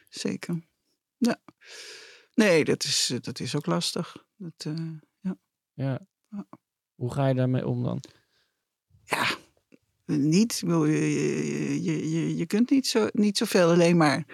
Zeker. 0.09 0.67
Ja. 1.17 1.41
Nee, 2.33 2.65
dat 2.65 2.83
is, 2.83 3.13
dat 3.21 3.39
is 3.39 3.55
ook 3.55 3.65
lastig. 3.65 4.25
Dat, 4.35 4.65
uh, 4.67 4.91
ja. 5.19 5.37
ja. 5.73 6.07
Hoe 6.95 7.13
ga 7.13 7.27
je 7.27 7.33
daarmee 7.33 7.67
om 7.67 7.83
dan? 7.83 8.03
Ja, 9.03 9.37
niet. 10.05 10.59
Je, 10.59 11.81
je, 11.81 12.09
je, 12.09 12.35
je 12.35 12.45
kunt 12.45 12.69
niet, 12.69 12.87
zo, 12.87 13.07
niet 13.11 13.37
zoveel, 13.37 13.69
alleen 13.69 13.97
maar 13.97 14.25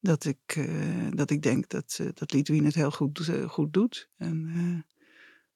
dat 0.00 0.24
ik, 0.24 0.56
uh, 0.56 1.08
dat 1.10 1.30
ik 1.30 1.42
denk 1.42 1.68
dat, 1.68 1.98
uh, 2.00 2.08
dat 2.14 2.32
Lidwien 2.32 2.64
het 2.64 2.74
heel 2.74 2.90
goed, 2.90 3.18
uh, 3.28 3.48
goed 3.48 3.72
doet. 3.72 4.08
En, 4.16 4.86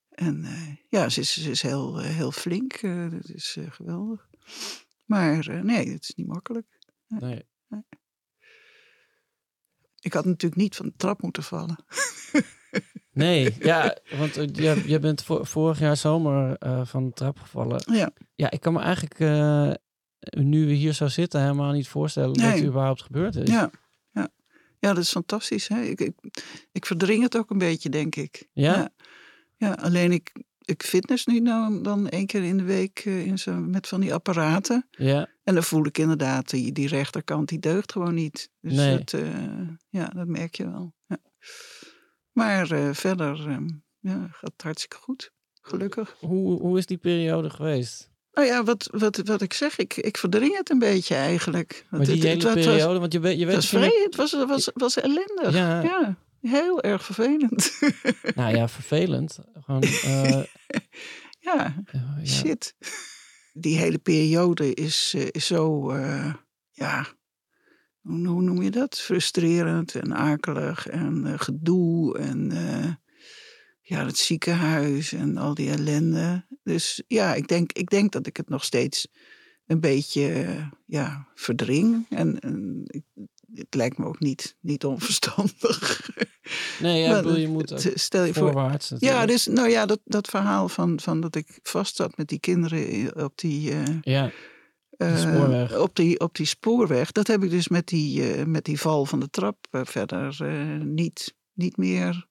en 0.08 0.46
ja, 0.88 1.08
ze 1.08 1.20
is, 1.20 1.32
ze 1.32 1.50
is 1.50 1.62
heel, 1.62 1.98
heel 1.98 2.32
flink. 2.32 2.80
dat 3.10 3.28
is 3.28 3.56
geweldig. 3.68 4.28
Maar 5.04 5.64
nee, 5.64 5.92
het 5.92 6.02
is 6.02 6.14
niet 6.14 6.26
makkelijk. 6.26 6.78
Nee. 7.08 7.46
nee. 7.68 7.84
Ik 10.00 10.12
had 10.12 10.24
natuurlijk 10.24 10.60
niet 10.60 10.76
van 10.76 10.86
de 10.86 10.94
trap 10.96 11.22
moeten 11.22 11.42
vallen. 11.42 11.84
nee, 13.12 13.56
ja, 13.58 13.96
want 14.18 14.34
je, 14.34 14.82
je 14.86 14.98
bent 14.98 15.24
vorig 15.24 15.78
jaar 15.78 15.96
zomer 15.96 16.56
van 16.86 17.06
de 17.06 17.12
trap 17.12 17.38
gevallen. 17.38 17.82
Ja. 17.92 18.12
Ja, 18.34 18.50
ik 18.50 18.60
kan 18.60 18.72
me 18.72 18.80
eigenlijk 18.80 19.18
nu 20.30 20.66
we 20.66 20.72
hier 20.72 20.92
zo 20.92 21.06
zitten 21.06 21.40
helemaal 21.40 21.72
niet 21.72 21.88
voorstellen 21.88 22.36
nee. 22.36 22.46
dat 22.46 22.58
het 22.58 22.66
überhaupt 22.66 23.02
gebeurd 23.02 23.36
is. 23.36 23.48
Ja, 23.48 23.70
ja. 24.88 24.94
dat 24.94 25.02
is 25.02 25.10
fantastisch. 25.10 25.68
Hè? 25.68 25.82
Ik, 25.82 26.00
ik, 26.00 26.14
ik 26.72 26.86
verdring 26.86 27.22
het 27.22 27.36
ook 27.36 27.50
een 27.50 27.58
beetje, 27.58 27.88
denk 27.88 28.16
ik. 28.16 28.48
Ja? 28.52 28.74
ja? 28.74 28.92
Ja, 29.56 29.72
alleen 29.72 30.12
ik, 30.12 30.32
ik 30.64 30.82
fitness 30.82 31.26
nu 31.26 31.40
nou 31.40 31.82
dan 31.82 32.08
één 32.08 32.26
keer 32.26 32.42
in 32.42 32.56
de 32.56 32.64
week 32.64 33.04
uh, 33.04 33.26
in 33.26 33.38
zo, 33.38 33.54
met 33.54 33.88
van 33.88 34.00
die 34.00 34.14
apparaten. 34.14 34.88
Ja. 34.90 35.28
En 35.44 35.54
dan 35.54 35.62
voel 35.62 35.86
ik 35.86 35.98
inderdaad, 35.98 36.50
die, 36.50 36.72
die 36.72 36.88
rechterkant 36.88 37.48
die 37.48 37.58
deugt 37.58 37.92
gewoon 37.92 38.14
niet. 38.14 38.50
Dus 38.60 38.72
nee. 38.74 38.98
dat, 38.98 39.12
uh, 39.12 39.68
ja, 39.88 40.06
dat 40.06 40.26
merk 40.26 40.54
je 40.54 40.70
wel. 40.70 40.94
Ja. 41.06 41.18
Maar 42.32 42.72
uh, 42.72 42.92
verder 42.92 43.60
ja, 43.98 44.28
gaat 44.30 44.52
het 44.52 44.62
hartstikke 44.62 44.96
goed. 44.96 45.32
Gelukkig. 45.60 46.16
Hoe, 46.20 46.60
hoe 46.60 46.78
is 46.78 46.86
die 46.86 46.98
periode 46.98 47.50
geweest? 47.50 48.10
Nou 48.34 48.46
ja, 48.46 48.64
wat, 48.64 48.88
wat, 48.92 49.20
wat 49.24 49.42
ik 49.42 49.52
zeg, 49.52 49.78
ik, 49.78 49.96
ik 49.96 50.16
verdring 50.16 50.56
het 50.56 50.70
een 50.70 50.78
beetje 50.78 51.14
eigenlijk. 51.14 51.86
Maar 51.90 52.00
die 52.00 52.14
het, 52.14 52.22
hele 52.22 52.48
het, 52.48 52.54
periode, 52.54 52.86
was, 52.86 52.98
want 52.98 53.12
je 53.12 53.20
weet... 53.20 53.38
Je 53.38 53.46
weet 53.46 53.54
het 53.54 53.70
was, 53.70 53.80
vrij, 53.80 54.00
het 54.04 54.16
was, 54.16 54.32
was, 54.32 54.70
was 54.74 54.96
ellendig. 54.96 55.52
Ja. 55.52 55.82
ja. 55.82 56.16
Heel 56.40 56.82
erg 56.82 57.04
vervelend. 57.04 57.78
Nou 58.34 58.56
ja, 58.56 58.68
vervelend. 58.68 59.38
Gewoon, 59.64 59.82
uh, 60.06 60.42
ja, 61.40 61.74
ja, 61.92 62.24
shit. 62.24 62.74
Die 63.52 63.78
hele 63.78 63.98
periode 63.98 64.74
is, 64.74 65.12
uh, 65.16 65.26
is 65.30 65.46
zo, 65.46 65.92
uh, 65.92 66.34
ja, 66.70 67.06
hoe, 68.00 68.26
hoe, 68.26 68.42
noem 68.42 68.62
je 68.62 68.70
dat? 68.70 68.98
Frustrerend 69.00 69.94
en 69.94 70.14
akelig 70.14 70.86
en 70.86 71.38
gedoe 71.38 72.18
en 72.18 72.50
ja, 73.86 74.06
het 74.06 74.18
ziekenhuis 74.18 75.12
en 75.12 75.36
al 75.36 75.54
die 75.54 75.70
ellende. 75.70 76.44
Dus 76.62 77.02
ja, 77.06 77.34
ik 77.34 77.48
denk, 77.48 77.72
ik 77.72 77.90
denk 77.90 78.12
dat 78.12 78.26
ik 78.26 78.36
het 78.36 78.48
nog 78.48 78.64
steeds 78.64 79.08
een 79.66 79.80
beetje 79.80 80.56
ja, 80.86 81.28
verdring. 81.34 82.06
En, 82.08 82.40
en 82.40 82.84
het 83.54 83.74
lijkt 83.74 83.98
me 83.98 84.04
ook 84.04 84.20
niet, 84.20 84.56
niet 84.60 84.84
onverstandig. 84.84 86.10
Nee, 86.80 87.02
ja, 87.02 87.22
bedoel, 87.22 87.38
je 87.38 87.48
moet 87.48 87.72
ook 87.72 87.92
stel 87.94 88.24
je 88.24 88.34
voorwaarts. 88.34 88.88
Voor, 88.88 88.98
ja, 89.00 89.26
dus, 89.26 89.46
nou 89.46 89.68
ja, 89.68 89.86
dat, 89.86 90.00
dat 90.04 90.28
verhaal 90.28 90.68
van, 90.68 91.00
van 91.00 91.20
dat 91.20 91.36
ik 91.36 91.58
vast 91.62 91.96
zat 91.96 92.16
met 92.16 92.28
die 92.28 92.40
kinderen 92.40 93.24
op 93.24 93.38
die, 93.38 93.70
uh, 93.70 93.82
ja, 94.00 94.30
uh, 94.98 95.18
spoorweg. 95.18 95.78
op, 95.78 95.96
die, 95.96 96.20
op 96.20 96.36
die 96.36 96.46
spoorweg. 96.46 97.12
Dat 97.12 97.26
heb 97.26 97.42
ik 97.42 97.50
dus 97.50 97.68
met 97.68 97.86
die, 97.86 98.36
uh, 98.36 98.44
met 98.44 98.64
die 98.64 98.80
val 98.80 99.06
van 99.06 99.20
de 99.20 99.30
trap 99.30 99.66
verder 99.70 100.44
niet, 100.84 101.34
niet 101.52 101.76
meer 101.76 102.26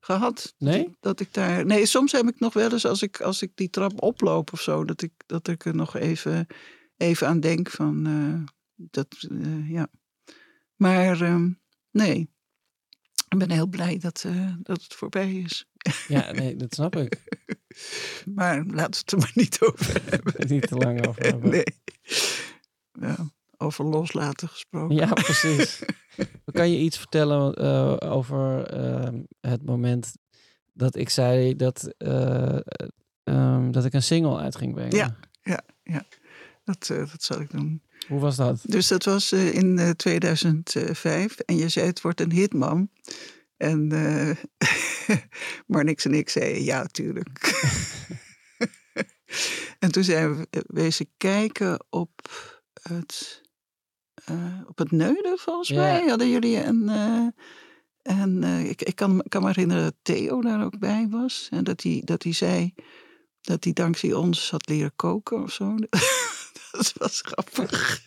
gehad. 0.00 0.54
Nee? 0.58 0.78
Dat 0.78 0.86
ik, 0.86 0.96
dat 1.00 1.20
ik, 1.20 1.34
daar. 1.34 1.66
Nee, 1.66 1.86
soms 1.86 2.12
heb 2.12 2.28
ik 2.28 2.40
nog 2.40 2.52
wel 2.52 2.72
eens 2.72 2.86
als 2.86 3.02
ik, 3.02 3.20
als 3.20 3.42
ik 3.42 3.50
die 3.54 3.70
trap 3.70 4.02
oploop 4.02 4.52
of 4.52 4.60
zo, 4.60 4.84
dat 4.84 5.02
ik, 5.02 5.12
dat 5.26 5.48
ik 5.48 5.64
er 5.64 5.74
nog 5.74 5.96
even, 5.96 6.46
even 6.96 7.26
aan 7.26 7.40
denk 7.40 7.70
van 7.70 8.06
dat, 8.74 9.16
ja. 9.68 9.88
Maar 10.76 11.22
uh, 11.22 11.44
nee, 11.90 12.30
ik 13.28 13.38
ben 13.38 13.50
heel 13.50 13.66
blij 13.66 13.98
dat, 13.98 14.24
uh, 14.26 14.52
dat 14.62 14.82
het 14.82 14.94
voorbij 14.94 15.34
is. 15.34 15.68
Ja, 16.08 16.32
nee, 16.32 16.56
dat 16.56 16.74
snap 16.74 16.96
ik. 16.96 17.22
maar 18.34 18.56
laten 18.56 18.74
we 18.74 18.82
het 18.82 19.12
er 19.12 19.18
maar 19.18 19.32
niet 19.34 19.60
over 19.60 20.02
hebben. 20.10 20.34
niet 20.54 20.66
te 20.66 20.76
lang 20.76 21.06
over 21.06 21.22
hebben. 21.22 21.50
Nee. 21.50 21.64
Ja, 22.92 23.30
over 23.58 23.84
loslaten 23.84 24.48
gesproken. 24.48 24.96
Ja, 24.96 25.12
precies. 25.28 25.82
kan 26.52 26.70
je 26.70 26.78
iets 26.78 26.98
vertellen 26.98 27.64
uh, 27.64 28.12
over 28.12 28.78
uh, 28.80 29.20
het 29.40 29.64
moment 29.64 30.12
dat 30.72 30.96
ik 30.96 31.08
zei 31.08 31.56
dat, 31.56 31.94
um, 33.24 33.72
dat 33.72 33.84
ik 33.84 33.92
een 33.92 34.02
single 34.02 34.38
uit 34.38 34.56
ging 34.56 34.74
brengen? 34.74 34.96
Ja, 34.96 35.16
ja, 35.42 35.60
ja. 35.82 36.04
Dat, 36.64 36.86
dat 36.86 37.22
zal 37.22 37.40
ik 37.40 37.50
doen. 37.50 37.82
Hoe 38.08 38.20
was 38.20 38.36
dat? 38.36 38.60
Dus 38.62 38.88
dat 38.88 39.04
was 39.04 39.32
in 39.32 39.78
uh, 39.78 39.90
2005 39.90 41.38
en 41.38 41.56
je 41.56 41.68
zei 41.68 41.86
het 41.86 42.00
wordt 42.00 42.20
een 42.20 42.32
hitman. 42.32 42.90
En 43.56 43.92
uh, 43.92 44.36
maar 45.66 45.84
niks 45.84 46.04
en 46.04 46.14
ik 46.14 46.28
zei 46.28 46.64
ja, 46.64 46.86
tuurlijk. 46.86 47.38
en 49.78 49.92
toen 49.92 50.04
zijn 50.04 50.36
we 50.36 50.64
wezen 50.66 51.08
kijken 51.16 51.84
op 51.90 52.10
het, 52.82 53.42
op 54.66 54.78
het 54.78 54.90
Neuden, 54.90 55.38
volgens 55.38 55.72
mij. 55.72 56.06
Hadden 56.06 56.30
jullie 56.30 56.64
een... 56.64 56.88
en 58.02 58.44
ik, 58.44 58.82
ik 58.82 58.96
kan, 58.96 59.24
kan 59.28 59.42
me 59.42 59.48
herinneren 59.48 59.82
dat 59.82 59.94
Theo 60.02 60.40
daar 60.40 60.64
ook 60.64 60.78
bij 60.78 61.06
was. 61.10 61.48
En 61.50 61.64
dat 61.64 61.82
hij, 61.82 62.02
dat 62.04 62.22
hij 62.22 62.32
zei 62.32 62.74
dat 63.48 63.64
hij 63.64 63.72
dankzij 63.72 64.12
ons 64.12 64.50
had 64.50 64.68
leren 64.68 64.92
koken 64.96 65.42
of 65.42 65.52
zo. 65.52 65.74
dat 66.72 66.92
was 66.96 67.22
grappig. 67.24 68.02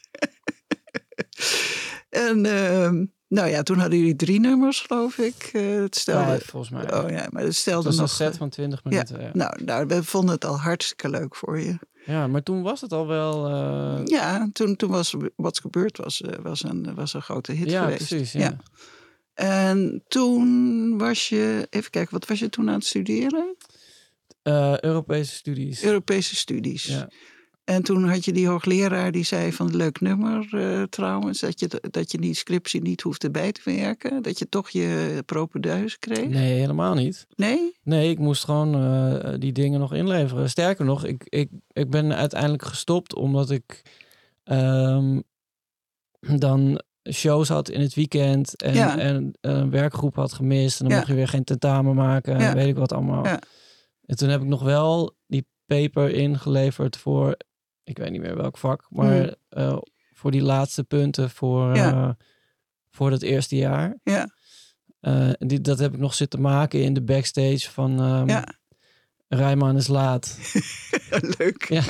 En 2.10 2.46
ehm, 2.46 3.06
nou 3.28 3.48
ja, 3.48 3.64
toen 3.64 3.80
hadden 3.80 4.00
jullie 4.00 4.16
drie 4.16 4.40
nummers, 4.40 4.80
geloof 4.80 5.18
ik. 5.18 5.50
Eh, 5.54 5.76
het 5.76 5.96
stelde, 5.96 6.26
Vijf, 6.26 6.46
volgens 6.46 6.72
mij. 6.72 6.94
oh 6.94 7.10
ja, 7.10 7.28
maar 7.30 7.42
het 7.42 7.44
Het 7.44 7.56
stelde 7.56 7.86
was 7.86 7.96
een 7.96 8.02
nog... 8.02 8.12
set 8.12 8.38
van 8.38 8.50
20 8.50 8.84
minuten. 8.84 9.20
Ja, 9.20 9.26
ja. 9.26 9.32
Nou, 9.34 9.64
nou, 9.64 9.86
we 9.88 10.04
vonden 10.04 10.36
het 10.36 10.46
al 10.46 10.60
hartstikke 10.60 11.10
leuk 11.10 11.36
voor 11.36 11.60
je. 11.60 11.80
Maar 12.06 12.44
toen 12.44 12.62
was 12.62 12.82
het 12.82 12.94
al 12.94 13.08
wel... 13.08 13.48
eh, 13.48 14.06
Ja, 14.06 14.50
toen, 14.54 14.76
toen 14.76 14.90
was 14.90 15.16
Wat's 15.36 15.60
Gebeurd 15.60 15.98
was, 15.98 16.22
eh, 16.22 16.40
was, 16.40 16.64
een, 16.64 16.96
was 16.96 17.14
een 17.14 17.22
grote 17.22 17.52
hit 17.52 17.70
ja, 17.70 17.84
geweest. 17.84 18.08
precies. 18.08 18.32
Ja. 18.32 18.58
En 19.34 20.04
toen 20.08 20.98
was 20.98 21.30
je, 21.30 21.68
even 21.70 21.92
kijken, 21.92 22.14
wat 22.14 22.28
was 22.28 22.40
je 22.40 22.50
toen 22.50 22.68
aan 22.68 22.74
het 22.74 22.86
studeren? 22.86 23.56
Eh, 24.42 24.80
Europese 24.80 25.36
studies. 25.36 25.84
Europese 25.84 26.36
studies. 26.36 26.84
Ja. 26.86 27.10
En 27.72 27.84
toen 27.84 28.10
had 28.10 28.26
je 28.26 28.32
die 28.32 28.48
hoogleraar 28.48 29.12
die 29.12 29.24
zei 29.24 29.54
van 29.54 29.76
leuk 29.76 30.00
nummer 30.02 30.48
eh, 30.52 30.84
trouwens, 30.84 31.40
dat 31.40 31.60
je, 31.60 31.82
dat 31.92 32.12
je 32.12 32.18
die 32.18 32.34
scriptie 32.34 32.82
niet 32.82 33.02
hoefde 33.02 33.32
bij 33.32 33.52
te 33.52 33.62
werken, 33.64 34.22
dat 34.24 34.40
je 34.40 34.50
toch 34.50 34.70
je 34.70 35.22
propenduis 35.26 36.00
kreeg. 36.00 36.28
Nee, 36.28 36.60
helemaal 36.60 36.94
niet. 36.94 37.28
Nee? 37.36 37.78
Nee, 37.84 38.10
ik 38.10 38.20
moest 38.20 38.44
gewoon 38.44 38.76
eh, 38.76 39.34
die 39.40 39.52
dingen 39.52 39.80
nog 39.80 39.94
inleveren. 39.94 40.50
Sterker 40.50 40.86
nog, 40.86 41.06
ik, 41.06 41.24
ik, 41.30 41.50
ik 41.72 41.90
ben 41.90 42.16
uiteindelijk 42.16 42.64
gestopt 42.66 43.16
omdat 43.16 43.50
ik 43.52 43.82
ehm, 44.44 45.20
dan 46.20 46.82
shows 47.12 47.48
had 47.48 47.70
in 47.70 47.82
het 47.82 47.94
weekend 47.94 48.62
en, 48.62 48.74
Ja. 48.74 48.98
en 48.98 49.34
een 49.42 49.70
werkgroep 49.70 50.16
had 50.16 50.34
gemist. 50.34 50.80
En 50.80 50.84
dan 50.86 50.94
Ja. 50.94 50.98
mocht 51.00 51.10
je 51.10 51.16
weer 51.18 51.28
geen 51.28 51.44
tentamen 51.44 51.96
maken 51.96 52.34
en 52.36 52.42
Ja. 52.42 52.54
weet 52.54 52.68
ik 52.68 52.76
wat 52.76 52.92
allemaal. 52.94 53.26
Ja. 53.26 53.40
En 54.06 54.16
toen 54.18 54.30
heb 54.30 54.42
ik 54.42 54.48
nog 54.48 54.64
wel 54.64 55.16
die 55.28 55.46
paper 55.66 56.10
ingeleverd 56.14 56.98
voor, 56.98 57.38
ik 57.92 57.98
weet 57.98 58.12
niet 58.12 58.22
meer 58.22 58.36
welk 58.38 58.58
vak, 58.58 58.86
maar 58.90 59.18
Hmm. 59.22 59.36
eh, 59.50 59.78
voor 60.14 60.32
die 60.32 60.42
laatste 60.42 60.84
punten 60.84 61.30
voor, 61.30 61.76
Ja. 61.76 61.92
eh, 61.92 62.10
voor 62.90 63.10
dat 63.10 63.22
eerste 63.22 63.56
jaar. 63.56 63.98
Ja. 64.04 64.30
Eh, 65.00 65.30
die, 65.38 65.62
dat 65.62 65.80
heb 65.80 65.94
ik 65.94 66.00
nog 66.00 66.14
zitten 66.14 66.42
maken 66.42 66.82
in 66.84 66.94
de 66.94 67.04
backstage 67.04 67.72
van 67.72 68.00
ehm 68.00 68.30
Ja. 68.30 68.54
Rijman 69.28 69.76
is 69.78 69.88
laat. 69.88 70.38
leuk. 71.38 71.64
Ja. 71.70 71.84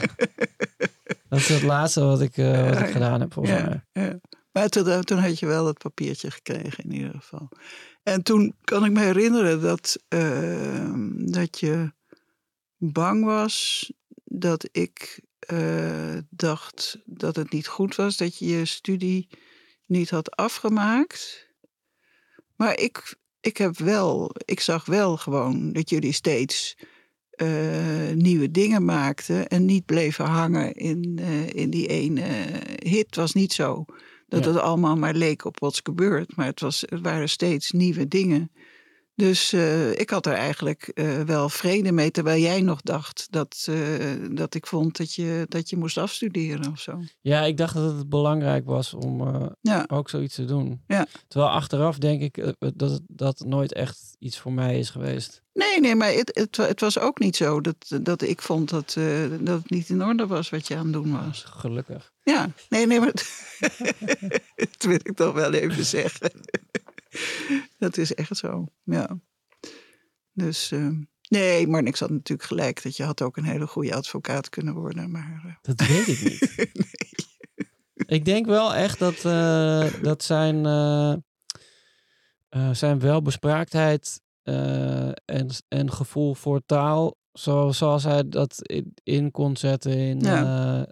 Dat 1.29 1.39
is 1.39 1.47
het 1.47 1.61
laatste 1.61 2.01
wat 2.03 2.21
ik, 2.21 2.35
wat 2.35 2.79
ik 2.79 2.89
gedaan 2.91 3.19
heb 3.21 3.33
volgens 3.33 3.55
Ja, 3.57 3.81
mij. 3.93 4.03
ja. 4.05 4.19
Maar 4.51 4.69
toen, 4.69 5.01
toen 5.03 5.17
had 5.17 5.39
je 5.39 5.45
wel 5.45 5.65
het 5.67 5.77
papiertje 5.77 6.31
gekregen 6.31 6.83
in 6.83 6.91
ieder 6.93 7.11
geval. 7.15 7.49
En 8.03 8.23
toen 8.23 8.55
kan 8.63 8.85
ik 8.85 8.91
me 8.91 8.99
herinneren 8.99 9.61
dat, 9.61 9.97
eh, 10.07 10.93
dat 11.15 11.59
je 11.59 11.93
bang 12.77 13.25
was 13.25 13.91
dat 14.23 14.69
ik 14.71 15.21
eh, 15.47 16.17
dacht 16.29 16.97
dat 17.05 17.35
het 17.35 17.51
niet 17.51 17.67
goed 17.67 17.95
was, 17.95 18.17
dat 18.17 18.37
je 18.37 18.45
je 18.45 18.65
studie 18.65 19.27
niet 19.85 20.09
had 20.09 20.35
afgemaakt. 20.35 21.47
Maar 22.55 22.79
ik, 22.79 23.15
ik 23.39 23.57
heb 23.57 23.77
wel, 23.77 24.31
ik 24.45 24.59
zag 24.59 24.85
wel 24.85 25.17
gewoon 25.17 25.73
dat 25.73 25.89
jullie 25.89 26.11
steeds 26.13 26.77
eh, 27.31 28.11
nieuwe 28.13 28.51
dingen 28.51 28.85
maakten 28.85 29.47
en 29.47 29.65
niet 29.65 29.85
bleven 29.85 30.25
hangen 30.25 30.73
in, 30.73 31.19
eh, 31.21 31.49
in 31.49 31.69
die 31.69 31.87
ene 31.87 32.21
hit. 32.83 33.05
Het 33.05 33.15
was 33.15 33.33
niet 33.33 33.53
zo 33.53 33.85
dat 34.27 34.43
Ja. 34.43 34.51
het 34.51 34.59
allemaal 34.59 34.95
maar 34.95 35.13
leek 35.13 35.45
op 35.45 35.59
wat 35.59 35.79
gebeurd, 35.83 36.35
maar 36.35 36.45
het, 36.45 36.59
was, 36.59 36.83
het 36.89 37.01
waren 37.01 37.29
steeds 37.29 37.71
nieuwe 37.71 38.07
dingen. 38.07 38.51
Dus 39.15 39.53
eh, 39.53 39.91
ik 39.99 40.09
had 40.09 40.25
er 40.25 40.33
eigenlijk 40.33 40.87
eh, 40.87 41.21
wel 41.21 41.49
vrede 41.49 41.91
mee, 41.91 42.11
terwijl 42.11 42.41
jij 42.41 42.61
nog 42.61 42.81
dacht 42.81 43.27
dat, 43.29 43.65
eh, 43.69 43.75
dat 44.31 44.53
ik 44.53 44.65
vond 44.67 44.97
dat 44.97 45.13
je, 45.13 45.45
dat 45.49 45.69
je 45.69 45.77
moest 45.77 45.97
afstuderen 45.97 46.71
of 46.71 46.79
zo. 46.79 46.99
Ja, 47.21 47.41
ik 47.43 47.57
dacht 47.57 47.73
dat 47.73 47.97
het 47.97 48.09
belangrijk 48.09 48.65
was 48.65 48.93
om 48.93 49.21
Ja, 49.61 49.85
ook 49.87 50.09
zoiets 50.09 50.35
te 50.35 50.45
doen. 50.45 50.81
Ja. 50.87 51.07
Terwijl 51.27 51.51
achteraf 51.51 51.97
denk 51.97 52.21
ik 52.21 52.53
dat 52.75 53.01
dat 53.07 53.39
nooit 53.45 53.73
echt 53.73 54.15
iets 54.19 54.39
voor 54.39 54.53
mij 54.53 54.79
is 54.79 54.89
geweest. 54.89 55.41
nee, 55.53 55.79
nee, 55.79 55.95
maar 55.95 56.11
het, 56.13 56.31
het, 56.33 56.57
wa- 56.57 56.67
het 56.67 56.79
was 56.79 56.99
ook 56.99 57.19
niet 57.19 57.35
zo 57.35 57.61
dat, 57.61 57.99
dat 58.01 58.21
ik 58.21 58.41
vond 58.41 58.69
dat, 58.69 58.97
dat 59.41 59.57
het 59.61 59.69
niet 59.69 59.89
in 59.89 60.03
orde 60.03 60.27
was 60.27 60.49
wat 60.49 60.67
je 60.67 60.75
aan 60.75 60.83
het 60.83 60.93
doen 60.93 61.25
was. 61.25 61.43
Gelukkig. 61.47 62.11
Ja, 62.23 62.49
nee, 62.69 62.87
nee, 62.87 62.99
maar 62.99 63.11
dat 64.55 64.83
wil 64.83 64.93
ik 65.03 65.15
toch 65.15 65.33
wel 65.33 65.53
even 65.53 65.85
zeggen. 65.85 66.31
dat 67.77 67.97
is 67.97 68.13
echt 68.13 68.37
zo, 68.37 68.65
ja. 68.83 69.19
Dus, 70.33 70.71
eh, 70.71 70.89
nee, 71.29 71.67
maar 71.67 71.83
niks 71.83 71.99
had 71.99 72.09
natuurlijk 72.09 72.47
gelijk 72.47 72.83
dat 72.83 72.97
je 72.97 73.03
had 73.03 73.21
ook 73.21 73.37
een 73.37 73.43
hele 73.43 73.67
goede 73.67 73.95
advocaat 73.95 74.49
kunnen 74.49 74.73
worden. 74.73 75.11
Maar 75.11 75.41
eh, 75.45 75.55
Dat 75.61 75.87
weet 75.87 76.07
ik 76.07 76.23
niet. 76.23 76.49
Ik 78.05 78.25
denk 78.25 78.45
wel 78.45 78.73
echt 78.73 78.99
dat, 78.99 79.25
eh, 79.25 80.01
dat 80.01 80.23
zijn, 80.23 80.63
zijn 82.71 82.99
welbespraaktheid 82.99 84.21
en, 84.43 85.49
en 85.67 85.91
gevoel 85.91 86.35
voor 86.35 86.61
taal, 86.65 87.15
zo, 87.33 87.71
zoals 87.71 88.03
hij 88.03 88.29
dat 88.29 88.67
in, 88.67 88.93
in 89.03 89.31
kon 89.31 89.57
zetten 89.57 89.97
in 89.97 90.19
Ja. 90.19 90.87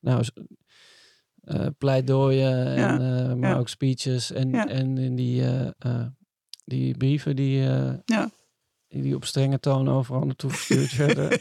nou, 0.00 0.24
eh, 1.42 1.66
pleidooien, 1.78 2.66
en, 2.66 2.76
Ja, 2.78 2.94
eh, 3.28 3.34
maar 3.34 3.50
ja. 3.50 3.56
ook 3.58 3.68
speeches 3.68 4.32
en, 4.32 4.50
Ja. 4.50 4.68
en 4.68 4.98
in 4.98 5.14
die, 5.14 5.44
eh, 5.78 6.06
die 6.64 6.96
brieven 6.96 7.36
die, 7.36 7.58
Ja. 8.04 8.30
die 8.88 9.14
op 9.14 9.24
strenge 9.24 9.58
toon 9.60 9.88
overal 9.88 10.24
naartoe 10.24 10.50
gestuurd 10.50 10.96
werden. 10.96 11.30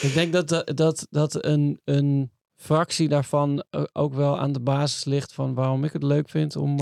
Ik 0.00 0.10
denk 0.14 0.32
dat, 0.32 0.48
dat, 0.76 1.06
dat, 1.10 1.44
een, 1.44 1.80
een 1.84 2.32
fractie 2.56 3.08
daarvan 3.08 3.64
ook 3.92 4.14
wel 4.14 4.38
aan 4.38 4.52
de 4.52 4.60
basis 4.60 5.04
ligt 5.04 5.32
van 5.32 5.54
waarom 5.54 5.84
ik 5.84 5.92
het 5.92 6.02
leuk 6.02 6.28
vind 6.28 6.56
om, 6.56 6.80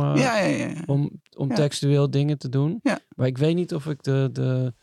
om, 0.86 1.10
om 1.36 1.54
textueel 1.54 2.10
dingen 2.10 2.38
te 2.38 2.48
doen. 2.48 2.80
Maar 3.16 3.26
ik 3.26 3.38
weet 3.38 3.54
niet 3.54 3.74
of 3.74 3.86
ik 3.86 4.02
de, 4.02 4.28
de, 4.32 4.74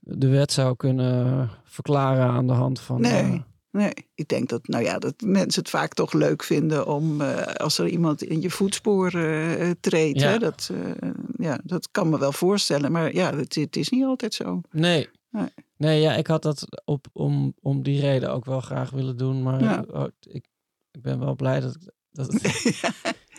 de 0.00 0.28
wet 0.28 0.52
zou 0.52 0.76
kunnen 0.76 1.50
verklaren 1.64 2.26
aan 2.26 2.46
de 2.46 2.52
hand 2.52 2.80
van. 2.80 3.00
Nee. 3.00 3.44
Nee, 3.76 3.92
ik 4.14 4.28
denk 4.28 4.48
dat, 4.48 4.68
nou 4.68 4.84
ja, 4.84 4.98
dat 4.98 5.14
mensen 5.20 5.62
het 5.62 5.70
vaak 5.70 5.94
toch 5.94 6.12
leuk 6.12 6.42
vinden 6.42 6.86
om 6.86 7.20
eh, 7.20 7.42
als 7.42 7.78
er 7.78 7.88
iemand 7.88 8.22
in 8.22 8.40
je 8.40 8.50
voetsporen 8.50 9.58
eh, 9.58 9.70
treedt. 9.80 10.20
Ja. 10.20 10.30
Hè, 10.30 10.38
dat, 10.38 10.70
eh, 10.72 11.08
ja, 11.38 11.60
dat 11.64 11.90
kan 11.90 12.08
me 12.08 12.18
wel 12.18 12.32
voorstellen, 12.32 12.92
maar 12.92 13.14
ja, 13.14 13.36
het, 13.36 13.54
het 13.54 13.76
is 13.76 13.88
niet 13.88 14.04
altijd 14.04 14.34
zo. 14.34 14.60
nee. 14.70 15.08
Nee. 15.30 15.48
Nee, 15.76 16.00
ja, 16.00 16.14
ik 16.14 16.26
had 16.26 16.42
dat 16.42 16.82
op, 16.84 17.06
om, 17.12 17.54
om 17.60 17.82
die 17.82 18.00
reden 18.00 18.32
ook 18.32 18.44
wel 18.44 18.60
graag 18.60 18.90
willen 18.90 19.16
doen. 19.16 19.42
Maar 19.42 19.62
Ja. 19.62 19.84
oh, 19.90 20.06
ik, 20.20 20.46
ik 20.90 21.02
ben 21.02 21.18
wel 21.18 21.34
blij 21.34 21.60
dat 21.60 21.74
ik 21.74 21.82
dat 22.10 22.34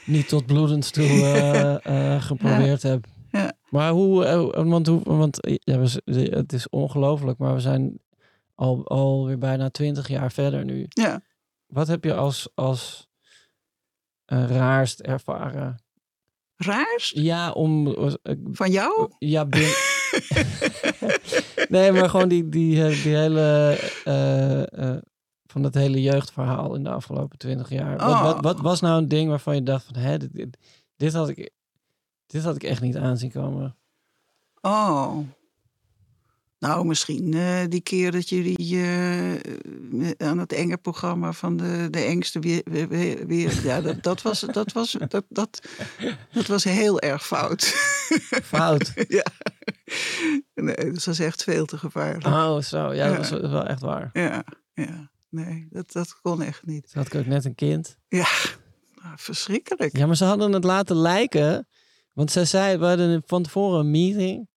niet 0.05 0.27
tot 0.27 0.45
bloedens 0.45 0.91
toe 0.91 1.07
geprobeerd 2.21 2.81
heb. 2.81 3.05
Ja. 3.31 3.53
Maar 3.69 3.91
hoe, 3.91 4.23
want, 4.65 4.87
hoe, 4.87 5.01
want 5.03 5.37
ja, 5.41 5.79
het 6.13 6.53
is 6.53 6.69
ongelooflijk, 6.69 7.37
maar 7.37 7.53
we 7.53 7.59
zijn 7.59 7.99
al, 8.57 8.87
alweer 8.87 9.37
bijna 9.37 9.69
twintig 9.69 10.07
jaar 10.07 10.31
verder 10.31 10.65
nu. 10.65 10.85
Ja. 10.89 11.21
Wat 11.65 11.87
heb 11.87 12.03
je 12.03 12.13
als, 12.15 12.49
als 12.55 13.07
eh, 14.25 14.49
raarst 14.49 14.99
ervaren? 14.99 15.83
Raars? 16.55 17.11
Ja, 17.15 17.51
om... 17.51 17.87
eh, 18.23 18.35
Van 18.51 18.71
jou? 18.71 19.11
ja, 19.19 19.45
bin- 19.45 19.73
nee, 21.69 21.91
maar 21.91 22.09
gewoon 22.09 22.27
die, 22.29 22.49
die, 22.49 22.83
eh, 22.85 23.03
die 23.03 23.15
hele... 23.15 23.77
van 25.45 25.61
dat 25.61 25.73
hele 25.73 26.01
jeugdverhaal 26.01 26.75
in 26.75 26.83
de 26.83 26.89
afgelopen 26.89 27.37
twintig 27.37 27.69
jaar. 27.69 27.97
Wat, 27.97 28.07
Oh. 28.09 28.23
wat, 28.23 28.41
wat 28.41 28.59
was 28.59 28.81
nou 28.81 28.97
een 29.01 29.07
ding 29.07 29.29
waarvan 29.29 29.55
je 29.55 29.63
dacht 29.63 29.85
van... 29.85 29.95
Hè, 29.95 30.17
dit, 30.17 30.33
dit, 30.33 30.57
dit 30.95 31.13
had 31.13 31.29
ik, 31.29 31.51
dit 32.25 32.43
had 32.43 32.55
ik 32.55 32.63
echt 32.63 32.81
niet 32.81 32.97
aanzien 32.97 33.31
komen. 33.31 33.77
Oh. 34.61 35.17
Nou, 36.59 36.85
misschien 36.85 37.33
eh, 37.33 37.59
die 37.69 37.81
keer 37.81 38.11
dat 38.11 38.29
jullie 38.29 38.81
eh, 38.81 39.31
aan 40.17 40.37
het 40.37 40.53
enge 40.53 40.77
programma 40.77 41.31
van 41.31 41.57
de, 41.57 41.87
de 41.89 41.99
engste 41.99 42.39
weer, 42.39 42.61
weer, 42.65 43.27
weer- 43.27 43.63
ja, 43.63 43.81
dat, 43.81 44.03
dat, 44.03 44.21
was, 44.21 44.39
dat, 44.39 44.71
was, 44.71 44.97
dat, 45.07 45.25
dat, 45.29 45.67
dat 46.31 46.47
was 46.47 46.63
heel 46.63 46.99
erg 46.99 47.25
fout. 47.25 47.63
Fout. 48.43 48.93
ja. 49.07 49.23
Nee, 50.53 50.91
dat 50.91 51.03
was 51.03 51.19
echt 51.19 51.43
veel 51.43 51.65
te 51.65 51.77
gevaarlijk. 51.77 52.25
Oh, 52.25 52.59
zo. 52.61 52.93
Ja, 52.93 53.07
dat 53.07 53.29
was 53.29 53.49
wel 53.51 53.65
echt 53.65 53.81
waar. 53.81 54.09
Ja, 54.13 54.43
ja. 54.73 55.09
Nee, 55.29 55.67
dat, 55.69 55.91
dat 55.91 56.19
kon 56.21 56.41
echt 56.41 56.65
niet. 56.65 56.91
Toen 56.91 57.03
had 57.03 57.13
ik 57.13 57.19
ook 57.19 57.25
net 57.27 57.45
een 57.45 57.55
kind. 57.55 57.97
Ja, 58.07 58.27
nou, 59.03 59.13
verschrikkelijk. 59.17 59.97
Ja, 59.97 60.05
maar 60.05 60.15
ze 60.15 60.25
hadden 60.25 60.51
het 60.53 60.63
laten 60.63 60.95
lijken. 60.95 61.67
Want 62.13 62.31
zij 62.31 62.45
zei, 62.45 62.77
we 62.77 62.85
hadden 62.85 63.23
van 63.25 63.43
tevoren 63.43 63.79
een 63.79 63.91
meeting. 63.91 64.47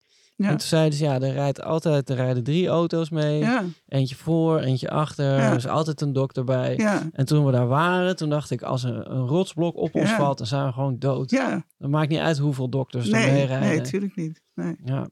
Ja, 0.41 0.47
En 0.49 0.57
toen 0.57 0.69
zeiden 0.69 0.99
ze, 0.99 1.05
ja, 1.05 1.15
er 1.21 1.33
rijdt 1.33 1.63
altijd, 1.63 2.11
er 2.11 2.17
rijden 2.17 2.43
drie 2.45 2.69
auto's 2.69 3.11
mee. 3.11 3.39
ja, 3.39 3.65
Eentje 3.89 4.15
voor, 4.17 4.59
eentje 4.61 4.91
achter. 4.91 5.25
Ja. 5.25 5.51
Er 5.51 5.57
is 5.57 5.67
altijd 5.67 6.01
een 6.01 6.13
dokter 6.13 6.45
bij. 6.45 6.77
En 7.13 7.25
toen 7.27 7.45
we 7.47 7.53
daar 7.53 7.67
waren, 7.69 8.17
toen 8.17 8.29
dacht 8.31 8.51
ik, 8.51 8.63
als 8.63 8.85
er 8.85 9.11
een 9.11 9.27
rotsblok 9.27 9.77
op 9.77 9.95
ons 9.95 10.11
valt, 10.11 10.39
dan 10.39 10.47
zijn 10.47 10.67
we 10.67 10.73
gewoon 10.73 10.99
dood. 10.99 11.31
ja. 11.31 11.65
Dan 11.79 11.91
maakt 11.91 12.09
niet 12.09 12.19
uit 12.19 12.39
hoeveel 12.39 12.69
dokters 12.69 13.07
er 13.07 13.13
mee 13.33 13.45
rijden. 13.45 13.69
nee, 13.69 13.77
natuurlijk 13.79 14.17
niet. 14.17 14.43
Nee. 14.55 14.77
ja. 14.85 15.09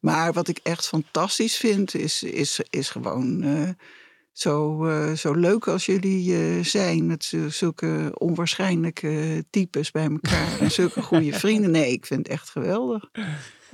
Maar 0.00 0.32
wat 0.32 0.48
ik 0.48 0.58
echt 0.62 0.86
fantastisch 0.88 1.56
vind, 1.56 1.94
is, 1.94 2.22
is, 2.22 2.60
is 2.70 2.90
gewoon. 2.90 3.42
eh, 3.42 3.68
zo, 4.32 4.86
eh, 4.86 5.12
zo 5.12 5.32
leuk 5.34 5.68
als 5.68 5.86
jullie 5.86 6.34
eh, 6.36 6.64
zijn. 6.64 7.06
Met 7.06 7.24
zu- 7.24 7.50
zulke 7.50 8.12
onwaarschijnlijke 8.18 9.44
types 9.50 9.90
bij 9.90 10.08
elkaar. 10.10 10.60
en 10.60 10.70
zulke 10.70 11.02
goede 11.02 11.32
vrienden. 11.42 11.70
Nee, 11.70 11.92
ik 11.92 12.06
vind 12.06 12.18
het 12.20 12.28
echt 12.28 12.50
geweldig. 12.50 13.10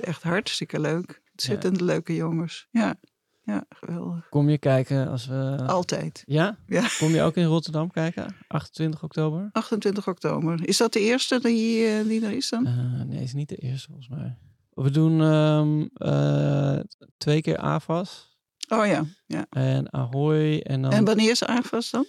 Echt 0.02 0.22
hartstikke 0.22 0.80
leuk. 0.80 1.22
Ontzettend 1.30 1.80
leuke 1.80 2.14
jongens. 2.14 2.68
Ja, 2.70 2.94
ja 3.42 3.64
geweldig. 3.68 4.28
Kom 4.28 4.48
je 4.48 4.58
kijken 4.58 5.08
als 5.08 5.26
we... 5.26 5.62
Altijd. 5.66 6.22
Ja? 6.26 6.58
Ja. 6.66 6.88
Kom 6.98 7.10
je 7.10 7.22
ook 7.22 7.36
in 7.36 7.44
Rotterdam 7.44 7.90
kijken? 7.90 8.36
28 8.48 9.02
oktober? 9.02 9.48
28 9.52 10.08
oktober. 10.08 10.68
Is 10.68 10.76
dat 10.76 10.92
de 10.92 11.00
eerste 11.00 11.40
die, 11.40 11.86
eh, 11.86 12.04
die 12.04 12.26
er 12.26 12.32
is 12.32 12.48
dan? 12.48 12.66
Eh, 12.66 13.02
nee, 13.06 13.22
is 13.22 13.32
niet 13.32 13.48
de 13.48 13.56
eerste 13.56 13.86
volgens 13.86 14.08
mij. 14.08 14.38
We 14.70 14.90
doen 14.90 15.20
ehm, 15.20 15.86
eh, 15.94 16.80
twee 17.16 17.40
keer 17.40 17.56
AFAS 17.56 18.32
Oh 18.68 18.86
ja. 18.86 19.04
ja. 19.26 19.46
en 19.50 19.92
Ahoy 19.92 20.58
en 20.58 20.82
dan... 20.82 20.92
En 20.92 21.04
wanneer 21.04 21.30
is 21.30 21.44
AFAS 21.44 21.90
dan? 21.90 22.06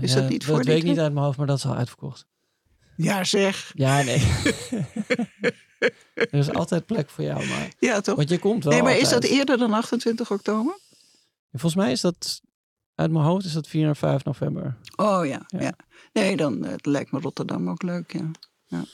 is 0.00 0.12
ja, 0.12 0.20
dat 0.20 0.28
niet 0.28 0.44
voor 0.44 0.56
Dat 0.56 0.66
weet 0.66 0.76
ik 0.76 0.84
niet 0.84 0.98
uit 0.98 1.12
mijn 1.12 1.24
hoofd, 1.24 1.38
maar 1.38 1.46
dat 1.46 1.56
is 1.56 1.66
al 1.66 1.74
uitverkocht. 1.74 2.26
Ja, 2.96 3.24
zeg. 3.24 3.72
Ja, 3.74 4.02
nee. 4.02 4.18
er 6.14 6.34
is 6.34 6.52
altijd 6.52 6.86
plek 6.86 7.10
voor 7.10 7.24
jou, 7.24 7.46
maar... 7.46 7.72
Ja, 7.78 8.00
toch? 8.00 8.16
Want 8.16 8.28
je 8.28 8.38
komt 8.38 8.64
wel 8.64 8.72
Nee, 8.72 8.82
maar 8.82 8.96
is 8.96 9.08
dat 9.08 9.24
eerder 9.24 9.58
dan 9.58 9.72
28 9.72 10.30
oktober? 10.30 10.78
Volgens 11.50 11.74
mij 11.74 11.92
is 11.92 12.00
dat... 12.00 12.40
Uit 12.94 13.10
mijn 13.10 13.24
hoofd 13.24 13.44
is 13.44 13.52
dat 13.52 13.68
4 13.68 13.88
en 13.88 13.96
5 13.96 14.24
november. 14.24 14.76
Oh 14.96 15.26
ja. 15.26 15.42
Ja. 15.46 15.60
ja. 15.60 15.74
Nee, 16.12 16.36
dan 16.36 16.78
lijkt 16.82 17.12
me 17.12 17.20
Rotterdam 17.20 17.70
ook 17.70 17.82
leuk, 17.82 18.12
ja. 18.12 18.84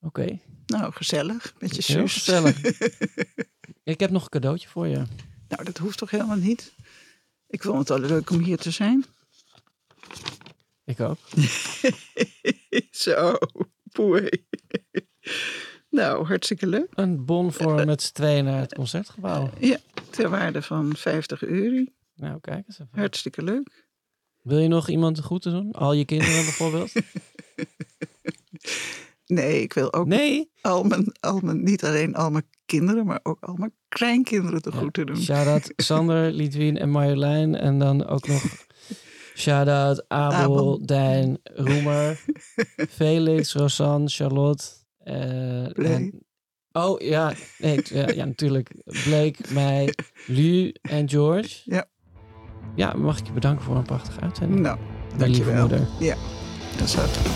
Oké. 0.00 0.38
Nou, 0.66 0.92
gezellig. 0.92 1.54
Met 1.58 1.76
je 1.76 1.92
Heel 1.92 2.08
zus. 2.08 2.12
gezellig. 2.12 2.60
Ik 3.84 4.00
heb 4.00 4.10
nog 4.10 4.22
een 4.22 4.28
cadeautje 4.28 4.68
voor 4.68 4.86
je. 4.86 5.02
Nou, 5.48 5.64
dat 5.64 5.78
hoeft 5.78 5.98
toch 5.98 6.10
helemaal 6.10 6.36
niet? 6.36 6.74
Ik 7.46 7.62
vond 7.62 7.78
het 7.78 7.88
wel 7.88 7.98
leuk 7.98 8.30
om 8.30 8.38
hier 8.38 8.58
te 8.58 8.70
zijn. 8.70 9.04
Ik 10.86 11.00
ook. 11.00 11.18
Zo, 12.90 13.36
poei. 13.92 14.28
Nou, 15.90 16.26
hartstikke 16.26 16.66
leuk. 16.66 16.88
Een 16.94 17.24
bon 17.24 17.52
voor 17.52 17.84
met 17.86 18.02
z'n 18.02 18.12
tweeën 18.12 18.44
naar 18.44 18.60
het 18.60 18.74
concertgebouw. 18.74 19.50
Ja, 19.58 19.78
ter 20.10 20.30
waarde 20.30 20.62
van 20.62 20.96
50 20.96 21.42
euro. 21.44 21.84
Nou, 22.14 22.40
kijk 22.40 22.66
eens 22.66 22.78
even. 22.80 22.98
Hartstikke 22.98 23.42
leuk. 23.42 23.88
Wil 24.42 24.58
je 24.58 24.68
nog 24.68 24.88
iemand 24.88 25.16
de 25.16 25.22
groeten 25.22 25.52
doen? 25.52 25.72
Al 25.72 25.92
je 25.92 26.04
kinderen 26.04 26.44
bijvoorbeeld? 26.44 26.92
Nee, 29.26 29.62
ik 29.62 29.72
wil 29.72 29.92
ook 29.92 30.06
Nee? 30.06 30.50
al 30.60 30.84
mijn, 30.84 31.12
al 31.20 31.40
mijn, 31.40 31.62
niet 31.64 31.84
alleen 31.84 32.14
al 32.14 32.30
mijn 32.30 32.46
kinderen, 32.66 33.06
maar 33.06 33.20
ook 33.22 33.40
al 33.40 33.54
mijn 33.54 33.72
kleinkinderen 33.88 34.62
te 34.62 34.72
goed 34.72 34.92
te 34.94 35.04
doen. 35.04 35.16
Shout-out 35.16 35.72
Sander, 35.76 36.32
Lidwien 36.32 36.78
en 36.78 36.90
Marjolein. 36.90 37.54
En 37.54 37.78
dan 37.78 38.06
ook 38.06 38.26
nog 38.26 38.65
shout-out 39.36 40.04
Abel, 40.08 40.36
Abel. 40.38 40.86
Dijn, 40.86 41.38
Roemer, 41.54 42.20
Felix, 42.98 43.54
Rosanne, 43.54 44.08
Charlotte. 44.08 44.64
eh, 44.98 45.78
en- 45.78 46.22
oh 46.72 47.00
ja, 47.00 47.32
nee, 47.58 47.80
ja, 47.84 48.08
ja, 48.08 48.24
natuurlijk. 48.24 48.70
Blake, 48.84 49.36
mij, 49.48 49.94
Lu 50.26 50.74
en 50.82 51.08
George. 51.08 51.60
Ja. 51.64 51.84
Ja, 52.74 52.92
mag 52.96 53.18
ik 53.18 53.26
je 53.26 53.32
bedanken 53.32 53.64
voor 53.64 53.76
een 53.76 53.82
prachtige 53.82 54.20
uitzending. 54.20 54.60
Nou, 54.60 54.78
Mijn 55.16 55.30
lieve 55.30 55.52
dankjewel. 55.52 55.60
moeder. 55.78 55.86
Ja, 56.06 56.16
dat 56.78 56.86
is 56.88 56.94
hartstikke 56.94 57.30